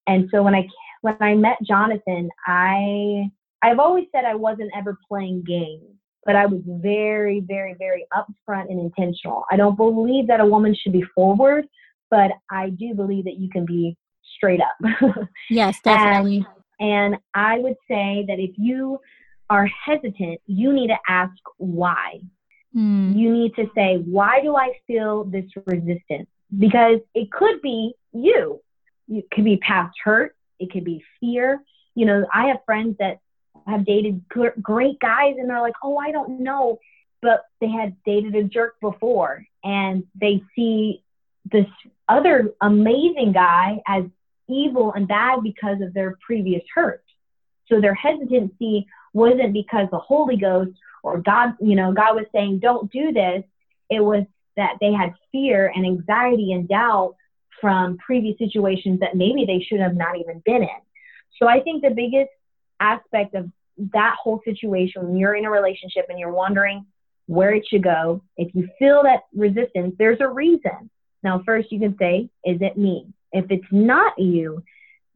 And 0.07 0.29
so 0.31 0.43
when 0.43 0.55
I 0.55 0.67
when 1.01 1.17
I 1.19 1.33
met 1.35 1.57
Jonathan, 1.63 2.29
I 2.45 3.29
I've 3.62 3.80
always 3.80 4.06
said 4.12 4.26
I 4.26 4.36
wasn't 4.36 4.71
ever 4.76 4.97
playing 5.08 5.43
games, 5.45 5.95
but 6.26 6.36
I 6.36 6.45
was 6.45 6.62
very, 6.65 7.41
very, 7.41 7.76
very 7.78 8.06
upfront 8.13 8.69
and 8.69 8.80
intentional. 8.80 9.45
I 9.52 9.56
don't 9.56 9.76
believe 9.76 10.28
that 10.28 10.39
a 10.39 10.45
woman 10.45 10.76
should 10.76 10.93
be 10.93 11.04
forward, 11.15 11.65
but 12.10 12.32
I 12.50 12.69
do 12.69 12.93
believe 12.93 13.26
that 13.26 13.38
you 13.38 13.50
can 13.50 13.65
be 13.65 13.97
straight 14.36 14.62
up. 14.62 15.26
yes, 15.50 15.80
definitely. 15.84 16.45
And, 16.80 17.13
and 17.13 17.17
I 17.34 17.60
would 17.60 17.76
say 17.88 18.26
that 18.28 18.39
if 18.39 18.52
you 18.58 19.00
are 19.50 19.67
hesitant, 19.67 20.39
you 20.47 20.74
need 20.74 20.88
to 20.88 20.97
ask 21.08 21.34
why. 21.58 22.21
Mm. 22.76 23.17
You 23.17 23.32
need 23.32 23.54
to 23.56 23.69
say, 23.76 23.97
why 23.97 24.41
do 24.41 24.56
I 24.56 24.71
feel 24.88 25.26
this 25.26 25.45
resistance? 25.65 26.28
Because 26.58 27.00
it 27.13 27.32
could 27.32 27.62
be 27.62 27.93
you. 28.13 28.62
It 29.10 29.30
could 29.32 29.43
be 29.43 29.58
past 29.58 29.95
hurt. 30.04 30.36
It 30.60 30.71
could 30.71 30.86
be 30.86 31.04
fear. 31.19 31.60
You 31.95 32.06
know, 32.06 32.26
I 32.34 32.47
have 32.47 32.58
friends 32.65 32.95
that 33.00 33.19
have 33.67 33.86
dated 33.86 34.24
great 34.62 35.00
guys 35.00 35.36
and 35.38 35.50
they're 35.50 35.62
like, 35.62 35.76
oh, 35.84 35.97
I 35.97 36.12
don't 36.12 36.41
know. 36.41 36.80
But 37.21 37.45
they 37.60 37.69
had 37.69 37.95
dated 38.04 38.36
a 38.36 38.43
jerk 38.43 38.80
before 38.82 39.45
and 39.63 40.04
they 40.19 40.43
see 40.56 41.04
this 41.52 41.67
other 42.08 42.54
amazing 42.62 43.32
guy 43.34 43.82
as 43.88 44.06
evil 44.47 44.93
and 44.93 45.08
bad 45.08 45.41
because 45.43 45.82
of 45.82 45.93
their 45.93 46.17
previous 46.26 46.63
hurt. 46.74 47.04
So 47.67 47.80
their 47.80 47.93
hesitancy 47.93 48.88
wasn't 49.13 49.54
because 49.54 49.88
the 49.91 50.00
Holy 50.00 50.38
Ghost 50.38 50.71
or 51.04 51.19
God, 51.19 51.54
you 51.60 51.76
know, 51.76 51.93
God 51.93 52.15
was 52.15 52.26
saying, 52.34 52.60
don't 52.60 52.91
do 52.91 53.12
this. 53.12 53.43
It 53.89 54.02
was 54.02 54.26
that 54.58 54.78
they 54.82 54.91
had 54.91 55.13
fear 55.32 55.71
and 55.74 55.86
anxiety 55.86 56.52
and 56.54 56.67
doubt 56.67 57.15
from 57.60 57.97
previous 57.97 58.38
situations 58.38 59.00
that 59.00 59.15
maybe 59.15 59.45
they 59.45 59.63
should 59.63 59.80
have 59.80 59.95
not 59.95 60.17
even 60.17 60.41
been 60.45 60.63
in. 60.63 60.82
So 61.39 61.47
I 61.47 61.62
think 61.62 61.82
the 61.82 61.91
biggest 61.91 62.32
aspect 62.82 63.36
of 63.36 63.50
that 63.94 64.15
whole 64.22 64.41
situation 64.46 65.04
when 65.04 65.17
you're 65.17 65.36
in 65.36 65.46
a 65.46 65.52
relationship 65.52 66.06
and 66.10 66.20
you're 66.20 66.34
wondering 66.34 66.86
where 67.28 67.54
it 67.54 67.65
should 67.67 67.84
go, 67.84 68.22
if 68.38 68.54
you 68.54 68.67
feel 68.78 69.04
that 69.04 69.22
resistance, 69.34 69.96
there's 69.98 70.20
a 70.20 70.28
reason. 70.28 70.89
Now, 71.24 71.41
first 71.46 71.72
you 71.72 71.80
can 71.80 71.96
say, 71.98 72.30
Is 72.44 72.62
it 72.62 72.78
me? 72.78 73.08
If 73.32 73.46
it's 73.50 73.67
not 73.72 74.17
you, 74.17 74.63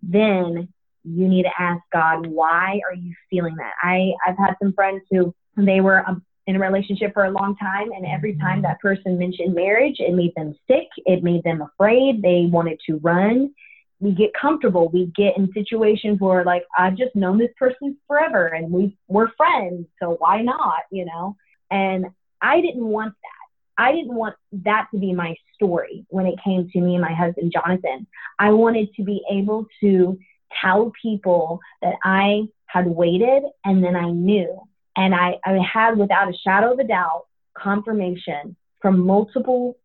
then 0.01 0.69
you 1.03 1.27
need 1.27 1.43
to 1.43 1.51
ask 1.61 1.81
God, 1.91 2.25
why 2.25 2.79
are 2.87 2.95
you 2.95 3.13
feeling 3.29 3.55
that? 3.57 3.73
I, 3.81 4.13
I've 4.25 4.37
had 4.37 4.55
some 4.61 4.73
friends 4.73 5.03
who 5.11 5.33
they 5.57 5.81
were 5.81 6.07
um, 6.07 6.23
in 6.47 6.55
a 6.55 6.59
relationship 6.59 7.13
for 7.13 7.25
a 7.25 7.31
long 7.31 7.55
time, 7.57 7.91
and 7.91 8.05
every 8.05 8.35
time 8.37 8.61
that 8.61 8.79
person 8.79 9.17
mentioned 9.17 9.53
marriage, 9.53 9.97
it 9.99 10.13
made 10.13 10.33
them 10.35 10.55
sick, 10.67 10.87
it 11.05 11.23
made 11.23 11.43
them 11.43 11.61
afraid, 11.61 12.21
they 12.21 12.47
wanted 12.49 12.79
to 12.87 12.97
run 12.97 13.53
we 13.99 14.11
get 14.11 14.31
comfortable. 14.39 14.89
We 14.89 15.11
get 15.15 15.37
in 15.37 15.51
situations 15.53 16.19
where 16.19 16.43
like 16.43 16.63
I've 16.77 16.97
just 16.97 17.15
known 17.15 17.37
this 17.37 17.51
person 17.57 17.97
forever 18.07 18.47
and 18.47 18.71
we 18.71 18.97
we're 19.07 19.29
friends, 19.37 19.87
so 20.01 20.17
why 20.19 20.41
not, 20.41 20.81
you 20.91 21.05
know? 21.05 21.35
And 21.71 22.07
I 22.41 22.61
didn't 22.61 22.85
want 22.85 23.13
that. 23.13 23.83
I 23.83 23.91
didn't 23.91 24.15
want 24.15 24.35
that 24.63 24.87
to 24.93 24.99
be 24.99 25.13
my 25.13 25.35
story 25.53 26.05
when 26.09 26.25
it 26.25 26.35
came 26.43 26.69
to 26.69 26.79
me 26.79 26.95
and 26.95 27.01
my 27.01 27.13
husband 27.13 27.53
Jonathan. 27.53 28.07
I 28.39 28.51
wanted 28.51 28.93
to 28.95 29.03
be 29.03 29.23
able 29.29 29.65
to 29.81 30.17
tell 30.61 30.91
people 31.01 31.59
that 31.81 31.95
I 32.03 32.43
had 32.67 32.87
waited 32.87 33.43
and 33.63 33.83
then 33.83 33.95
I 33.95 34.11
knew. 34.11 34.61
And 34.95 35.13
I, 35.13 35.39
I 35.45 35.57
had 35.59 35.97
without 35.97 36.29
a 36.29 36.37
shadow 36.37 36.73
of 36.73 36.79
a 36.79 36.85
doubt 36.85 37.25
confirmation 37.57 38.55
from 38.81 39.05
multiple 39.05 39.77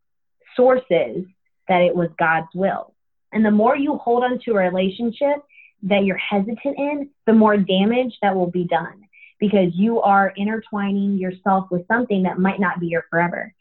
sources 0.57 1.25
that 1.69 1.83
it 1.83 1.95
was 1.95 2.11
God's 2.19 2.49
will. 2.55 2.95
And 3.33 3.45
the 3.45 3.51
more 3.51 3.77
you 3.77 3.97
hold 3.97 4.25
on 4.25 4.39
to 4.45 4.53
a 4.53 4.55
relationship 4.55 5.43
that 5.83 6.05
you're 6.05 6.17
hesitant 6.17 6.79
in, 6.79 7.11
the 7.27 7.33
more 7.33 7.57
damage 7.57 8.15
that 8.23 8.35
will 8.35 8.51
be 8.51 8.65
done 8.65 9.05
because 9.39 9.73
you 9.75 10.01
are 10.01 10.33
intertwining 10.37 11.17
yourself 11.17 11.67
with 11.71 11.87
something 11.89 12.25
that 12.25 12.39
might 12.39 12.61
not 12.61 12.79
be 12.79 12.89
your 12.89 13.05
forever. 13.09 13.53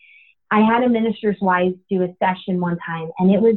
I 0.52 0.60
had 0.60 0.84
a 0.84 0.90
minister's 0.90 1.38
wife 1.42 1.74
do 1.90 2.04
a 2.04 2.14
session 2.20 2.60
one 2.60 2.78
time 2.86 3.10
and 3.20 3.32
it 3.32 3.42
was 3.42 3.56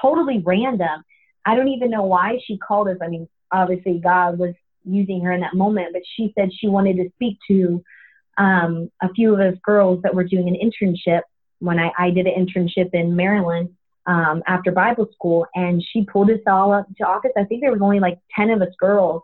totally 0.00 0.42
random. 0.44 1.02
I 1.44 1.56
don't 1.56 1.68
even 1.68 1.90
know 1.90 2.04
why 2.04 2.38
she 2.46 2.58
called 2.58 2.88
us. 2.88 2.98
I 3.02 3.08
mean, 3.08 3.28
obviously 3.50 3.98
God 3.98 4.38
was 4.38 4.54
using 4.84 5.22
her 5.22 5.32
in 5.32 5.40
that 5.40 5.54
moment, 5.54 5.88
but 5.92 6.02
she 6.16 6.32
said 6.38 6.50
she 6.52 6.68
wanted 6.68 6.96
to 6.96 7.10
speak 7.16 7.38
to 7.48 7.82
um, 8.36 8.90
a 9.02 9.12
few 9.12 9.34
of 9.34 9.40
us 9.40 9.58
girls 9.64 10.02
that 10.02 10.14
were 10.14 10.24
doing 10.24 10.48
an 10.48 10.56
internship 10.56 11.22
when 11.58 11.78
I, 11.78 11.90
I 11.98 12.10
did 12.10 12.26
an 12.26 12.46
internship 12.46 12.90
in 12.92 13.16
Maryland 13.16 13.70
um, 14.06 14.42
after 14.46 14.70
Bible 14.70 15.08
school, 15.12 15.46
and 15.54 15.82
she 15.82 16.04
pulled 16.04 16.30
us 16.30 16.40
all 16.46 16.72
up 16.72 16.86
to 16.96 17.04
office. 17.04 17.32
I 17.36 17.44
think 17.44 17.60
there 17.60 17.72
was 17.72 17.82
only 17.82 18.00
like 18.00 18.18
ten 18.34 18.50
of 18.50 18.60
us 18.62 18.74
girls, 18.78 19.22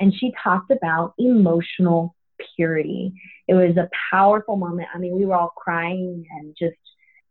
and 0.00 0.12
she 0.14 0.32
talked 0.42 0.70
about 0.70 1.14
emotional 1.18 2.14
purity. 2.56 3.12
It 3.48 3.54
was 3.54 3.76
a 3.76 3.88
powerful 4.10 4.56
moment. 4.56 4.88
I 4.94 4.98
mean, 4.98 5.16
we 5.16 5.24
were 5.24 5.34
all 5.34 5.52
crying 5.56 6.26
and 6.30 6.56
just 6.58 6.76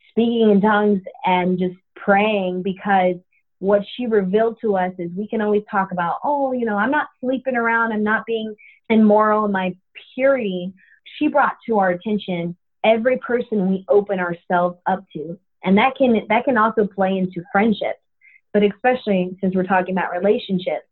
speaking 0.09 0.49
in 0.49 0.61
tongues 0.61 1.01
and 1.25 1.57
just 1.59 1.75
praying 1.95 2.63
because 2.63 3.15
what 3.59 3.81
she 3.95 4.07
revealed 4.07 4.57
to 4.61 4.75
us 4.75 4.91
is 4.97 5.11
we 5.15 5.27
can 5.27 5.41
always 5.41 5.63
talk 5.69 5.91
about, 5.91 6.17
oh, 6.23 6.51
you 6.51 6.65
know, 6.65 6.77
I'm 6.77 6.91
not 6.91 7.07
sleeping 7.19 7.55
around, 7.55 7.91
I'm 7.91 8.03
not 8.03 8.25
being 8.25 8.55
immoral 8.89 9.45
in 9.45 9.51
my 9.51 9.75
purity. 10.15 10.73
She 11.17 11.27
brought 11.27 11.57
to 11.67 11.77
our 11.79 11.91
attention 11.91 12.57
every 12.83 13.17
person 13.19 13.69
we 13.69 13.85
open 13.87 14.19
ourselves 14.19 14.79
up 14.87 15.05
to. 15.13 15.37
And 15.63 15.77
that 15.77 15.95
can 15.95 16.25
that 16.29 16.45
can 16.45 16.57
also 16.57 16.87
play 16.87 17.17
into 17.17 17.43
friendships. 17.51 17.99
But 18.53 18.63
especially 18.63 19.37
since 19.39 19.55
we're 19.55 19.63
talking 19.63 19.95
about 19.95 20.11
relationships, 20.11 20.85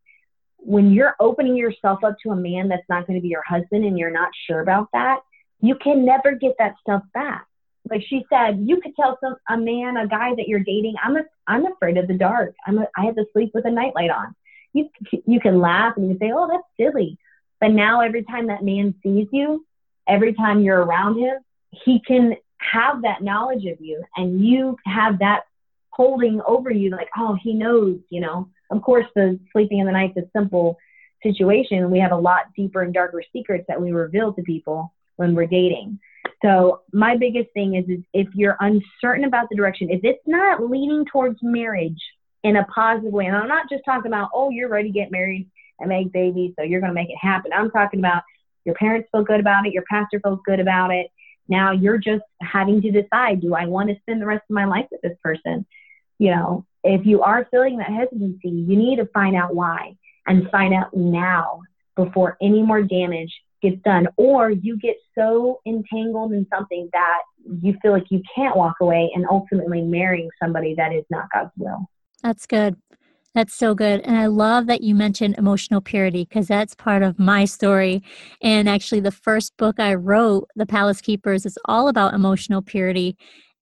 when 0.57 0.91
you're 0.91 1.15
opening 1.19 1.55
yourself 1.55 2.03
up 2.03 2.17
to 2.23 2.31
a 2.31 2.35
man 2.35 2.67
that's 2.67 2.87
not 2.89 3.07
going 3.07 3.17
to 3.17 3.21
be 3.21 3.29
your 3.29 3.43
husband 3.47 3.85
and 3.85 3.97
you're 3.97 4.11
not 4.11 4.29
sure 4.47 4.61
about 4.61 4.89
that, 4.93 5.19
you 5.61 5.75
can 5.75 6.05
never 6.05 6.33
get 6.33 6.55
that 6.59 6.75
stuff 6.81 7.03
back. 7.13 7.45
Like 7.89 8.03
she 8.07 8.25
said, 8.29 8.59
you 8.59 8.81
could 8.81 8.95
tell 8.95 9.17
some 9.21 9.35
a 9.49 9.57
man, 9.57 9.97
a 9.97 10.07
guy 10.07 10.35
that 10.35 10.47
you're 10.47 10.59
dating, 10.59 10.95
I'm 11.03 11.17
a, 11.17 11.21
I'm 11.47 11.65
afraid 11.65 11.97
of 11.97 12.07
the 12.07 12.13
dark. 12.13 12.53
I'm 12.67 12.77
a, 12.77 12.87
I 12.95 13.05
have 13.05 13.15
to 13.15 13.25
sleep 13.33 13.51
with 13.53 13.65
a 13.65 13.71
nightlight 13.71 14.11
on. 14.11 14.35
You 14.73 14.89
you 15.25 15.39
can 15.39 15.59
laugh 15.59 15.97
and 15.97 16.09
you 16.09 16.17
say, 16.19 16.31
oh, 16.31 16.47
that's 16.47 16.63
silly. 16.77 17.17
But 17.59 17.71
now 17.71 18.01
every 18.01 18.23
time 18.23 18.47
that 18.47 18.63
man 18.63 18.93
sees 19.01 19.27
you, 19.31 19.65
every 20.07 20.33
time 20.33 20.61
you're 20.61 20.81
around 20.81 21.17
him, 21.17 21.37
he 21.71 21.99
can 21.99 22.35
have 22.59 23.01
that 23.03 23.23
knowledge 23.23 23.65
of 23.65 23.79
you, 23.79 24.03
and 24.15 24.43
you 24.43 24.77
have 24.85 25.19
that 25.19 25.41
holding 25.89 26.41
over 26.47 26.71
you, 26.71 26.91
like, 26.91 27.09
oh, 27.17 27.37
he 27.41 27.53
knows, 27.53 27.99
you 28.09 28.21
know. 28.21 28.49
Of 28.71 28.81
course, 28.81 29.05
the 29.15 29.39
sleeping 29.51 29.79
in 29.79 29.85
the 29.85 29.91
night 29.91 30.13
is 30.15 30.23
a 30.23 30.29
simple 30.37 30.77
situation. 31.23 31.91
We 31.91 31.99
have 31.99 32.11
a 32.11 32.17
lot 32.17 32.53
deeper 32.55 32.81
and 32.81 32.93
darker 32.93 33.23
secrets 33.33 33.65
that 33.67 33.81
we 33.81 33.91
reveal 33.91 34.33
to 34.33 34.41
people 34.43 34.93
when 35.15 35.35
we're 35.35 35.47
dating. 35.47 35.99
So 36.41 36.81
my 36.93 37.17
biggest 37.17 37.51
thing 37.53 37.75
is, 37.75 37.85
is 37.89 37.99
if 38.13 38.27
you're 38.33 38.55
uncertain 38.59 39.25
about 39.25 39.49
the 39.49 39.55
direction, 39.55 39.89
if 39.89 40.01
it's 40.03 40.25
not 40.25 40.63
leaning 40.63 41.05
towards 41.05 41.39
marriage 41.41 41.99
in 42.43 42.55
a 42.55 42.63
positive 42.65 43.11
way, 43.11 43.25
and 43.25 43.35
I'm 43.35 43.49
not 43.49 43.69
just 43.69 43.83
talking 43.83 44.09
about, 44.09 44.29
oh, 44.33 44.49
you're 44.49 44.69
ready 44.69 44.89
to 44.89 44.97
get 44.97 45.11
married 45.11 45.49
and 45.79 45.89
make 45.89 46.13
babies, 46.13 46.53
so 46.57 46.63
you're 46.63 46.79
going 46.79 46.91
to 46.91 46.95
make 46.95 47.09
it 47.09 47.17
happen. 47.19 47.51
I'm 47.53 47.71
talking 47.71 47.99
about 47.99 48.23
your 48.63 48.75
parents 48.75 49.09
feel 49.11 49.23
good 49.23 49.39
about 49.39 49.65
it, 49.65 49.73
your 49.73 49.83
pastor 49.89 50.21
feels 50.23 50.39
good 50.45 50.59
about 50.59 50.91
it. 50.91 51.07
Now 51.49 51.71
you're 51.71 51.97
just 51.97 52.23
having 52.41 52.81
to 52.81 52.91
decide, 52.91 53.41
do 53.41 53.55
I 53.55 53.65
want 53.65 53.89
to 53.89 53.97
spend 54.01 54.21
the 54.21 54.25
rest 54.25 54.43
of 54.49 54.53
my 54.53 54.65
life 54.65 54.85
with 54.91 55.01
this 55.01 55.17
person? 55.23 55.65
You 56.19 56.31
know, 56.31 56.65
if 56.83 57.05
you 57.05 57.21
are 57.23 57.47
feeling 57.51 57.77
that 57.77 57.89
hesitancy, 57.89 58.49
you 58.49 58.75
need 58.77 58.97
to 58.97 59.05
find 59.07 59.35
out 59.35 59.55
why 59.55 59.95
and 60.27 60.49
find 60.49 60.73
out 60.73 60.95
now 60.95 61.61
before 61.95 62.37
any 62.41 62.61
more 62.61 62.81
damage 62.81 63.33
gets 63.61 63.81
done, 63.83 64.07
or 64.15 64.49
you 64.49 64.77
get 64.77 64.95
so 65.17 65.59
entangled 65.65 66.31
in 66.31 66.47
something 66.53 66.89
that 66.93 67.21
you 67.61 67.75
feel 67.81 67.91
like 67.91 68.05
you 68.09 68.21
can't 68.33 68.55
walk 68.55 68.75
away 68.79 69.11
and 69.13 69.25
ultimately 69.29 69.81
marrying 69.81 70.29
somebody 70.41 70.75
that 70.75 70.93
is 70.93 71.03
not 71.09 71.25
God's 71.33 71.51
will. 71.57 71.89
That's 72.23 72.45
good. 72.45 72.77
That's 73.35 73.53
so 73.53 73.75
good. 73.75 74.01
And 74.01 74.17
I 74.17 74.25
love 74.25 74.65
that 74.67 74.81
you 74.81 74.95
mentioned 74.95 75.35
emotional 75.37 75.81
purity 75.81 76.25
because 76.27 76.47
that's 76.47 76.73
part 76.73 77.03
of 77.03 77.19
my 77.19 77.45
story. 77.45 78.01
And 78.41 78.67
actually, 78.67 79.01
the 79.01 79.11
first 79.11 79.55
book 79.57 79.79
I 79.79 79.93
wrote, 79.93 80.47
The 80.55 80.65
Palace 80.65 80.99
Keepers, 80.99 81.45
is 81.45 81.57
all 81.65 81.87
about 81.87 82.13
emotional 82.13 82.61
purity. 82.61 83.15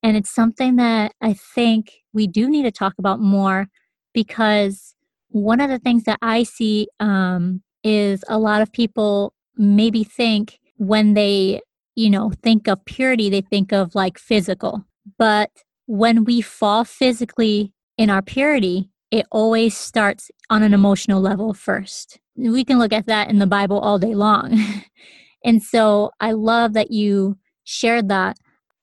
And 0.04 0.16
it's 0.16 0.30
something 0.30 0.78
that 0.78 1.14
I 1.22 1.34
think 1.34 1.92
we 2.14 2.28
do 2.28 2.50
need 2.50 2.64
to 2.64 2.72
talk 2.72 2.94
about 2.98 3.20
more 3.20 3.68
because 4.14 4.96
one 5.30 5.60
of 5.60 5.70
the 5.70 5.80
things 5.80 6.04
that 6.06 6.20
I 6.22 6.44
see 6.44 6.88
um, 7.00 7.62
is 7.84 8.24
a 8.30 8.40
lot 8.40 8.62
of 8.62 8.72
people 8.72 9.34
maybe 9.58 10.04
think 10.04 10.60
when 10.78 11.14
they, 11.14 11.62
you 11.96 12.10
know, 12.10 12.32
think 12.42 12.68
of 12.68 12.84
purity, 12.86 13.30
they 13.30 13.42
think 13.42 13.74
of 13.74 13.96
like 13.96 14.18
physical. 14.18 14.86
But 15.18 15.52
when 15.88 16.24
we 16.24 16.42
fall 16.42 16.86
physically 16.86 17.74
in 17.98 18.10
our 18.10 18.22
purity, 18.22 18.90
it 19.12 19.26
always 19.32 19.76
starts 19.76 20.30
on 20.50 20.64
an 20.64 20.74
emotional 20.74 21.22
level 21.22 21.54
first. 21.54 22.20
We 22.36 22.64
can 22.66 22.80
look 22.80 22.94
at 22.94 23.06
that 23.08 23.30
in 23.30 23.40
the 23.40 23.48
Bible 23.48 23.80
all 23.80 24.00
day 24.00 24.14
long. 24.14 24.62
and 25.44 25.64
so 25.64 26.12
I 26.20 26.34
love 26.34 26.74
that 26.74 26.92
you 26.92 27.38
shared 27.64 28.10
that. 28.10 28.38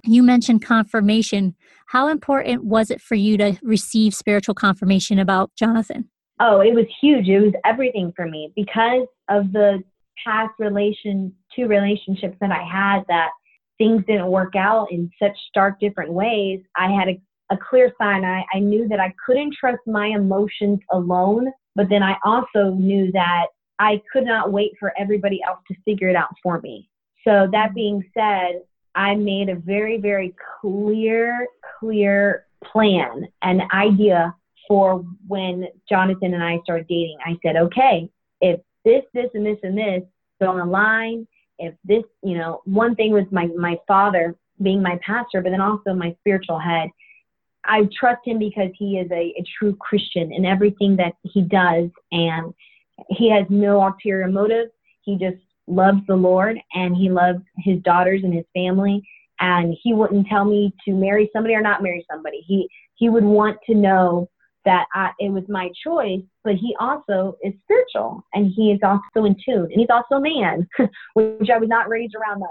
You 0.04 0.22
mentioned 0.22 0.64
confirmation. 0.64 1.54
How 1.88 2.08
important 2.08 2.64
was 2.64 2.90
it 2.90 3.00
for 3.00 3.14
you 3.14 3.36
to 3.38 3.58
receive 3.62 4.14
spiritual 4.14 4.54
confirmation 4.54 5.18
about 5.18 5.52
Jonathan? 5.56 6.10
Oh, 6.40 6.60
it 6.60 6.74
was 6.74 6.86
huge. 7.00 7.28
It 7.28 7.40
was 7.40 7.52
everything 7.64 8.12
for 8.16 8.26
me 8.26 8.52
because 8.56 9.06
of 9.28 9.52
the 9.52 9.82
past 10.26 10.52
relation 10.58 11.32
two 11.54 11.66
relationships 11.66 12.36
that 12.40 12.50
I 12.50 12.62
had 12.62 13.04
that 13.08 13.30
things 13.78 14.02
didn't 14.06 14.28
work 14.28 14.54
out 14.56 14.88
in 14.90 15.10
such 15.20 15.36
stark 15.48 15.78
different 15.80 16.12
ways. 16.12 16.60
I 16.76 16.90
had 16.90 17.08
a 17.50 17.56
clear 17.56 17.92
sign. 18.00 18.24
I, 18.24 18.44
I 18.54 18.58
knew 18.58 18.88
that 18.88 19.00
I 19.00 19.12
couldn't 19.24 19.54
trust 19.58 19.80
my 19.86 20.06
emotions 20.08 20.80
alone, 20.92 21.50
but 21.74 21.88
then 21.88 22.02
I 22.02 22.16
also 22.24 22.70
knew 22.70 23.12
that 23.12 23.46
I 23.78 24.00
could 24.12 24.24
not 24.24 24.52
wait 24.52 24.72
for 24.78 24.92
everybody 24.98 25.40
else 25.46 25.58
to 25.68 25.76
figure 25.84 26.08
it 26.08 26.16
out 26.16 26.34
for 26.42 26.60
me. 26.60 26.88
So, 27.26 27.48
that 27.52 27.68
mm-hmm. 27.68 27.74
being 27.74 28.10
said, 28.16 28.62
I 28.94 29.14
made 29.14 29.48
a 29.48 29.56
very, 29.56 29.98
very 29.98 30.34
clear, 30.60 31.48
clear 31.80 32.46
plan, 32.64 33.26
an 33.42 33.62
idea 33.72 34.34
for 34.68 35.04
when 35.26 35.66
Jonathan 35.88 36.34
and 36.34 36.42
I 36.42 36.60
started 36.62 36.86
dating. 36.88 37.18
I 37.24 37.36
said, 37.44 37.56
okay, 37.56 38.08
if 38.40 38.60
this, 38.84 39.02
this, 39.12 39.30
and 39.34 39.44
this, 39.44 39.58
and 39.62 39.76
this 39.76 40.02
don't 40.40 40.60
align, 40.60 41.26
if 41.58 41.74
this, 41.84 42.04
you 42.22 42.36
know, 42.38 42.62
one 42.64 42.94
thing 42.94 43.12
was 43.12 43.24
my, 43.30 43.46
my 43.56 43.76
father 43.86 44.34
being 44.62 44.82
my 44.82 44.98
pastor, 45.04 45.42
but 45.42 45.50
then 45.50 45.60
also 45.60 45.92
my 45.92 46.14
spiritual 46.20 46.58
head. 46.58 46.88
I 47.66 47.88
trust 47.98 48.20
him 48.24 48.38
because 48.38 48.70
he 48.78 48.98
is 48.98 49.10
a, 49.10 49.34
a 49.38 49.44
true 49.58 49.76
Christian 49.76 50.32
in 50.32 50.44
everything 50.44 50.96
that 50.96 51.14
he 51.22 51.42
does, 51.42 51.90
and 52.12 52.52
he 53.08 53.30
has 53.30 53.46
no 53.48 53.82
ulterior 53.82 54.28
motive. 54.28 54.68
He 55.02 55.16
just 55.16 55.38
loves 55.66 56.00
the 56.06 56.16
Lord 56.16 56.58
and 56.74 56.96
he 56.96 57.10
loves 57.10 57.42
his 57.58 57.80
daughters 57.82 58.22
and 58.22 58.34
his 58.34 58.44
family. 58.54 59.02
And 59.40 59.76
he 59.82 59.92
wouldn't 59.92 60.28
tell 60.28 60.44
me 60.44 60.72
to 60.84 60.92
marry 60.92 61.28
somebody 61.32 61.54
or 61.54 61.62
not 61.62 61.82
marry 61.82 62.04
somebody. 62.10 62.44
He 62.46 62.68
he 62.96 63.08
would 63.08 63.24
want 63.24 63.58
to 63.66 63.74
know 63.74 64.30
that 64.64 64.86
I, 64.94 65.10
it 65.18 65.30
was 65.30 65.42
my 65.48 65.70
choice, 65.84 66.22
but 66.44 66.54
he 66.54 66.74
also 66.78 67.36
is 67.42 67.52
spiritual 67.64 68.24
and 68.32 68.52
he 68.54 68.70
is 68.70 68.80
also 68.82 69.26
in 69.26 69.36
tune 69.44 69.68
and 69.70 69.80
he's 69.80 69.90
also 69.90 70.16
a 70.16 70.20
man, 70.20 70.68
which 71.14 71.50
I 71.50 71.58
was 71.58 71.68
not 71.68 71.88
raised 71.88 72.14
around 72.14 72.40
much. 72.40 72.50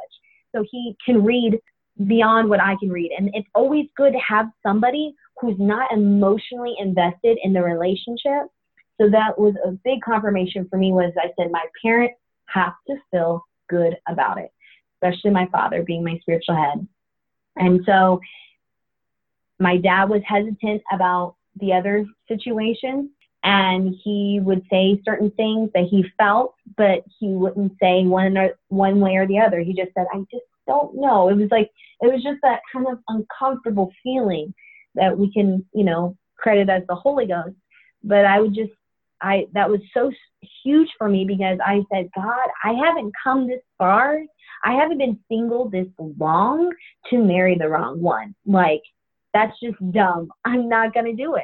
So 0.54 0.64
he 0.70 0.96
can 1.06 1.24
read 1.24 1.58
beyond 2.08 2.50
what 2.50 2.60
I 2.60 2.76
can 2.80 2.90
read. 2.90 3.12
And 3.18 3.30
it's 3.34 3.48
always 3.54 3.86
good 3.96 4.14
to 4.14 4.20
have 4.20 4.48
somebody 4.64 5.14
who's 5.40 5.58
not 5.60 5.92
emotionally 5.92 6.76
invested 6.80 7.38
in 7.44 7.54
the 7.54 7.62
relationship. 7.62 8.48
So 9.00 9.10
that 9.10 9.38
was 9.38 9.56
a 9.66 9.72
big 9.72 10.02
confirmation 10.02 10.68
for 10.70 10.78
me 10.78 10.92
was 10.92 11.14
I 11.18 11.30
said 11.38 11.52
my 11.52 11.66
parents 11.82 12.16
have 12.46 12.74
to 12.88 12.96
feel 13.12 13.46
good 13.70 13.96
about 14.08 14.38
it, 14.38 14.52
especially 14.96 15.32
my 15.32 15.48
father 15.52 15.84
being 15.84 16.04
my 16.04 16.18
spiritual 16.22 16.56
head. 16.56 16.88
And 17.56 17.82
so 17.86 18.20
my 19.60 19.78
dad 19.78 20.10
was 20.10 20.22
hesitant 20.26 20.82
about 20.92 21.36
the 21.60 21.74
other 21.74 22.06
situation 22.28 23.12
and 23.44 23.94
he 24.04 24.40
would 24.42 24.64
say 24.70 25.02
certain 25.04 25.30
things 25.32 25.70
that 25.74 25.86
he 25.90 26.06
felt, 26.18 26.56
but 26.78 27.04
he 27.20 27.28
wouldn't 27.28 27.74
say 27.82 28.06
one 28.06 28.38
or 28.38 28.58
one 28.70 29.00
way 29.02 29.16
or 29.16 29.28
the 29.28 29.40
other. 29.40 29.60
He 29.60 29.74
just 29.74 29.94
said, 29.94 30.08
I 30.14 30.20
just 30.32 30.46
don't 30.68 30.96
know. 30.96 31.30
It 31.30 31.36
was 31.36 31.50
like 31.52 31.70
it 32.02 32.12
was 32.12 32.24
just 32.24 32.40
that 32.44 32.62
kind 32.72 32.88
of 32.88 33.00
uncomfortable 33.08 33.92
feeling 34.04 34.54
that 34.96 35.18
we 35.18 35.32
can, 35.32 35.66
you 35.74 35.84
know, 35.84 36.18
credit 36.38 36.70
as 36.70 36.84
the 36.88 36.96
Holy 36.96 37.26
Ghost. 37.26 37.56
But 38.04 38.26
I 38.26 38.40
would 38.40 38.54
just 38.54 38.72
I 39.22 39.48
that 39.54 39.70
was 39.70 39.80
so 39.94 40.12
huge 40.64 40.90
for 40.98 41.08
me 41.08 41.26
because 41.26 41.58
I 41.66 41.82
said, 41.92 42.10
God, 42.16 42.48
I 42.64 42.74
haven't 42.74 43.14
come 43.24 43.48
this 43.48 43.62
far. 43.78 44.20
I 44.64 44.74
haven't 44.74 44.98
been 44.98 45.20
single 45.30 45.70
this 45.70 45.88
long 46.00 46.72
to 47.10 47.18
marry 47.18 47.58
the 47.58 47.70
wrong 47.70 48.02
one. 48.02 48.36
Like 48.46 48.82
that's 49.34 49.58
just 49.62 49.76
dumb. 49.92 50.30
I'm 50.46 50.70
not 50.70 50.94
going 50.94 51.06
to 51.06 51.24
do 51.24 51.36
it. 51.36 51.44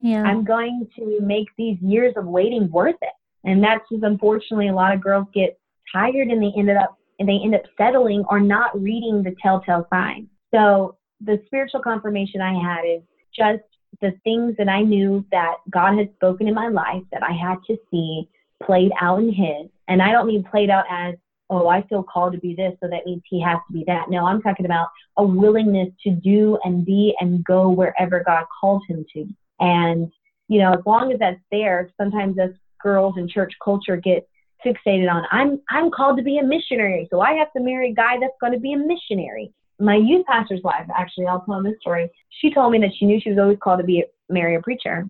Yeah. 0.00 0.22
I'm 0.22 0.44
going 0.44 0.88
to 0.96 1.20
make 1.20 1.48
these 1.56 1.78
years 1.80 2.14
of 2.16 2.26
waiting 2.26 2.70
worth 2.70 2.96
it. 3.00 3.12
And 3.44 3.62
that's 3.62 3.84
just 3.90 4.02
unfortunately 4.02 4.68
a 4.68 4.74
lot 4.74 4.94
of 4.94 5.00
girls 5.00 5.26
get 5.34 5.58
tired 5.92 6.28
and 6.28 6.42
they 6.42 6.52
ended 6.56 6.76
up 6.76 6.96
and 7.20 7.28
they 7.28 7.38
end 7.44 7.54
up 7.54 7.62
settling 7.76 8.24
or 8.28 8.40
not 8.40 8.80
reading 8.80 9.22
the 9.22 9.36
telltale 9.40 9.86
signs. 9.92 10.26
So 10.52 10.96
the 11.20 11.40
spiritual 11.46 11.80
confirmation 11.80 12.40
I 12.40 12.54
had 12.54 12.82
is 12.84 13.02
just 13.36 13.62
the 14.00 14.12
things 14.24 14.56
that 14.56 14.68
I 14.68 14.82
knew 14.82 15.24
that 15.30 15.56
God 15.70 15.96
had 15.96 16.12
spoken 16.14 16.48
in 16.48 16.54
my 16.54 16.68
life 16.68 17.02
that 17.12 17.22
I 17.22 17.32
had 17.32 17.58
to 17.66 17.76
see 17.90 18.28
played 18.64 18.90
out 19.00 19.20
in 19.20 19.32
His. 19.32 19.70
And 19.86 20.00
I 20.02 20.12
don't 20.12 20.26
mean 20.26 20.42
played 20.42 20.70
out 20.70 20.86
as, 20.90 21.14
oh, 21.50 21.68
I 21.68 21.82
feel 21.82 22.02
called 22.02 22.32
to 22.32 22.38
be 22.38 22.54
this, 22.54 22.72
so 22.80 22.88
that 22.88 23.04
means 23.04 23.22
He 23.28 23.40
has 23.42 23.58
to 23.66 23.72
be 23.72 23.84
that. 23.86 24.08
No, 24.08 24.24
I'm 24.24 24.40
talking 24.40 24.64
about 24.64 24.88
a 25.18 25.24
willingness 25.24 25.90
to 26.04 26.10
do 26.12 26.58
and 26.64 26.86
be 26.86 27.14
and 27.20 27.44
go 27.44 27.68
wherever 27.68 28.22
God 28.24 28.44
called 28.60 28.82
Him 28.88 29.04
to. 29.14 29.26
And, 29.58 30.10
you 30.48 30.58
know, 30.58 30.72
as 30.72 30.80
long 30.86 31.12
as 31.12 31.18
that's 31.18 31.40
there, 31.50 31.90
sometimes 32.00 32.38
us 32.38 32.50
girls 32.82 33.14
in 33.18 33.28
church 33.28 33.52
culture 33.62 33.96
get 33.96 34.26
fixated 34.64 35.10
on 35.10 35.24
I'm 35.30 35.60
I'm 35.70 35.90
called 35.90 36.16
to 36.18 36.22
be 36.22 36.38
a 36.38 36.44
missionary, 36.44 37.08
so 37.10 37.20
I 37.20 37.32
have 37.34 37.52
to 37.54 37.60
marry 37.60 37.90
a 37.90 37.94
guy 37.94 38.18
that's 38.20 38.34
going 38.40 38.52
to 38.52 38.58
be 38.58 38.72
a 38.72 38.78
missionary. 38.78 39.52
My 39.78 39.96
youth 39.96 40.26
pastor's 40.26 40.60
wife, 40.62 40.86
actually, 40.96 41.26
I'll 41.26 41.40
tell 41.42 41.62
this 41.62 41.80
story. 41.80 42.10
She 42.40 42.52
told 42.52 42.72
me 42.72 42.78
that 42.80 42.90
she 42.98 43.06
knew 43.06 43.20
she 43.20 43.30
was 43.30 43.38
always 43.38 43.58
called 43.62 43.80
to 43.80 43.84
be 43.84 44.00
a, 44.00 44.04
marry 44.32 44.54
a 44.56 44.60
preacher, 44.60 45.08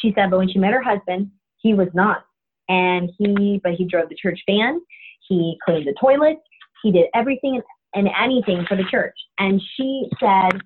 she 0.00 0.12
said, 0.14 0.30
but 0.30 0.38
when 0.38 0.48
she 0.48 0.58
met 0.58 0.72
her 0.72 0.82
husband, 0.82 1.30
he 1.56 1.74
was 1.74 1.88
not. 1.94 2.24
And 2.68 3.10
he, 3.18 3.60
but 3.62 3.74
he 3.74 3.84
drove 3.84 4.08
the 4.08 4.14
church 4.14 4.40
van, 4.48 4.80
he 5.28 5.58
cleaned 5.64 5.86
the 5.86 5.94
toilets, 6.00 6.40
he 6.82 6.92
did 6.92 7.06
everything 7.14 7.60
and 7.94 8.08
anything 8.20 8.64
for 8.66 8.76
the 8.76 8.84
church. 8.90 9.14
And 9.38 9.60
she 9.76 10.08
said, 10.20 10.60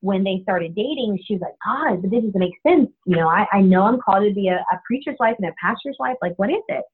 when 0.00 0.22
they 0.22 0.40
started 0.42 0.74
dating, 0.74 1.18
she 1.24 1.34
was 1.34 1.42
like, 1.42 1.54
God, 1.64 2.02
but 2.02 2.10
this 2.10 2.22
doesn't 2.22 2.38
make 2.38 2.52
sense. 2.66 2.90
You 3.06 3.16
know, 3.16 3.28
I, 3.28 3.46
I 3.52 3.60
know 3.60 3.84
I'm 3.84 4.00
called 4.00 4.28
to 4.28 4.34
be 4.34 4.48
a, 4.48 4.56
a 4.56 4.80
preacher's 4.86 5.16
wife 5.18 5.36
and 5.38 5.48
a 5.48 5.54
pastor's 5.60 5.96
wife. 5.98 6.16
Like, 6.20 6.34
what 6.36 6.50
is 6.50 6.62
it? 6.68 6.84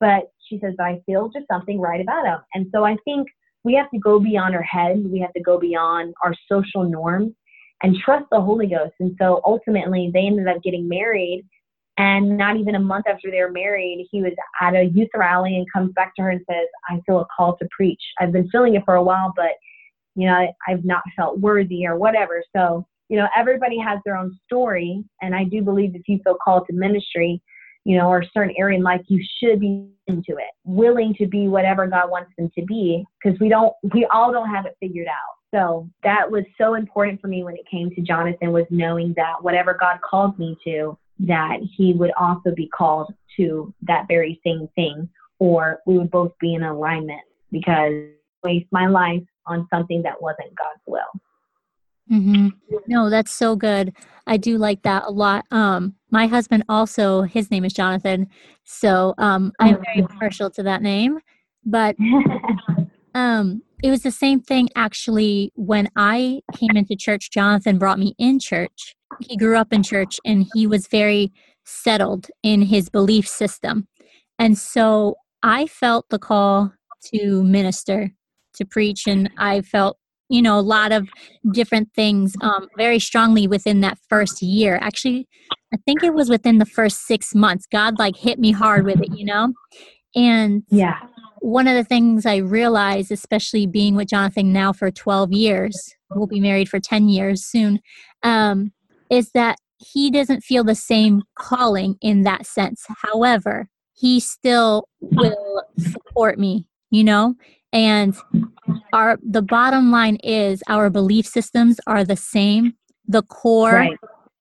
But 0.00 0.30
she 0.48 0.58
says, 0.58 0.74
I 0.80 1.00
feel 1.06 1.28
just 1.28 1.46
something 1.50 1.80
right 1.80 2.00
about 2.00 2.26
him. 2.26 2.38
And 2.54 2.66
so 2.74 2.84
I 2.84 2.96
think 3.04 3.28
we 3.64 3.74
have 3.74 3.90
to 3.90 3.98
go 3.98 4.20
beyond 4.20 4.54
our 4.54 4.62
head. 4.62 5.02
We 5.04 5.18
have 5.20 5.32
to 5.32 5.40
go 5.40 5.58
beyond 5.58 6.14
our 6.22 6.34
social 6.50 6.84
norms 6.84 7.32
and 7.82 7.96
trust 7.96 8.26
the 8.30 8.40
Holy 8.40 8.66
Ghost. 8.66 8.94
And 9.00 9.16
so 9.20 9.40
ultimately, 9.44 10.10
they 10.12 10.26
ended 10.26 10.48
up 10.48 10.62
getting 10.62 10.88
married. 10.88 11.44
And 11.98 12.36
not 12.36 12.56
even 12.56 12.74
a 12.74 12.80
month 12.80 13.06
after 13.08 13.30
they 13.30 13.40
were 13.40 13.50
married, 13.50 14.06
he 14.10 14.20
was 14.20 14.32
at 14.60 14.74
a 14.74 14.84
youth 14.84 15.08
rally 15.14 15.56
and 15.56 15.66
comes 15.72 15.92
back 15.94 16.14
to 16.16 16.22
her 16.22 16.30
and 16.30 16.42
says, 16.48 16.66
I 16.90 17.00
feel 17.06 17.20
a 17.20 17.26
call 17.34 17.56
to 17.56 17.68
preach. 17.74 18.02
I've 18.20 18.32
been 18.32 18.50
feeling 18.50 18.74
it 18.74 18.82
for 18.84 18.96
a 18.96 19.02
while, 19.02 19.32
but 19.34 19.52
you 20.14 20.26
know, 20.26 20.34
I, 20.34 20.48
I've 20.68 20.84
not 20.84 21.02
felt 21.14 21.38
worthy 21.40 21.86
or 21.86 21.96
whatever. 21.96 22.42
So, 22.54 22.86
you 23.08 23.18
know, 23.18 23.28
everybody 23.36 23.78
has 23.78 23.98
their 24.04 24.16
own 24.16 24.36
story. 24.46 25.04
And 25.22 25.34
I 25.34 25.44
do 25.44 25.62
believe 25.62 25.94
if 25.94 26.02
you 26.06 26.18
feel 26.24 26.36
called 26.42 26.66
to 26.68 26.74
ministry, 26.74 27.40
you 27.86 27.96
know, 27.96 28.08
or 28.08 28.18
a 28.18 28.30
certain 28.34 28.52
area 28.58 28.76
in 28.76 28.82
life, 28.82 29.00
you 29.06 29.24
should 29.38 29.60
be 29.60 29.86
into 30.08 30.32
it, 30.32 30.50
willing 30.64 31.14
to 31.14 31.26
be 31.28 31.46
whatever 31.46 31.86
God 31.86 32.10
wants 32.10 32.32
them 32.36 32.50
to 32.58 32.64
be, 32.64 33.04
because 33.22 33.38
we 33.38 33.48
don't, 33.48 33.72
we 33.94 34.04
all 34.12 34.32
don't 34.32 34.50
have 34.50 34.66
it 34.66 34.76
figured 34.80 35.06
out. 35.06 35.36
So 35.54 35.88
that 36.02 36.28
was 36.28 36.42
so 36.58 36.74
important 36.74 37.20
for 37.20 37.28
me 37.28 37.44
when 37.44 37.54
it 37.54 37.64
came 37.70 37.90
to 37.90 38.00
Jonathan 38.00 38.50
was 38.50 38.64
knowing 38.70 39.14
that 39.16 39.34
whatever 39.40 39.72
God 39.72 40.00
called 40.02 40.36
me 40.36 40.56
to, 40.64 40.98
that 41.20 41.58
he 41.76 41.92
would 41.92 42.10
also 42.18 42.50
be 42.56 42.68
called 42.76 43.14
to 43.36 43.72
that 43.82 44.06
very 44.08 44.40
same 44.44 44.68
thing, 44.74 45.08
or 45.38 45.78
we 45.86 45.96
would 45.96 46.10
both 46.10 46.32
be 46.40 46.54
in 46.54 46.64
alignment 46.64 47.22
because 47.52 47.92
waste 48.42 48.66
my 48.72 48.88
life 48.88 49.22
on 49.46 49.68
something 49.72 50.02
that 50.02 50.20
wasn't 50.20 50.56
God's 50.56 50.82
will. 50.86 51.20
Mm-hmm. 52.10 52.48
No, 52.86 53.10
that's 53.10 53.32
so 53.32 53.56
good. 53.56 53.92
I 54.26 54.36
do 54.36 54.58
like 54.58 54.82
that 54.82 55.04
a 55.06 55.10
lot. 55.10 55.44
Um, 55.50 55.94
my 56.10 56.26
husband 56.26 56.64
also, 56.68 57.22
his 57.22 57.50
name 57.50 57.64
is 57.64 57.72
Jonathan, 57.72 58.28
so 58.64 59.14
um, 59.18 59.52
I'm 59.60 59.76
very 59.84 60.02
mm-hmm. 60.02 60.18
partial 60.18 60.50
to 60.50 60.62
that 60.64 60.82
name. 60.82 61.18
But 61.64 61.96
um, 63.14 63.62
it 63.82 63.90
was 63.90 64.02
the 64.02 64.10
same 64.10 64.40
thing 64.40 64.68
actually 64.76 65.52
when 65.54 65.88
I 65.96 66.40
came 66.54 66.76
into 66.76 66.96
church. 66.96 67.30
Jonathan 67.30 67.78
brought 67.78 67.98
me 67.98 68.14
in 68.18 68.38
church. 68.38 68.94
He 69.20 69.36
grew 69.36 69.56
up 69.56 69.72
in 69.72 69.82
church, 69.82 70.18
and 70.24 70.46
he 70.54 70.66
was 70.66 70.86
very 70.86 71.32
settled 71.64 72.28
in 72.42 72.62
his 72.62 72.88
belief 72.88 73.26
system, 73.26 73.88
and 74.38 74.56
so 74.56 75.16
I 75.42 75.66
felt 75.66 76.08
the 76.10 76.18
call 76.18 76.72
to 77.12 77.42
minister 77.44 78.10
to 78.54 78.64
preach 78.64 79.06
and 79.06 79.30
i 79.38 79.60
felt 79.60 79.98
you 80.28 80.42
know 80.42 80.58
a 80.58 80.60
lot 80.60 80.92
of 80.92 81.08
different 81.52 81.92
things 81.94 82.34
um, 82.40 82.68
very 82.76 82.98
strongly 82.98 83.46
within 83.46 83.80
that 83.80 83.98
first 84.08 84.42
year. 84.42 84.78
Actually 84.80 85.28
i 85.72 85.76
think 85.84 86.02
it 86.02 86.14
was 86.14 86.28
within 86.28 86.58
the 86.58 86.66
first 86.66 87.06
six 87.06 87.34
months 87.34 87.66
god 87.70 87.98
like 87.98 88.16
hit 88.16 88.38
me 88.38 88.52
hard 88.52 88.84
with 88.84 89.00
it 89.00 89.16
you 89.16 89.24
know? 89.24 89.52
And 90.14 90.62
yeah. 90.70 90.98
one 91.40 91.68
of 91.68 91.74
the 91.74 91.84
things 91.84 92.24
i 92.26 92.36
realized 92.36 93.10
especially 93.10 93.66
being 93.66 93.94
with 93.94 94.08
jonathan 94.08 94.52
now 94.52 94.72
for 94.72 94.90
12 94.90 95.32
years 95.32 95.94
we'll 96.14 96.26
be 96.26 96.40
married 96.40 96.68
for 96.68 96.80
10 96.80 97.08
years 97.08 97.44
soon 97.44 97.80
um, 98.22 98.72
is 99.10 99.30
that 99.32 99.56
he 99.78 100.10
doesn't 100.10 100.42
feel 100.42 100.64
the 100.64 100.74
same 100.74 101.22
calling 101.38 101.96
in 102.00 102.22
that 102.22 102.46
sense. 102.46 102.86
However 103.02 103.68
he 103.92 104.20
still 104.20 104.88
will 105.00 105.62
support 105.78 106.38
me 106.38 106.68
you 106.90 107.02
know 107.02 107.34
and 107.72 108.16
our 108.92 109.18
the 109.22 109.42
bottom 109.42 109.90
line 109.90 110.16
is 110.16 110.62
our 110.68 110.90
belief 110.90 111.26
systems 111.26 111.78
are 111.86 112.04
the 112.04 112.16
same. 112.16 112.74
The 113.08 113.22
core 113.22 113.72
right. 113.72 113.98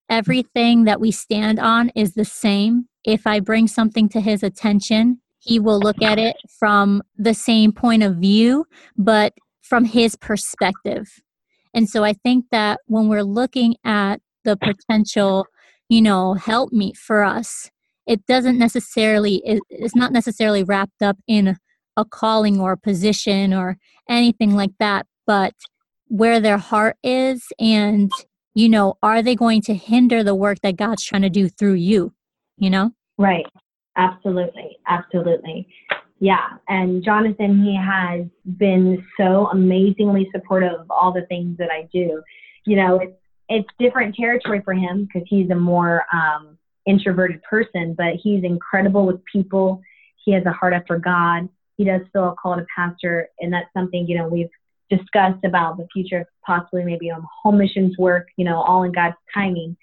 everything 0.10 0.86
that 0.86 1.00
we 1.00 1.12
stand 1.12 1.60
on 1.60 1.90
is 1.96 2.14
the 2.14 2.26
same. 2.26 2.88
If 3.04 3.28
i 3.28 3.40
bring 3.40 3.68
something 3.68 4.10
to 4.10 4.22
his 4.22 4.44
attention 4.44 5.22
he 5.40 5.60
will 5.60 5.80
look 5.80 6.02
at 6.02 6.18
it 6.18 6.36
from 6.60 7.04
the 7.18 7.36
same 7.36 7.72
point 7.72 8.02
of 8.02 8.16
view 8.16 8.66
but 8.98 9.34
from 9.62 9.86
his 9.86 10.16
perspective. 10.16 11.08
And 11.74 11.90
so 11.90 12.04
i 12.04 12.14
think 12.14 12.46
that 12.52 12.80
when 12.88 13.08
we're 13.10 13.24
looking 13.24 13.76
at 13.84 14.22
the 14.44 14.58
potential 14.58 15.46
you 15.90 16.02
know 16.02 16.34
help 16.36 16.72
me 16.72 16.94
for 16.94 17.24
us 17.24 17.70
it 18.08 18.26
doesn't 18.28 18.58
necessarily 18.58 19.42
it's 19.70 19.96
not 19.96 20.12
necessarily 20.12 20.64
wrapped 20.64 21.02
up 21.02 21.18
in 21.28 21.58
a 21.98 22.06
calling 22.06 22.60
or 22.60 22.74
a 22.74 22.78
position 22.78 23.54
or 23.54 23.78
anything 24.10 24.56
like 24.56 24.72
that, 24.80 25.06
but 25.26 25.54
where 26.08 26.40
their 26.40 26.58
heart 26.58 26.98
is 27.04 27.46
and, 27.60 28.12
you 28.54 28.70
know, 28.70 28.98
are 29.02 29.22
they 29.22 29.36
going 29.36 29.62
to 29.62 29.74
hinder 29.74 30.24
the 30.24 30.36
work 30.36 30.60
that 30.62 30.78
God's 30.78 31.04
trying 31.04 31.24
to 31.24 31.30
do 31.30 31.50
through 31.50 31.74
you, 31.74 32.14
you 32.58 32.70
know? 32.70 32.92
Right. 33.18 33.46
Absolutely. 33.98 34.78
Absolutely. 34.88 35.68
Yeah. 36.20 36.50
And 36.68 37.04
Jonathan, 37.04 37.64
he 37.64 37.76
has 37.76 38.26
been 38.58 39.06
so 39.18 39.48
amazingly 39.48 40.30
supportive 40.34 40.80
of 40.80 40.90
all 40.90 41.12
the 41.12 41.26
things 41.28 41.58
that 41.58 41.70
I 41.72 41.88
do. 41.92 42.22
You 42.66 42.76
know, 42.78 43.00
it's, 43.00 43.18
it's 43.48 43.70
different 43.80 44.16
territory 44.16 44.62
for 44.64 44.74
him 44.74 45.06
because 45.06 45.28
he's 45.30 45.50
a 45.50 45.56
more 45.56 46.04
um, 46.14 46.58
introverted 46.86 47.42
person, 47.44 47.94
but 47.98 48.16
he's 48.22 48.44
incredible 48.44 49.06
with 49.06 49.24
people. 49.26 49.82
He 50.24 50.34
has 50.34 50.46
a 50.46 50.52
heart 50.52 50.74
after 50.74 50.98
God 50.98 51.50
he 51.78 51.84
does 51.84 52.02
feel 52.14 52.30
a 52.30 52.36
call 52.36 52.56
to 52.56 52.66
pastor, 52.76 53.30
and 53.40 53.52
that's 53.52 53.72
something 53.74 54.08
you 54.08 54.18
know 54.18 54.28
we've 54.28 54.50
discussed 54.90 55.44
about 55.44 55.78
the 55.78 55.88
future 55.92 56.26
possibly 56.46 56.84
maybe 56.84 57.10
um, 57.10 57.26
home 57.42 57.58
missions 57.58 57.98
work, 57.98 58.28
you 58.38 58.46
know, 58.46 58.62
all 58.62 58.84
in 58.84 58.92
God's 58.92 59.16
timing. 59.34 59.76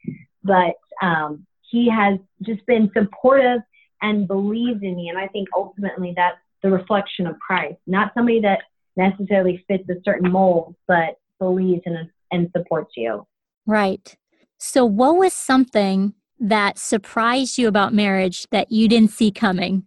But 0.44 0.74
um, 1.00 1.44
he 1.68 1.90
has 1.90 2.18
just 2.42 2.64
been 2.66 2.90
supportive 2.96 3.60
and 4.00 4.28
believed 4.28 4.82
in 4.82 4.96
me, 4.96 5.08
and 5.08 5.18
I 5.18 5.28
think 5.28 5.48
ultimately 5.56 6.12
that's 6.16 6.38
the 6.62 6.70
reflection 6.70 7.26
of 7.26 7.38
Christ, 7.40 7.78
not 7.86 8.12
somebody 8.14 8.40
that 8.40 8.60
necessarily 8.96 9.64
fits 9.68 9.88
a 9.88 9.94
certain 10.04 10.30
mold, 10.30 10.76
but 10.86 11.16
believes 11.38 11.82
and 11.86 12.10
and 12.30 12.50
supports 12.56 12.92
you. 12.96 13.26
Right. 13.66 14.16
So, 14.58 14.84
what 14.84 15.16
was 15.16 15.32
something 15.32 16.14
that 16.40 16.78
surprised 16.78 17.58
you 17.58 17.68
about 17.68 17.94
marriage 17.94 18.46
that 18.50 18.72
you 18.72 18.88
didn't 18.88 19.10
see 19.10 19.30
coming? 19.30 19.84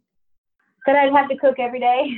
That 0.86 0.96
I'd 0.96 1.14
have 1.14 1.30
to 1.30 1.38
cook 1.38 1.60
every 1.60 1.80
day. 1.80 2.18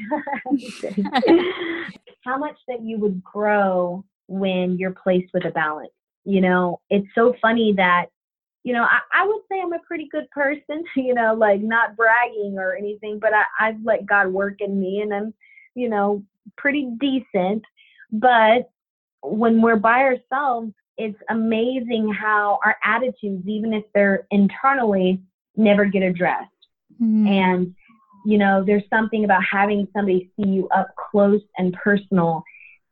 How 2.23 2.37
much 2.37 2.57
that 2.67 2.81
you 2.81 2.97
would 2.99 3.23
grow 3.23 4.03
when 4.27 4.77
you're 4.77 4.91
placed 4.91 5.33
with 5.33 5.45
a 5.45 5.51
balance. 5.51 5.91
You 6.25 6.41
know, 6.41 6.81
it's 6.89 7.07
so 7.15 7.33
funny 7.41 7.73
that, 7.77 8.07
you 8.63 8.73
know, 8.73 8.83
I, 8.83 8.99
I 9.13 9.25
would 9.25 9.41
say 9.49 9.61
I'm 9.61 9.73
a 9.73 9.79
pretty 9.79 10.07
good 10.11 10.29
person, 10.31 10.83
you 10.95 11.13
know, 11.13 11.33
like 11.33 11.61
not 11.61 11.95
bragging 11.95 12.55
or 12.57 12.75
anything, 12.75 13.19
but 13.19 13.31
I, 13.33 13.43
I've 13.59 13.83
let 13.83 14.05
God 14.05 14.27
work 14.27 14.61
in 14.61 14.79
me 14.79 15.01
and 15.01 15.13
I'm, 15.13 15.33
you 15.73 15.89
know, 15.89 16.23
pretty 16.57 16.89
decent. 16.99 17.63
But 18.11 18.69
when 19.21 19.61
we're 19.61 19.77
by 19.77 20.01
ourselves, 20.01 20.73
it's 20.97 21.17
amazing 21.29 22.11
how 22.11 22.59
our 22.65 22.75
attitudes, 22.83 23.47
even 23.47 23.73
if 23.73 23.83
they're 23.93 24.25
internally, 24.31 25.21
never 25.55 25.85
get 25.85 26.01
addressed. 26.01 26.49
Mm. 27.01 27.27
And 27.27 27.75
you 28.27 28.37
know, 28.37 28.61
there's 28.61 28.83
something 28.89 29.23
about 29.23 29.41
having 29.49 29.87
somebody 29.95 30.29
see 30.35 30.49
you 30.49 30.67
up 30.75 30.89
close 31.11 31.39
and 31.57 31.71
personal. 31.81 32.43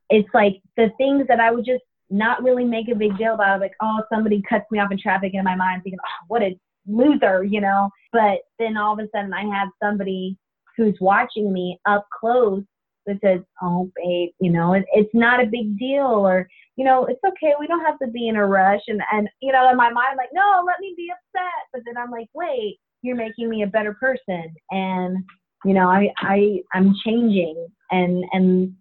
It's 0.10 0.30
like 0.34 0.62
the 0.78 0.92
things 0.98 1.28
that 1.28 1.42
I 1.42 1.52
would 1.52 1.66
just 1.66 1.84
not 2.10 2.42
really 2.42 2.64
make 2.64 2.88
a 2.88 2.96
big 2.96 3.18
deal 3.18 3.34
about, 3.34 3.60
like, 3.60 3.74
oh, 3.82 4.02
somebody 4.10 4.42
cuts 4.48 4.64
me 4.72 4.80
off 4.80 4.94
in 4.94 4.98
traffic, 4.98 5.34
and 5.34 5.40
in 5.40 5.44
my 5.44 5.58
mind 5.58 5.84
thinking, 5.84 6.00
oh, 6.02 6.26
what 6.30 6.42
a 6.42 6.58
loser, 6.88 7.44
you 7.44 7.60
know. 7.60 7.90
But 8.14 8.44
then 8.60 8.78
all 8.78 8.94
of 8.94 9.00
a 9.00 9.10
sudden, 9.14 9.34
I 9.34 9.44
have 9.54 9.68
somebody 9.84 10.38
who's 10.78 10.96
watching 11.02 11.52
me 11.52 11.82
up 11.86 12.08
close 12.18 12.64
that 13.06 13.20
says, 13.22 13.42
oh, 13.62 13.92
babe, 13.98 14.30
you 14.40 14.54
know, 14.54 14.72
it, 14.72 14.86
it's 14.94 15.14
not 15.14 15.44
a 15.44 15.48
big 15.48 15.78
deal, 15.78 16.06
or 16.06 16.48
you 16.78 16.86
know, 16.86 17.08
it's 17.08 17.20
okay. 17.28 17.56
We 17.60 17.68
don't 17.68 17.84
have 17.84 18.00
to 18.00 18.08
be 18.08 18.30
in 18.30 18.38
a 18.38 18.46
rush. 18.48 18.84
And 18.88 19.02
and 19.12 19.28
you 19.42 19.52
know, 19.52 19.70
in 19.70 19.76
my 19.76 19.90
mind, 19.90 20.08
I'm 20.12 20.18
like, 20.18 20.30
no, 20.32 20.64
let 20.66 20.80
me 20.80 20.94
be 20.96 21.12
upset. 21.12 21.68
But 21.74 21.82
then 21.86 21.98
I'm 21.98 22.12
like, 22.12 22.30
wait, 22.34 22.78
you're 23.06 23.16
making 23.16 23.50
me 23.50 23.64
a 23.64 23.68
better 23.68 23.94
person. 23.94 24.54
And 24.72 25.24
you 25.64 25.74
know 25.74 25.90
i 25.90 26.10
i 26.20 26.60
i'm 26.74 26.94
changing 27.04 27.68
and 27.92 28.24
and 28.34 28.74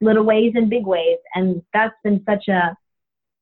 little 0.00 0.24
ways 0.24 0.52
and 0.54 0.70
big 0.70 0.86
ways. 0.86 1.18
And 1.34 1.62
that's 1.72 1.94
been 2.04 2.22
such 2.28 2.48
a 2.48 2.76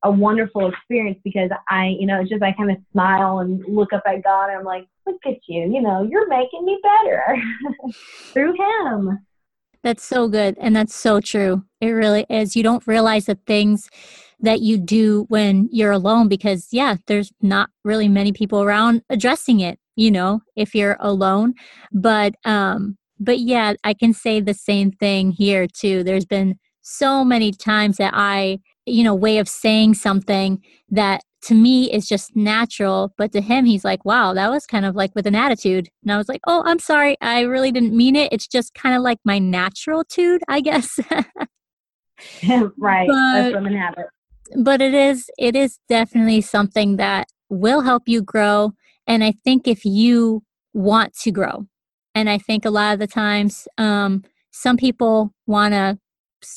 a 0.05 0.11
wonderful 0.11 0.69
experience 0.69 1.19
because 1.25 1.51
i 1.71 1.97
you 1.99 2.07
know 2.07 2.21
it's 2.21 2.31
just 2.31 2.43
i 2.43 2.53
kind 2.53 2.71
of 2.71 2.77
smile 2.93 3.39
and 3.39 3.65
look 3.67 3.93
up 3.95 4.03
at 4.07 4.23
god 4.23 4.51
and 4.51 4.59
i'm 4.59 4.65
like 4.65 4.87
look 5.07 5.21
at 5.27 5.39
you. 5.49 5.63
You 5.73 5.83
know 5.83 6.07
you're 6.09 6.29
making 6.29 6.65
me 6.65 6.79
better 6.83 7.37
through 8.33 8.55
him. 8.55 9.19
That's 9.83 10.05
so 10.05 10.29
good 10.29 10.57
and 10.61 10.75
that's 10.75 10.95
so 10.95 11.21
true. 11.21 11.65
It 11.81 11.91
really 11.91 12.25
is. 12.31 12.57
You 12.57 12.63
don't 12.63 12.87
realize 12.87 13.27
the 13.27 13.39
things 13.47 13.91
that 14.41 14.61
you 14.61 14.79
do 14.79 15.27
when 15.29 15.69
you're 15.73 15.93
alone 15.93 16.29
because 16.29 16.69
yeah 16.71 16.97
there's 17.07 17.33
not 17.41 17.71
really 17.85 18.09
many 18.09 18.33
people 18.33 18.63
around 18.63 19.03
addressing 19.11 19.61
it 19.61 19.79
you 19.97 20.11
know 20.11 20.41
if 20.57 20.75
you're 20.75 20.97
alone. 21.01 21.55
But 21.93 22.35
um 22.45 22.97
but 23.21 23.39
yeah 23.39 23.75
i 23.85 23.95
can 23.95 24.13
say 24.13 24.41
the 24.41 24.55
same 24.55 24.91
thing 24.93 25.31
here 25.31 25.67
too. 25.67 26.03
There's 26.03 26.27
been 26.27 26.59
so 26.83 27.25
many 27.25 27.51
times 27.53 27.97
that 27.97 28.13
i 28.15 28.59
you 28.87 29.03
know 29.03 29.15
way 29.15 29.39
of 29.39 29.49
saying 29.49 29.95
something 29.95 30.63
that 30.91 31.23
to 31.43 31.55
me 31.55 31.91
is 31.93 32.07
just 32.07 32.35
natural 32.37 33.15
but 33.17 33.33
to 33.33 33.41
him 33.41 33.65
he's 33.65 33.85
like 33.85 34.05
wow 34.05 34.35
that 34.35 34.51
was 34.51 34.67
kind 34.67 34.85
of 34.85 34.95
like 34.95 35.15
with 35.15 35.27
an 35.27 35.35
attitude. 35.35 35.89
And 36.03 36.13
i 36.13 36.17
was 36.17 36.29
like 36.29 36.41
oh 36.47 36.63
i'm 36.67 36.79
sorry. 36.79 37.17
I 37.21 37.41
really 37.43 37.73
didn't 37.73 37.97
mean 37.97 38.17
it. 38.17 38.33
It's 38.33 38.47
just 38.47 38.75
kind 38.75 38.95
of 38.95 39.03
like 39.03 39.19
my 39.25 39.39
natural 39.39 40.05
tude 40.05 40.43
i 40.49 40.61
guess. 40.61 40.99
Right. 42.79 43.09
But, 43.09 43.33
that's 43.35 43.55
women 43.55 43.77
have 43.77 43.95
it 43.99 44.07
but 44.57 44.81
it 44.81 44.95
is 44.95 45.31
it 45.39 45.57
is 45.57 45.79
definitely 45.89 46.41
something 46.41 46.97
that 46.97 47.29
will 47.49 47.81
help 47.81 48.05
you 48.07 48.23
grow 48.23 48.73
and 49.07 49.25
i 49.25 49.33
think 49.45 49.67
if 49.67 49.85
you 49.85 50.43
want 50.73 51.15
to 51.15 51.31
grow 51.31 51.67
and 52.15 52.29
i 52.29 52.39
think 52.39 52.65
a 52.65 52.71
lot 52.71 52.93
of 52.93 52.99
the 52.99 53.07
times 53.07 53.67
um, 53.79 54.23
some 54.51 54.77
people 54.77 55.33
want 55.47 55.75
to 55.75 55.99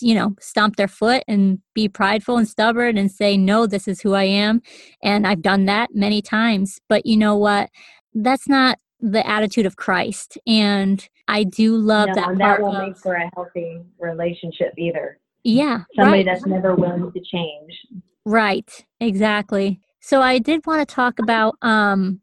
you 0.01 0.13
know 0.13 0.35
stomp 0.39 0.75
their 0.75 0.87
foot 0.87 1.23
and 1.27 1.59
be 1.73 1.87
prideful 1.87 2.37
and 2.37 2.47
stubborn 2.47 2.97
and 2.97 3.11
say 3.11 3.37
no 3.37 3.65
this 3.65 3.87
is 3.87 4.01
who 4.01 4.13
i 4.13 4.23
am 4.23 4.61
and 5.01 5.25
i've 5.25 5.41
done 5.41 5.65
that 5.65 5.89
many 5.93 6.21
times. 6.21 6.79
But 6.89 7.05
you 7.05 7.17
know 7.17 7.35
what? 7.37 7.69
That's 8.13 8.47
not 8.47 8.77
the 8.99 9.25
attitude 9.27 9.65
of 9.67 9.75
christ 9.75 10.39
and 10.47 11.07
i 11.27 11.43
do 11.43 11.77
love 11.77 12.09
no, 12.09 12.15
that 12.15 12.37
that 12.39 12.61
won't 12.61 12.87
make 12.87 12.97
for 12.97 13.13
a 13.13 13.29
healthy 13.35 13.79
relationship 13.99 14.73
either. 14.77 15.19
Yeah 15.43 15.83
somebody 15.95 16.17
right. 16.17 16.25
that's 16.25 16.45
never 16.45 16.75
willing 16.75 17.11
to 17.11 17.19
change. 17.19 17.71
Right 18.25 18.85
exactly. 18.99 19.79
So 20.01 20.21
i 20.21 20.39
did 20.39 20.65
want 20.65 20.87
to 20.87 20.93
talk 20.93 21.19
about 21.19 21.55
um 21.61 22.21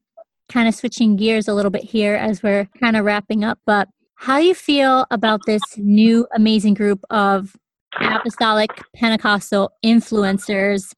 kind 0.48 0.68
of 0.68 0.74
switching 0.74 1.16
gears 1.16 1.48
a 1.48 1.54
little 1.54 1.70
bit 1.70 1.84
here 1.84 2.14
as 2.14 2.42
we're 2.42 2.68
kind 2.80 2.96
of 2.96 3.04
wrapping 3.04 3.44
up 3.44 3.58
but 3.66 3.88
how 4.16 4.38
do 4.38 4.46
you 4.46 4.54
feel 4.54 5.06
about 5.10 5.40
this 5.46 5.62
new 5.76 6.26
amazing 6.34 6.74
group 6.74 7.00
of 7.10 7.56
apostolic 8.00 8.70
Pentecostal 8.94 9.70
influencers 9.84 10.94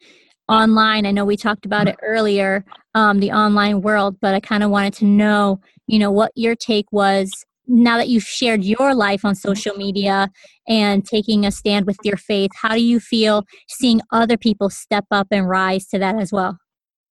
online? 0.48 1.06
I 1.06 1.10
know 1.10 1.24
we 1.24 1.36
talked 1.36 1.66
about 1.66 1.88
it 1.88 1.96
earlier, 2.02 2.64
um, 2.94 3.18
the 3.20 3.32
online 3.32 3.80
world, 3.80 4.16
but 4.20 4.34
I 4.34 4.40
kind 4.40 4.62
of 4.62 4.70
wanted 4.70 4.92
to 4.94 5.06
know, 5.06 5.60
you 5.86 5.98
know, 5.98 6.10
what 6.10 6.32
your 6.34 6.54
take 6.54 6.86
was 6.92 7.32
now 7.66 7.96
that 7.96 8.08
you've 8.08 8.22
shared 8.22 8.62
your 8.62 8.94
life 8.94 9.24
on 9.24 9.34
social 9.34 9.74
media 9.76 10.30
and 10.68 11.04
taking 11.04 11.44
a 11.44 11.50
stand 11.50 11.84
with 11.84 11.98
your 12.04 12.16
faith. 12.16 12.52
How 12.54 12.74
do 12.74 12.82
you 12.82 13.00
feel 13.00 13.44
seeing 13.68 14.00
other 14.12 14.36
people 14.36 14.70
step 14.70 15.06
up 15.10 15.26
and 15.32 15.48
rise 15.48 15.86
to 15.88 15.98
that 15.98 16.16
as 16.16 16.30
well? 16.30 16.58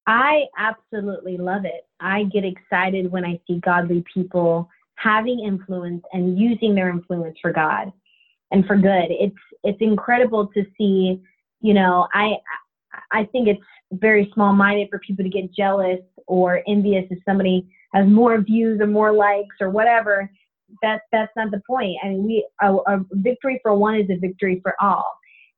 I 0.07 0.45
absolutely 0.57 1.37
love 1.37 1.65
it. 1.65 1.84
I 1.99 2.23
get 2.25 2.43
excited 2.43 3.11
when 3.11 3.25
I 3.25 3.39
see 3.47 3.59
godly 3.59 4.03
people 4.13 4.69
having 4.95 5.41
influence 5.41 6.03
and 6.13 6.37
using 6.39 6.75
their 6.75 6.89
influence 6.89 7.37
for 7.41 7.51
God 7.51 7.91
and 8.51 8.65
for 8.65 8.75
good. 8.75 9.07
It's 9.09 9.35
it's 9.63 9.81
incredible 9.81 10.47
to 10.47 10.65
see, 10.77 11.21
you 11.61 11.73
know, 11.73 12.07
I 12.13 12.35
I 13.11 13.25
think 13.25 13.47
it's 13.47 13.61
very 13.93 14.29
small 14.33 14.53
minded 14.53 14.89
for 14.89 14.99
people 14.99 15.23
to 15.23 15.29
get 15.29 15.53
jealous 15.53 15.99
or 16.27 16.61
envious 16.67 17.05
if 17.09 17.19
somebody 17.25 17.67
has 17.93 18.07
more 18.07 18.39
views 18.41 18.81
or 18.81 18.87
more 18.87 19.13
likes 19.13 19.55
or 19.59 19.69
whatever. 19.69 20.29
That's 20.81 21.03
that's 21.11 21.31
not 21.35 21.51
the 21.51 21.61
point. 21.67 21.97
I 22.03 22.09
mean, 22.09 22.25
we 22.25 22.47
a, 22.61 22.73
a 22.73 23.05
victory 23.13 23.59
for 23.61 23.75
one 23.75 23.95
is 23.95 24.09
a 24.09 24.17
victory 24.17 24.59
for 24.61 24.75
all. 24.81 25.11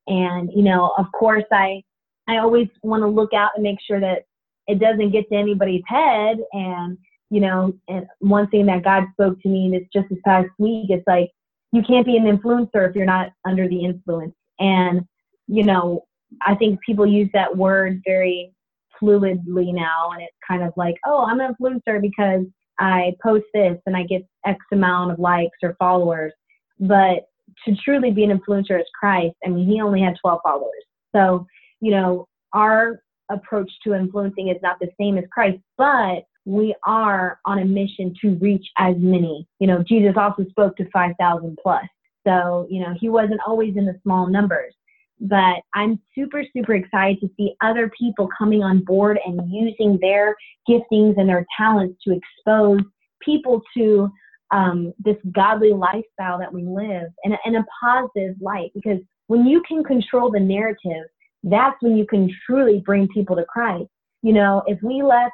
And 0.08 0.52
you 0.54 0.64
know, 0.64 0.94
of 0.98 1.06
course, 1.14 1.46
I 1.52 1.84
I 2.28 2.38
always 2.38 2.68
want 2.84 3.04
to 3.04 3.08
look 3.08 3.34
out 3.34 3.52
and 3.56 3.64
make 3.64 3.80
sure 3.86 4.00
that 4.00 4.26
it 4.68 4.80
doesn't 4.80 5.12
get 5.12 5.30
to 5.30 5.36
anybody's 5.36 5.84
head 5.88 6.38
and 6.54 6.98
you 7.30 7.42
know, 7.42 7.74
and 7.90 8.08
one 8.20 8.48
thing 8.50 8.66
that 8.68 8.84
God 8.84 9.04
spoke 9.12 9.42
to 9.42 9.50
me 9.50 9.66
and 9.66 9.76
it's 9.76 9.92
just 9.92 10.08
this 10.10 10.20
past 10.24 10.48
week 10.58 10.90
it's 10.90 11.06
like, 11.08 11.30
you 11.72 11.82
can't 11.84 12.06
be 12.06 12.18
an 12.18 12.24
influencer 12.24 12.90
if 12.90 12.96
you're 12.96 13.06
not 13.06 13.32
under 13.46 13.68
the 13.68 13.84
influence. 13.84 14.34
And, 14.60 15.02
you 15.48 15.64
know, 15.64 16.06
I 16.46 16.56
think 16.56 16.80
people 16.86 17.06
use 17.06 17.30
that 17.34 17.56
word 17.56 18.02
very 18.06 18.54
fluidly 19.02 19.74
now. 19.74 20.12
And 20.12 20.22
it's 20.22 20.36
kind 20.48 20.64
of 20.64 20.74
like, 20.78 20.96
oh, 21.06 21.26
I'm 21.26 21.40
an 21.40 21.54
influencer 21.54 22.02
because 22.02 22.46
I 22.80 23.16
post 23.22 23.46
this 23.54 23.78
and 23.86 23.98
I 23.98 24.04
get 24.04 24.26
X 24.46 24.60
amount 24.72 25.12
of 25.12 25.20
likes 25.20 25.58
or 25.62 25.76
followers. 25.78 26.34
But 26.80 27.26
to 27.66 27.76
truly 27.84 28.12
be 28.12 28.24
an 28.24 28.38
influencer 28.38 28.80
is 28.80 28.88
Christ. 28.98 29.36
I 29.46 29.50
mean, 29.50 29.68
he 29.68 29.82
only 29.82 30.02
had 30.02 30.16
12 30.22 30.40
followers. 30.44 30.84
So, 31.14 31.46
you 31.82 31.92
know, 31.92 32.28
our 32.54 33.00
approach 33.32 33.72
to 33.84 33.94
influencing 33.94 34.50
is 34.50 34.58
not 34.62 34.80
the 34.80 34.90
same 35.00 35.18
as 35.18 35.26
Christ, 35.32 35.60
but 35.78 36.24
we 36.46 36.74
are 36.86 37.40
on 37.46 37.60
a 37.60 37.66
mission 37.66 38.14
to 38.22 38.36
reach 38.36 38.66
as 38.78 38.96
many. 38.98 39.48
You 39.60 39.68
know, 39.68 39.84
Jesus 39.84 40.14
also 40.16 40.46
spoke 40.50 40.78
to 40.78 40.90
5,000 40.92 41.58
plus. 41.62 41.84
So, 42.26 42.68
you 42.70 42.82
know, 42.82 42.94
he 43.00 43.10
wasn't 43.10 43.42
always 43.46 43.76
in 43.76 43.86
the 43.86 44.00
small 44.04 44.28
numbers. 44.28 44.74
But 45.20 45.62
I'm 45.74 46.00
super, 46.14 46.44
super 46.56 46.76
excited 46.76 47.20
to 47.22 47.30
see 47.38 47.56
other 47.62 47.92
people 48.00 48.30
coming 48.38 48.64
on 48.64 48.84
board 48.84 49.20
and 49.26 49.42
using 49.52 49.98
their 50.00 50.36
giftings 50.70 51.18
and 51.18 51.28
their 51.28 51.46
talents 51.58 52.02
to 52.04 52.14
expose 52.16 52.82
people 53.22 53.62
to 53.76 54.10
um, 54.52 54.94
this 55.00 55.18
godly 55.34 55.74
lifestyle 55.74 56.38
that 56.40 56.54
we 56.54 56.64
live 56.64 57.10
in 57.24 57.34
a, 57.34 57.38
in 57.46 57.56
a 57.56 57.66
positive 57.82 58.36
light. 58.40 58.72
Because 58.74 59.00
when 59.28 59.46
you 59.46 59.62
can 59.68 59.84
control 59.84 60.32
the 60.32 60.40
narrative, 60.40 61.06
that's 61.44 61.76
when 61.82 61.98
you 61.98 62.06
can 62.06 62.30
truly 62.46 62.82
bring 62.86 63.08
people 63.10 63.36
to 63.36 63.46
Christ. 63.46 63.90
You 64.22 64.34
know, 64.34 64.64
if 64.68 64.82
we 64.82 65.04
left 65.04 65.34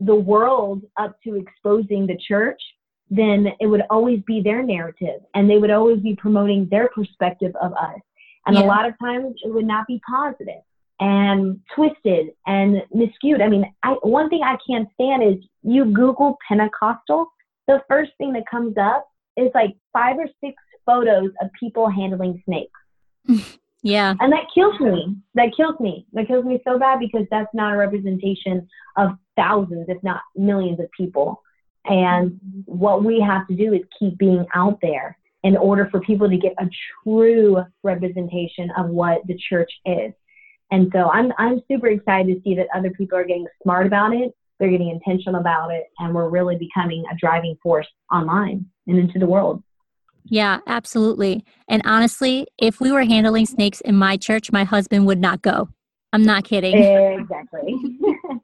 the 0.00 0.14
world 0.14 0.82
up 0.98 1.16
to 1.24 1.36
exposing 1.36 2.06
the 2.06 2.18
church, 2.28 2.60
then 3.10 3.48
it 3.60 3.66
would 3.66 3.82
always 3.90 4.20
be 4.26 4.40
their 4.42 4.62
narrative 4.62 5.20
and 5.34 5.48
they 5.48 5.58
would 5.58 5.70
always 5.70 6.00
be 6.00 6.16
promoting 6.16 6.68
their 6.70 6.88
perspective 6.88 7.52
of 7.60 7.72
us. 7.74 8.00
And 8.46 8.56
yeah. 8.56 8.64
a 8.64 8.66
lot 8.66 8.86
of 8.86 8.94
times 8.98 9.34
it 9.44 9.52
would 9.52 9.66
not 9.66 9.86
be 9.86 10.00
positive 10.08 10.62
and 11.00 11.60
twisted 11.74 12.28
and 12.46 12.82
miscued. 12.94 13.42
I 13.42 13.48
mean, 13.48 13.64
I, 13.82 13.92
one 14.02 14.28
thing 14.28 14.42
I 14.42 14.56
can't 14.68 14.88
stand 14.94 15.22
is 15.22 15.44
you 15.62 15.86
Google 15.86 16.36
Pentecostal, 16.46 17.26
the 17.66 17.82
first 17.88 18.12
thing 18.18 18.32
that 18.34 18.44
comes 18.50 18.76
up 18.78 19.08
is 19.36 19.50
like 19.54 19.76
five 19.92 20.16
or 20.18 20.28
six 20.42 20.54
photos 20.86 21.30
of 21.40 21.50
people 21.58 21.88
handling 21.88 22.42
snakes. 22.44 23.58
Yeah. 23.84 24.14
And 24.18 24.32
that 24.32 24.46
kills 24.54 24.80
me. 24.80 25.14
That 25.34 25.54
kills 25.54 25.78
me. 25.78 26.06
That 26.14 26.26
kills 26.26 26.46
me 26.46 26.58
so 26.66 26.78
bad 26.78 26.98
because 26.98 27.26
that's 27.30 27.52
not 27.52 27.74
a 27.74 27.76
representation 27.76 28.66
of 28.96 29.10
thousands, 29.36 29.86
if 29.88 30.02
not 30.02 30.22
millions 30.34 30.80
of 30.80 30.90
people. 30.92 31.42
And 31.84 32.40
what 32.64 33.04
we 33.04 33.20
have 33.20 33.46
to 33.48 33.54
do 33.54 33.74
is 33.74 33.82
keep 33.98 34.16
being 34.16 34.46
out 34.54 34.78
there 34.80 35.18
in 35.42 35.54
order 35.58 35.86
for 35.90 36.00
people 36.00 36.30
to 36.30 36.38
get 36.38 36.54
a 36.58 36.68
true 37.02 37.62
representation 37.82 38.70
of 38.78 38.88
what 38.88 39.20
the 39.26 39.38
church 39.50 39.70
is. 39.84 40.14
And 40.70 40.90
so 40.94 41.10
I'm 41.10 41.30
I'm 41.36 41.62
super 41.68 41.88
excited 41.88 42.34
to 42.34 42.42
see 42.42 42.54
that 42.54 42.68
other 42.74 42.90
people 42.90 43.18
are 43.18 43.24
getting 43.24 43.46
smart 43.62 43.86
about 43.86 44.14
it, 44.14 44.34
they're 44.58 44.70
getting 44.70 44.88
intentional 44.88 45.38
about 45.38 45.70
it, 45.70 45.84
and 45.98 46.14
we're 46.14 46.30
really 46.30 46.56
becoming 46.56 47.04
a 47.12 47.16
driving 47.16 47.58
force 47.62 47.86
online 48.10 48.64
and 48.86 48.98
into 48.98 49.18
the 49.18 49.26
world. 49.26 49.62
Yeah, 50.24 50.60
absolutely. 50.66 51.44
And 51.68 51.82
honestly, 51.84 52.46
if 52.58 52.80
we 52.80 52.90
were 52.90 53.04
handling 53.04 53.46
snakes 53.46 53.80
in 53.82 53.94
my 53.96 54.16
church, 54.16 54.50
my 54.50 54.64
husband 54.64 55.06
would 55.06 55.20
not 55.20 55.42
go. 55.42 55.68
I'm 56.12 56.22
not 56.22 56.44
kidding. 56.44 56.76
Exactly. 56.76 57.74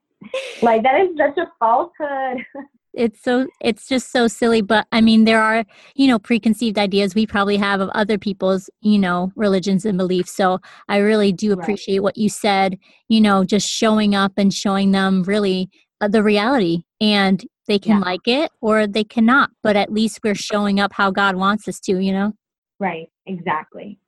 like 0.62 0.82
that 0.82 1.00
is 1.00 1.16
such 1.16 1.38
a 1.38 1.50
falsehood. 1.58 2.44
it's 2.94 3.22
so 3.22 3.46
it's 3.60 3.86
just 3.86 4.10
so 4.10 4.26
silly 4.26 4.60
but 4.60 4.86
i 4.90 5.00
mean 5.00 5.24
there 5.24 5.40
are 5.40 5.64
you 5.94 6.08
know 6.08 6.18
preconceived 6.18 6.78
ideas 6.78 7.14
we 7.14 7.26
probably 7.26 7.56
have 7.56 7.80
of 7.80 7.88
other 7.90 8.18
people's 8.18 8.68
you 8.80 8.98
know 8.98 9.30
religions 9.36 9.84
and 9.84 9.96
beliefs 9.96 10.32
so 10.32 10.58
i 10.88 10.96
really 10.96 11.32
do 11.32 11.52
appreciate 11.52 11.98
right. 11.98 12.02
what 12.02 12.16
you 12.16 12.28
said 12.28 12.76
you 13.08 13.20
know 13.20 13.44
just 13.44 13.68
showing 13.68 14.14
up 14.14 14.32
and 14.36 14.52
showing 14.52 14.90
them 14.90 15.22
really 15.22 15.70
uh, 16.00 16.08
the 16.08 16.22
reality 16.22 16.82
and 17.00 17.44
they 17.70 17.78
can 17.78 17.98
yeah. 17.98 18.04
like 18.04 18.26
it 18.26 18.50
or 18.60 18.88
they 18.88 19.04
cannot, 19.04 19.50
but 19.62 19.76
at 19.76 19.92
least 19.92 20.18
we're 20.24 20.34
showing 20.34 20.80
up 20.80 20.92
how 20.92 21.12
God 21.12 21.36
wants 21.36 21.68
us 21.68 21.78
to, 21.82 22.00
you 22.00 22.12
know? 22.12 22.32
Right, 22.80 23.08
exactly. 23.26 24.00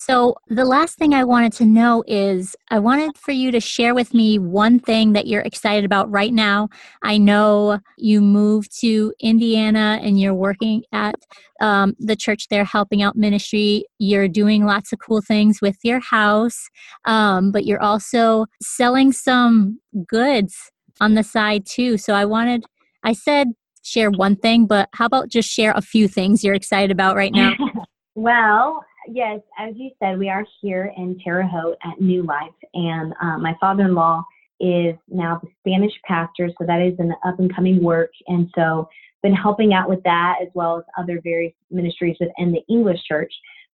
So, 0.00 0.36
the 0.48 0.64
last 0.64 0.98
thing 0.98 1.12
I 1.12 1.24
wanted 1.24 1.52
to 1.54 1.64
know 1.64 2.02
is 2.06 2.56
I 2.70 2.78
wanted 2.78 3.16
for 3.16 3.32
you 3.32 3.50
to 3.52 3.60
share 3.60 3.94
with 3.94 4.14
me 4.14 4.38
one 4.38 4.80
thing 4.80 5.12
that 5.12 5.26
you're 5.26 5.42
excited 5.42 5.84
about 5.84 6.10
right 6.10 6.32
now. 6.32 6.68
I 7.02 7.18
know 7.18 7.80
you 7.96 8.20
moved 8.20 8.70
to 8.80 9.12
Indiana 9.20 10.00
and 10.02 10.18
you're 10.20 10.34
working 10.34 10.82
at 10.92 11.16
um, 11.60 11.94
the 11.98 12.16
church 12.16 12.46
there, 12.48 12.64
helping 12.64 13.02
out 13.02 13.16
ministry. 13.16 13.84
You're 13.98 14.28
doing 14.28 14.66
lots 14.66 14.92
of 14.92 14.98
cool 15.00 15.20
things 15.20 15.60
with 15.60 15.76
your 15.82 16.00
house, 16.00 16.68
um, 17.04 17.52
but 17.52 17.64
you're 17.64 17.82
also 17.82 18.46
selling 18.62 19.12
some 19.12 19.80
goods 20.06 20.56
on 21.00 21.14
the 21.14 21.24
side 21.24 21.66
too. 21.66 21.96
So, 21.96 22.14
I 22.14 22.24
wanted 22.24 22.64
I 23.08 23.14
said 23.14 23.54
share 23.82 24.10
one 24.10 24.36
thing, 24.36 24.66
but 24.66 24.90
how 24.92 25.06
about 25.06 25.30
just 25.30 25.48
share 25.48 25.72
a 25.72 25.80
few 25.80 26.08
things 26.08 26.44
you're 26.44 26.52
excited 26.52 26.90
about 26.90 27.16
right 27.16 27.32
now? 27.32 27.54
well, 28.14 28.84
yes, 29.08 29.40
as 29.58 29.72
you 29.76 29.92
said, 29.98 30.18
we 30.18 30.28
are 30.28 30.44
here 30.60 30.92
in 30.94 31.18
Terre 31.24 31.46
Haute 31.46 31.78
at 31.82 32.02
New 32.02 32.22
Life, 32.22 32.52
and 32.74 33.14
uh, 33.22 33.38
my 33.38 33.56
father-in-law 33.62 34.22
is 34.60 34.94
now 35.08 35.40
the 35.42 35.48
Spanish 35.60 35.94
pastor, 36.06 36.50
so 36.60 36.66
that 36.66 36.82
is 36.82 36.98
an 36.98 37.14
up 37.24 37.38
and 37.38 37.54
coming 37.54 37.82
work, 37.82 38.10
and 38.26 38.50
so 38.54 38.86
been 39.22 39.32
helping 39.32 39.72
out 39.72 39.88
with 39.88 40.02
that 40.02 40.36
as 40.42 40.48
well 40.52 40.76
as 40.76 40.84
other 40.98 41.18
various 41.24 41.54
ministries 41.70 42.18
within 42.20 42.52
the 42.52 42.60
English 42.68 43.00
church. 43.08 43.32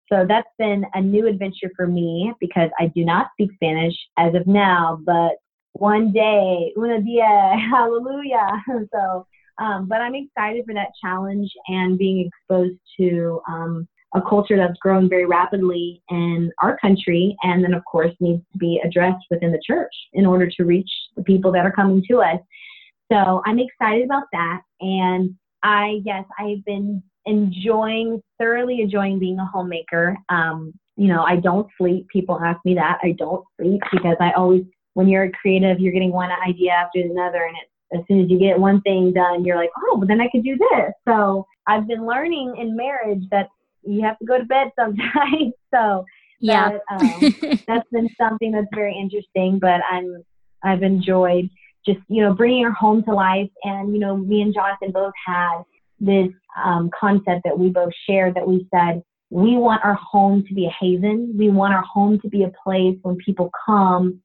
So 0.09 0.25
that's 0.25 0.47
been 0.57 0.85
a 0.93 1.01
new 1.01 1.27
adventure 1.27 1.71
for 1.75 1.87
me 1.87 2.31
because 2.39 2.69
I 2.79 2.87
do 2.87 3.03
not 3.03 3.31
speak 3.33 3.51
Spanish 3.55 3.95
as 4.17 4.33
of 4.33 4.47
now, 4.47 4.97
but 5.03 5.33
one 5.75 6.11
day, 6.11 6.73
una 6.77 7.01
dia, 7.01 7.55
hallelujah. 7.71 8.47
So, 8.93 9.27
um, 9.57 9.87
but 9.87 10.01
I'm 10.01 10.15
excited 10.15 10.65
for 10.65 10.73
that 10.73 10.89
challenge 11.01 11.49
and 11.67 11.97
being 11.97 12.27
exposed 12.27 12.77
to 12.99 13.41
um, 13.47 13.87
a 14.13 14.21
culture 14.21 14.57
that's 14.57 14.77
growing 14.79 15.09
very 15.09 15.25
rapidly 15.25 16.01
in 16.09 16.51
our 16.61 16.77
country, 16.77 17.35
and 17.43 17.63
then 17.63 17.73
of 17.73 17.83
course 17.85 18.13
needs 18.19 18.41
to 18.53 18.57
be 18.57 18.81
addressed 18.83 19.25
within 19.29 19.51
the 19.51 19.61
church 19.65 19.93
in 20.13 20.25
order 20.25 20.49
to 20.49 20.63
reach 20.63 20.89
the 21.15 21.23
people 21.23 21.51
that 21.51 21.65
are 21.65 21.71
coming 21.71 22.03
to 22.09 22.19
us. 22.19 22.39
So 23.11 23.41
I'm 23.45 23.59
excited 23.59 24.05
about 24.05 24.25
that, 24.31 24.61
and 24.81 25.35
I 25.63 25.99
yes, 26.03 26.25
I've 26.39 26.63
been 26.65 27.03
enjoying 27.25 28.21
thoroughly 28.37 28.81
enjoying 28.81 29.19
being 29.19 29.39
a 29.39 29.45
homemaker. 29.45 30.17
Um, 30.29 30.73
you 30.97 31.07
know, 31.07 31.23
I 31.23 31.37
don't 31.37 31.67
sleep. 31.77 32.07
People 32.07 32.39
ask 32.39 32.63
me 32.63 32.75
that. 32.75 32.99
I 33.03 33.11
don't 33.11 33.43
sleep 33.59 33.81
because 33.91 34.15
I 34.19 34.31
always, 34.31 34.63
when 34.95 35.07
you're 35.07 35.29
creative, 35.31 35.79
you're 35.79 35.93
getting 35.93 36.11
one 36.11 36.31
idea 36.47 36.71
after 36.71 36.99
another, 36.99 37.43
and 37.43 37.55
it's 37.61 37.71
as 37.93 38.07
soon 38.07 38.23
as 38.23 38.29
you 38.29 38.39
get 38.39 38.59
one 38.59 38.81
thing 38.81 39.13
done, 39.13 39.45
you're 39.45 39.57
like, 39.57 39.69
oh, 39.83 39.97
but 39.97 40.07
then 40.07 40.19
I 40.19 40.27
could 40.31 40.43
do 40.43 40.57
this. 40.57 40.91
So 41.07 41.45
I've 41.67 41.87
been 41.87 42.05
learning 42.05 42.55
in 42.57 42.75
marriage 42.75 43.23
that 43.29 43.47
you 43.83 44.01
have 44.01 44.17
to 44.19 44.25
go 44.25 44.37
to 44.37 44.45
bed 44.45 44.71
sometimes. 44.79 45.53
so 45.73 46.05
yeah, 46.39 46.71
that, 46.71 46.81
um, 46.89 47.59
that's 47.67 47.87
been 47.91 48.09
something 48.19 48.51
that's 48.51 48.67
very 48.73 48.97
interesting. 48.97 49.59
But 49.59 49.81
I'm 49.89 50.23
I've 50.63 50.81
enjoyed 50.81 51.49
just 51.85 51.99
you 52.07 52.23
know 52.23 52.33
bringing 52.33 52.63
her 52.63 52.73
home 52.73 53.03
to 53.03 53.13
life, 53.13 53.49
and 53.63 53.93
you 53.93 53.99
know 53.99 54.17
me 54.17 54.41
and 54.41 54.53
Jonathan 54.53 54.91
both 54.91 55.13
had 55.25 55.63
this 55.99 56.29
um, 56.63 56.89
concept 56.97 57.41
that 57.43 57.57
we 57.57 57.69
both 57.69 57.91
shared 58.07 58.35
that 58.35 58.47
we 58.47 58.67
said 58.73 59.03
we 59.29 59.57
want 59.57 59.83
our 59.83 59.95
home 59.95 60.45
to 60.47 60.53
be 60.53 60.65
a 60.65 60.75
haven. 60.79 61.35
We 61.37 61.49
want 61.49 61.73
our 61.73 61.83
home 61.83 62.19
to 62.21 62.29
be 62.29 62.43
a 62.43 62.51
place 62.63 62.97
when 63.01 63.17
people 63.17 63.51
come, 63.65 64.21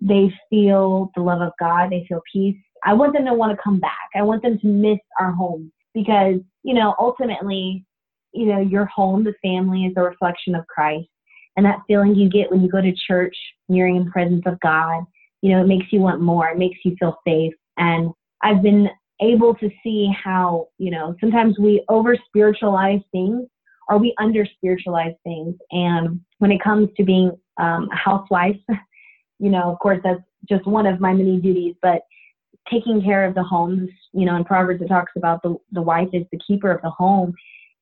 they 0.00 0.32
feel 0.50 1.10
the 1.14 1.22
love 1.22 1.40
of 1.40 1.52
God, 1.58 1.90
they 1.90 2.04
feel 2.08 2.20
peace. 2.30 2.56
I 2.84 2.92
want 2.92 3.14
them 3.14 3.24
to 3.24 3.34
want 3.34 3.56
to 3.56 3.62
come 3.62 3.80
back. 3.80 4.10
I 4.14 4.22
want 4.22 4.42
them 4.42 4.58
to 4.58 4.66
miss 4.66 4.98
our 5.18 5.32
home 5.32 5.72
because, 5.94 6.40
you 6.62 6.74
know, 6.74 6.94
ultimately 6.98 7.86
you 8.34 8.46
know, 8.46 8.60
your 8.60 8.86
home, 8.86 9.24
the 9.24 9.34
family, 9.42 9.84
is 9.84 9.94
a 9.96 10.02
reflection 10.02 10.54
of 10.54 10.66
Christ. 10.66 11.08
And 11.56 11.64
that 11.64 11.78
feeling 11.86 12.14
you 12.16 12.28
get 12.28 12.50
when 12.50 12.62
you 12.62 12.68
go 12.68 12.80
to 12.80 12.92
church, 13.06 13.36
you're 13.68 13.86
in 13.86 14.04
the 14.04 14.10
presence 14.10 14.42
of 14.44 14.58
God, 14.60 15.04
you 15.40 15.50
know, 15.50 15.62
it 15.62 15.68
makes 15.68 15.86
you 15.92 16.00
want 16.00 16.20
more. 16.20 16.48
It 16.48 16.58
makes 16.58 16.78
you 16.84 16.96
feel 16.98 17.16
safe. 17.26 17.52
And 17.76 18.10
I've 18.42 18.62
been 18.62 18.88
able 19.20 19.54
to 19.54 19.70
see 19.82 20.10
how, 20.12 20.66
you 20.78 20.90
know, 20.90 21.14
sometimes 21.20 21.58
we 21.58 21.84
over 21.88 22.16
spiritualize 22.26 23.00
things 23.12 23.46
or 23.88 23.98
we 23.98 24.14
under 24.18 24.44
spiritualize 24.56 25.14
things. 25.22 25.54
And 25.70 26.20
when 26.38 26.50
it 26.50 26.62
comes 26.62 26.88
to 26.96 27.04
being 27.04 27.30
um, 27.58 27.88
a 27.92 27.96
housewife, 27.96 28.56
you 29.38 29.50
know, 29.50 29.70
of 29.70 29.78
course, 29.78 30.00
that's 30.02 30.22
just 30.48 30.66
one 30.66 30.86
of 30.86 31.00
my 31.00 31.12
many 31.12 31.40
duties, 31.40 31.74
but 31.82 32.02
taking 32.70 33.02
care 33.02 33.24
of 33.24 33.34
the 33.34 33.42
homes, 33.42 33.90
you 34.12 34.24
know, 34.24 34.36
in 34.36 34.44
Proverbs 34.44 34.82
it 34.82 34.88
talks 34.88 35.12
about 35.16 35.42
the, 35.42 35.56
the 35.72 35.82
wife 35.82 36.08
is 36.12 36.24
the 36.32 36.38
keeper 36.46 36.70
of 36.70 36.80
the 36.82 36.90
home. 36.90 37.34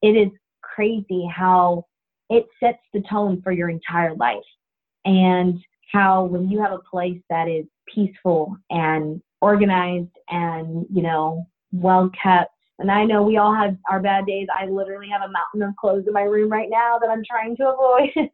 It 0.03 0.16
is 0.16 0.28
crazy 0.62 1.28
how 1.32 1.86
it 2.30 2.46
sets 2.61 2.78
the 2.92 3.03
tone 3.09 3.40
for 3.42 3.53
your 3.53 3.68
entire 3.68 4.14
life. 4.14 4.38
And 5.05 5.61
how 5.92 6.24
when 6.24 6.48
you 6.48 6.61
have 6.61 6.72
a 6.72 6.78
place 6.78 7.20
that 7.28 7.48
is 7.48 7.66
peaceful 7.92 8.57
and 8.70 9.20
organized 9.40 10.16
and, 10.30 10.86
you 10.90 11.03
know, 11.03 11.46
well 11.72 12.11
kept. 12.20 12.50
And 12.78 12.90
I 12.90 13.05
know 13.05 13.22
we 13.22 13.36
all 13.36 13.55
have 13.55 13.76
our 13.90 14.00
bad 14.00 14.26
days. 14.26 14.48
I 14.59 14.66
literally 14.66 15.09
have 15.09 15.22
a 15.22 15.32
mountain 15.32 15.68
of 15.68 15.76
clothes 15.76 16.05
in 16.07 16.12
my 16.12 16.22
room 16.22 16.50
right 16.50 16.68
now 16.70 16.98
that 16.98 17.11
I'm 17.11 17.22
trying 17.28 17.57
to 17.57 17.68
avoid. 17.68 18.11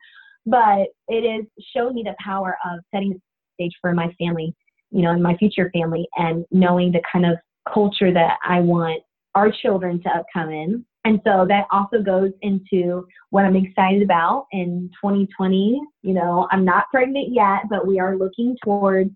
but 0.46 0.88
it 1.08 1.24
is 1.24 1.46
showing 1.74 1.94
me 1.94 2.02
the 2.04 2.14
power 2.22 2.56
of 2.64 2.80
setting 2.94 3.10
the 3.10 3.20
stage 3.54 3.72
for 3.80 3.92
my 3.92 4.12
family, 4.18 4.54
you 4.90 5.02
know, 5.02 5.10
and 5.10 5.22
my 5.22 5.36
future 5.36 5.70
family 5.72 6.06
and 6.16 6.44
knowing 6.50 6.92
the 6.92 7.02
kind 7.10 7.26
of 7.26 7.36
culture 7.72 8.12
that 8.12 8.38
I 8.46 8.60
want 8.60 9.02
our 9.34 9.50
children 9.50 10.02
to 10.02 10.22
come 10.32 10.50
in 10.50 10.84
and 11.08 11.20
so 11.24 11.46
that 11.48 11.66
also 11.70 12.02
goes 12.02 12.32
into 12.42 13.06
what 13.30 13.46
I'm 13.46 13.56
excited 13.56 14.02
about 14.02 14.46
in 14.52 14.90
2020. 15.02 15.80
You 16.02 16.14
know, 16.14 16.46
I'm 16.50 16.66
not 16.66 16.84
pregnant 16.90 17.28
yet, 17.32 17.62
but 17.70 17.86
we 17.86 17.98
are 17.98 18.18
looking 18.18 18.56
towards, 18.62 19.10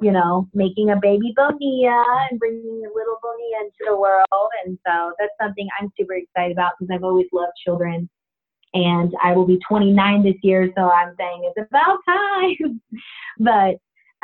you 0.00 0.12
know, 0.12 0.48
making 0.54 0.90
a 0.90 0.96
baby 1.00 1.32
Bonilla 1.34 2.04
and 2.30 2.38
bringing 2.38 2.84
a 2.84 2.94
little 2.94 3.18
Bonilla 3.20 3.64
into 3.64 3.84
the 3.84 3.96
world. 3.96 4.50
And 4.64 4.78
so 4.86 5.12
that's 5.18 5.32
something 5.42 5.66
I'm 5.80 5.90
super 5.98 6.14
excited 6.14 6.52
about 6.52 6.74
because 6.78 6.94
I've 6.94 7.02
always 7.02 7.26
loved 7.32 7.54
children. 7.64 8.08
And 8.74 9.14
I 9.22 9.32
will 9.32 9.46
be 9.46 9.58
29 9.68 10.24
this 10.24 10.34
year, 10.42 10.70
so 10.76 10.90
I'm 10.90 11.14
saying 11.18 11.50
it's 11.56 11.68
about 11.70 11.98
time. 12.06 12.80
but 13.38 13.76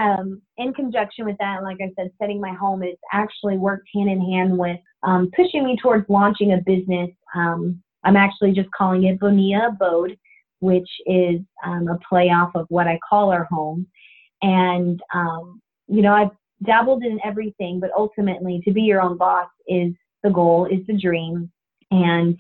um, 0.03 0.41
in 0.57 0.73
conjunction 0.73 1.27
with 1.27 1.37
that, 1.39 1.63
like 1.63 1.79
I 1.81 1.93
said, 1.97 2.11
setting 2.21 2.41
my 2.41 2.53
home 2.53 2.83
is 2.83 2.97
actually 3.13 3.59
worked 3.59 3.89
hand 3.95 4.11
in 4.11 4.21
hand 4.21 4.57
with 4.59 4.79
um, 5.03 5.31
pushing 5.37 5.65
me 5.65 5.77
towards 5.81 6.09
launching 6.09 6.53
a 6.53 6.59
business. 6.59 7.11
Um, 7.35 7.83
I'm 8.03 8.17
actually 8.17 8.53
just 8.53 8.71
calling 8.71 9.05
it 9.05 9.21
Bonilla 9.21 9.69
Abode, 9.69 10.17
which 10.61 10.89
is 11.07 11.41
um, 11.65 11.89
a 11.89 11.99
play 12.09 12.31
off 12.31 12.51
of 12.55 12.67
what 12.71 12.87
I 12.87 12.99
call 13.09 13.31
our 13.31 13.45
home. 13.45 13.87
And, 14.43 15.01
um, 15.15 15.61
you 15.87 16.03
know, 16.03 16.15
I've 16.15 16.31
dabbled 16.65 17.05
in 17.05 17.21
everything, 17.25 17.79
but 17.79 17.91
ultimately 17.97 18.63
to 18.65 18.73
be 18.73 18.83
your 18.83 19.03
own 19.03 19.17
boss 19.17 19.49
is 19.69 19.93
the 20.23 20.31
goal, 20.31 20.67
is 20.67 20.87
the 20.87 20.99
dream. 20.99 21.51
And 21.91 22.39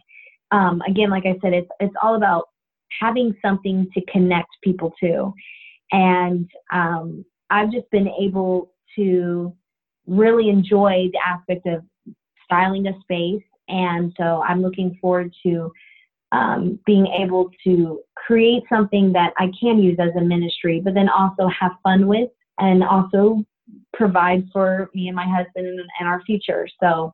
um, 0.50 0.82
again, 0.86 1.10
like 1.10 1.26
I 1.26 1.36
said, 1.42 1.52
it's, 1.52 1.70
it's 1.80 1.94
all 2.02 2.16
about 2.16 2.48
having 3.00 3.34
something 3.42 3.88
to 3.94 4.00
connect 4.06 4.48
people 4.62 4.92
to. 5.00 5.32
And 5.92 6.48
um, 6.72 7.24
I've 7.50 7.70
just 7.70 7.90
been 7.90 8.08
able 8.08 8.72
to 8.96 9.54
really 10.06 10.48
enjoy 10.48 11.08
the 11.12 11.18
aspect 11.24 11.66
of 11.66 11.84
styling 12.44 12.86
a 12.86 12.98
space. 13.00 13.42
And 13.68 14.12
so 14.16 14.42
I'm 14.46 14.62
looking 14.62 14.98
forward 15.00 15.32
to 15.44 15.72
um, 16.32 16.78
being 16.86 17.06
able 17.06 17.50
to 17.64 18.00
create 18.16 18.62
something 18.68 19.12
that 19.12 19.32
I 19.38 19.50
can 19.60 19.78
use 19.78 19.98
as 20.00 20.10
a 20.16 20.20
ministry, 20.20 20.80
but 20.80 20.94
then 20.94 21.08
also 21.08 21.48
have 21.48 21.72
fun 21.82 22.06
with 22.06 22.30
and 22.58 22.84
also 22.84 23.44
provide 23.94 24.48
for 24.52 24.90
me 24.94 25.08
and 25.08 25.16
my 25.16 25.26
husband 25.26 25.66
and, 25.66 25.80
and 25.98 26.08
our 26.08 26.22
future. 26.22 26.68
So 26.80 27.12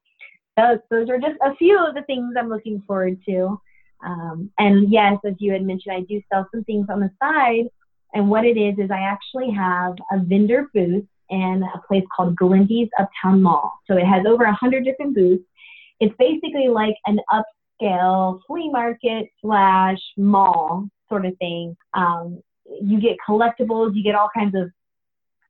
those, 0.56 0.78
those 0.90 1.08
are 1.08 1.18
just 1.18 1.38
a 1.42 1.54
few 1.56 1.78
of 1.78 1.94
the 1.94 2.02
things 2.02 2.34
I'm 2.38 2.48
looking 2.48 2.82
forward 2.86 3.18
to. 3.28 3.60
Um, 4.04 4.50
and 4.58 4.90
yes, 4.90 5.18
as 5.26 5.34
you 5.38 5.52
had 5.52 5.62
mentioned, 5.64 5.94
I 5.94 6.00
do 6.00 6.20
sell 6.32 6.46
some 6.52 6.64
things 6.64 6.86
on 6.90 7.00
the 7.00 7.10
side 7.22 7.70
and 8.16 8.30
what 8.30 8.44
it 8.46 8.56
is, 8.56 8.78
is 8.78 8.90
I 8.90 9.00
actually 9.00 9.50
have 9.50 9.94
a 10.10 10.18
vendor 10.18 10.68
booth 10.72 11.04
in 11.28 11.64
a 11.74 11.82
place 11.86 12.04
called 12.16 12.36
Glendy's 12.36 12.88
Uptown 12.98 13.42
Mall. 13.42 13.78
So 13.86 13.96
it 13.96 14.06
has 14.06 14.24
over 14.26 14.44
100 14.44 14.84
different 14.84 15.14
booths. 15.14 15.44
It's 16.00 16.14
basically 16.18 16.68
like 16.68 16.94
an 17.06 17.20
upscale 17.30 18.40
flea 18.46 18.70
market 18.70 19.28
slash 19.42 19.98
mall 20.16 20.88
sort 21.08 21.26
of 21.26 21.36
thing. 21.38 21.76
Um, 21.94 22.42
you 22.80 23.00
get 23.00 23.16
collectibles, 23.28 23.94
you 23.94 24.02
get 24.02 24.14
all 24.14 24.30
kinds 24.34 24.54
of 24.54 24.70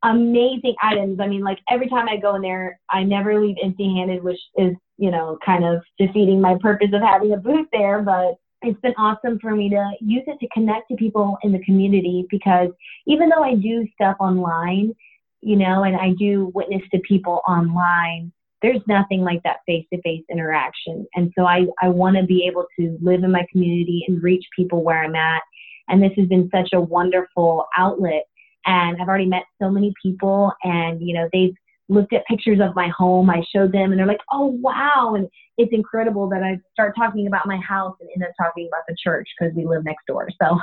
amazing 0.03 0.75
items. 0.83 1.21
I 1.21 1.27
mean, 1.27 1.43
like 1.43 1.59
every 1.71 1.89
time 1.89 2.09
I 2.09 2.17
go 2.17 2.35
in 2.35 2.43
there, 2.43 2.81
I 2.91 3.05
never 3.05 3.41
leave 3.41 3.57
empty 3.63 3.95
handed, 3.97 4.23
which 4.23 4.41
is, 4.57 4.75
you 4.99 5.11
know, 5.11 5.39
kind 5.45 5.65
of 5.65 5.83
defeating 5.99 6.41
my 6.41 6.57
purpose 6.61 6.91
of 6.93 7.03
having 7.03 7.33
a 7.33 7.37
booth 7.37 7.67
there. 7.73 8.03
But 8.03 8.37
it's 8.63 8.81
been 8.81 8.95
awesome 8.99 9.39
for 9.39 9.55
me 9.55 9.69
to 9.71 9.93
use 10.01 10.25
it 10.27 10.39
to 10.41 10.49
connect 10.53 10.89
to 10.89 10.97
people 10.97 11.39
in 11.43 11.53
the 11.53 11.63
community 11.65 12.27
because 12.31 12.71
even 13.07 13.29
though 13.29 13.43
I 13.43 13.55
do 13.55 13.87
stuff 13.95 14.17
online, 14.21 14.95
you 15.41 15.57
know, 15.57 15.85
and 15.85 15.97
I 15.97 16.15
do 16.19 16.51
witness 16.55 16.83
to 16.93 17.01
people 17.01 17.43
online, 17.47 18.33
there's 18.63 18.81
nothing 18.89 19.21
like 19.21 19.43
that 19.45 19.59
face 19.67 19.87
to 19.93 20.01
face 20.03 20.25
interaction. 20.31 21.07
And 21.15 21.33
so 21.39 21.45
I, 21.45 21.67
I 21.83 21.89
want 21.89 22.17
to 22.17 22.25
be 22.25 22.47
able 22.47 22.67
to 22.81 22.99
live 23.03 23.23
in 23.23 23.31
my 23.31 23.47
community 23.53 24.05
and 24.09 24.23
reach 24.23 24.45
people 24.57 24.83
where 24.83 25.05
I'm 25.05 25.15
at. 25.15 25.43
And 25.89 26.03
this 26.03 26.13
has 26.17 26.27
been 26.27 26.51
such 26.53 26.71
a 26.73 26.81
wonderful 26.81 27.67
outlet. 27.77 28.25
And 28.65 29.01
I've 29.01 29.09
already 29.09 29.27
met 29.27 29.45
so 29.63 29.71
many 29.71 29.95
people, 30.03 30.53
and, 30.65 31.01
you 31.01 31.15
know, 31.15 31.29
they've 31.33 31.55
looked 31.89 32.13
at 32.13 32.27
pictures 32.27 32.59
of 32.61 32.75
my 32.75 32.89
home. 32.97 33.31
I 33.31 33.43
showed 33.55 33.73
them 33.73 33.91
and 33.93 33.99
they're 33.99 34.07
like, 34.07 34.21
oh, 34.33 34.47
wow. 34.47 35.15
And 35.17 35.29
it's 35.57 35.73
incredible 35.73 36.29
that 36.31 36.43
I 36.43 36.59
start 36.73 36.95
talking 36.97 37.27
about 37.27 37.47
my 37.47 37.59
house 37.59 37.97
and 38.01 38.11
end 38.15 38.25
up 38.25 38.35
talking 38.41 38.69
about 38.69 38.83
the 38.89 38.97
church 39.03 39.29
because 39.39 39.55
we 39.55 39.67
live 39.67 39.85
next 39.85 40.07
door. 40.07 40.29
So 40.43 40.59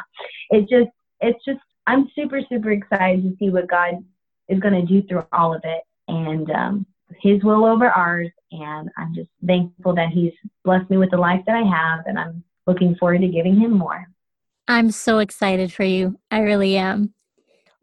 it's 0.49 0.69
just, 0.69 0.89
it's 1.21 1.43
just, 1.45 1.59
I'm 1.87 2.09
super, 2.15 2.41
super 2.49 2.71
excited 2.71 3.23
to 3.23 3.35
see 3.37 3.49
what 3.49 3.69
God 3.69 4.03
is 4.49 4.59
going 4.59 4.73
to 4.73 4.85
do 4.85 5.05
through 5.07 5.25
all 5.31 5.53
of 5.53 5.61
it 5.63 5.81
and 6.07 6.49
um, 6.51 6.85
His 7.21 7.43
will 7.43 7.65
over 7.65 7.89
ours. 7.89 8.29
And 8.51 8.89
I'm 8.97 9.13
just 9.15 9.29
thankful 9.45 9.95
that 9.95 10.09
He's 10.09 10.33
blessed 10.63 10.89
me 10.89 10.97
with 10.97 11.11
the 11.11 11.17
life 11.17 11.41
that 11.47 11.55
I 11.55 11.63
have. 11.63 12.05
And 12.05 12.19
I'm 12.19 12.43
looking 12.67 12.95
forward 12.95 13.21
to 13.21 13.27
giving 13.27 13.59
Him 13.59 13.71
more. 13.71 14.07
I'm 14.67 14.91
so 14.91 15.19
excited 15.19 15.73
for 15.73 15.83
you. 15.83 16.19
I 16.31 16.39
really 16.39 16.77
am. 16.77 17.13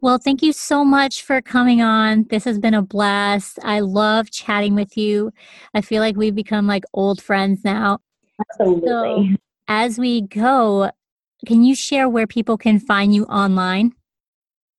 Well, 0.03 0.17
thank 0.17 0.43
you 0.43 0.53
so 0.55 0.83
much 0.83 1.23
for 1.23 1.43
coming 1.43 1.83
on. 1.83 2.25
This 2.31 2.45
has 2.45 2.59
been 2.59 2.73
a 2.73 2.81
blast. 2.81 3.59
I 3.63 3.81
love 3.81 4.31
chatting 4.31 4.75
with 4.75 4.97
you. 4.97 5.31
I 5.75 5.83
feel 5.83 6.01
like 6.01 6.17
we've 6.17 6.35
become 6.35 6.67
like 6.67 6.85
old 6.95 7.23
friends 7.23 7.63
now. 7.65 7.99
Absolutely. 8.41 8.89
So, 8.89 9.37
as 9.69 9.99
we 9.99 10.23
go, 10.23 10.91
can 11.47 11.65
you 11.65 11.75
share 11.75 12.09
where 12.09 12.27
people 12.27 12.57
can 12.57 12.81
find 12.81 13.15
you 13.15 13.25
online? 13.27 13.93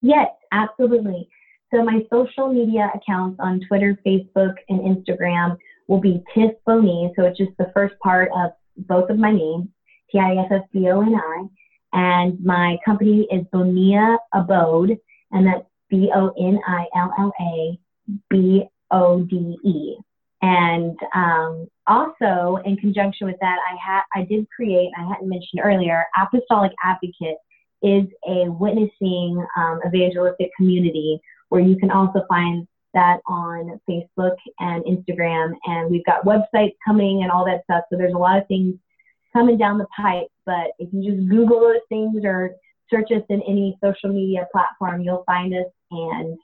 Yes, 0.01 0.29
absolutely. 0.51 1.29
So 1.71 1.83
my 1.83 2.01
social 2.11 2.51
media 2.51 2.91
accounts 2.95 3.39
on 3.39 3.61
Twitter, 3.67 3.97
Facebook, 4.05 4.55
and 4.69 4.79
Instagram 4.79 5.55
will 5.87 6.01
be 6.01 6.23
Tiff 6.33 6.51
Boni. 6.65 7.13
So 7.15 7.25
it's 7.25 7.37
just 7.37 7.51
the 7.59 7.71
first 7.75 7.93
part 8.03 8.29
of 8.35 8.51
both 8.75 9.09
of 9.09 9.17
my 9.19 9.31
names, 9.31 9.67
T-I-F-F-B-O-N-I. 10.11 11.47
And 11.93 12.43
my 12.43 12.77
company 12.83 13.27
is 13.31 13.45
Bonilla 13.51 14.17
Abode, 14.33 14.97
and 15.31 15.47
that's 15.47 15.65
B-O-N-I-L-L-A 15.89 17.79
B-O-D-E. 18.29 19.97
And 20.41 20.97
um, 21.13 21.67
also, 21.85 22.59
in 22.65 22.75
conjunction 22.77 23.27
with 23.27 23.37
that, 23.41 23.57
I 23.69 23.75
had 23.75 24.01
I 24.15 24.25
did 24.25 24.47
create. 24.49 24.91
I 24.97 25.07
hadn't 25.07 25.29
mentioned 25.29 25.61
earlier. 25.63 26.03
Apostolic 26.17 26.71
Advocate 26.83 27.37
is 27.83 28.05
a 28.27 28.49
witnessing 28.49 29.45
um, 29.55 29.79
evangelistic 29.85 30.49
community 30.57 31.21
where 31.49 31.61
you 31.61 31.77
can 31.77 31.91
also 31.91 32.23
find 32.27 32.67
that 32.93 33.19
on 33.27 33.79
Facebook 33.89 34.35
and 34.59 34.83
Instagram. 34.85 35.53
And 35.65 35.91
we've 35.91 36.05
got 36.05 36.25
websites 36.25 36.75
coming 36.85 37.21
and 37.23 37.31
all 37.31 37.45
that 37.45 37.63
stuff. 37.65 37.83
So 37.89 37.97
there's 37.97 38.13
a 38.13 38.17
lot 38.17 38.39
of 38.39 38.47
things 38.47 38.75
coming 39.33 39.57
down 39.57 39.77
the 39.77 39.87
pipe. 39.95 40.27
But 40.45 40.71
if 40.79 40.89
you 40.91 41.11
just 41.13 41.29
Google 41.29 41.59
those 41.59 41.81
things 41.87 42.23
or 42.25 42.55
search 42.91 43.09
us 43.11 43.23
in 43.29 43.41
any 43.47 43.77
social 43.83 44.09
media 44.09 44.47
platform, 44.51 45.01
you'll 45.01 45.23
find 45.25 45.53
us 45.53 45.71
and 45.91 46.37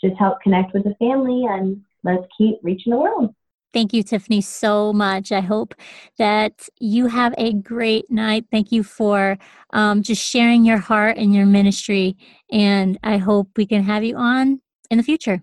just 0.00 0.16
help 0.18 0.40
connect 0.42 0.74
with 0.74 0.84
the 0.84 0.94
family 0.96 1.44
and 1.48 1.80
let's 2.02 2.24
keep 2.36 2.58
reaching 2.62 2.90
the 2.90 2.98
world. 2.98 3.34
Thank 3.72 3.94
you, 3.94 4.02
Tiffany, 4.02 4.42
so 4.42 4.92
much. 4.92 5.32
I 5.32 5.40
hope 5.40 5.74
that 6.18 6.68
you 6.78 7.06
have 7.06 7.34
a 7.38 7.54
great 7.54 8.10
night. 8.10 8.44
Thank 8.50 8.70
you 8.70 8.82
for 8.82 9.38
um, 9.72 10.02
just 10.02 10.22
sharing 10.22 10.66
your 10.66 10.76
heart 10.76 11.16
and 11.16 11.34
your 11.34 11.46
ministry. 11.46 12.18
And 12.50 12.98
I 13.02 13.16
hope 13.16 13.48
we 13.56 13.64
can 13.64 13.82
have 13.84 14.04
you 14.04 14.16
on 14.16 14.60
in 14.90 14.98
the 14.98 15.04
future. 15.04 15.42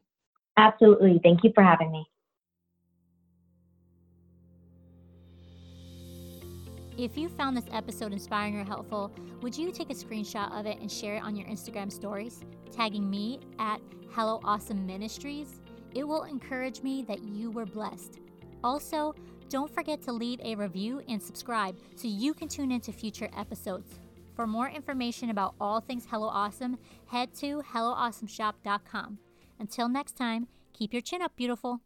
Absolutely. 0.57 1.19
Thank 1.23 1.43
you 1.43 1.51
for 1.55 1.63
having 1.63 1.91
me. 1.91 2.08
If 6.99 7.17
you 7.17 7.29
found 7.29 7.55
this 7.55 7.69
episode 7.71 8.11
inspiring 8.11 8.57
or 8.57 8.65
helpful, 8.65 9.09
would 9.41 9.57
you 9.57 9.71
take 9.71 9.89
a 9.89 9.93
screenshot 9.93 10.51
of 10.59 10.65
it 10.65 10.81
and 10.81 10.91
share 10.91 11.15
it 11.15 11.23
on 11.23 11.33
your 11.33 11.47
Instagram 11.47 11.89
stories, 11.89 12.43
tagging 12.75 13.09
me 13.09 13.39
at 13.57 13.79
Hello 14.11 14.41
Awesome 14.43 14.85
Ministries? 14.85 15.61
It 15.95 16.05
will 16.05 16.23
encourage 16.23 16.83
me 16.83 17.03
that 17.03 17.23
you 17.23 17.51
were 17.51 17.65
blessed. 17.65 18.19
Also, 18.65 19.15
don't 19.47 19.73
forget 19.73 20.01
to 20.01 20.11
leave 20.11 20.41
a 20.43 20.55
review 20.55 21.01
and 21.07 21.23
subscribe 21.23 21.77
so 21.95 22.09
you 22.09 22.33
can 22.33 22.49
tune 22.49 22.69
into 22.69 22.91
future 22.91 23.29
episodes. 23.37 23.97
For 24.35 24.45
more 24.45 24.67
information 24.67 25.29
about 25.29 25.55
all 25.61 25.79
things 25.79 26.05
Hello 26.05 26.27
Awesome, 26.27 26.77
head 27.05 27.33
to 27.35 27.61
HelloAwesomeShop.com. 27.61 29.19
Until 29.57 29.87
next 29.87 30.17
time, 30.17 30.49
keep 30.73 30.91
your 30.91 31.01
chin 31.01 31.21
up, 31.21 31.37
beautiful. 31.37 31.79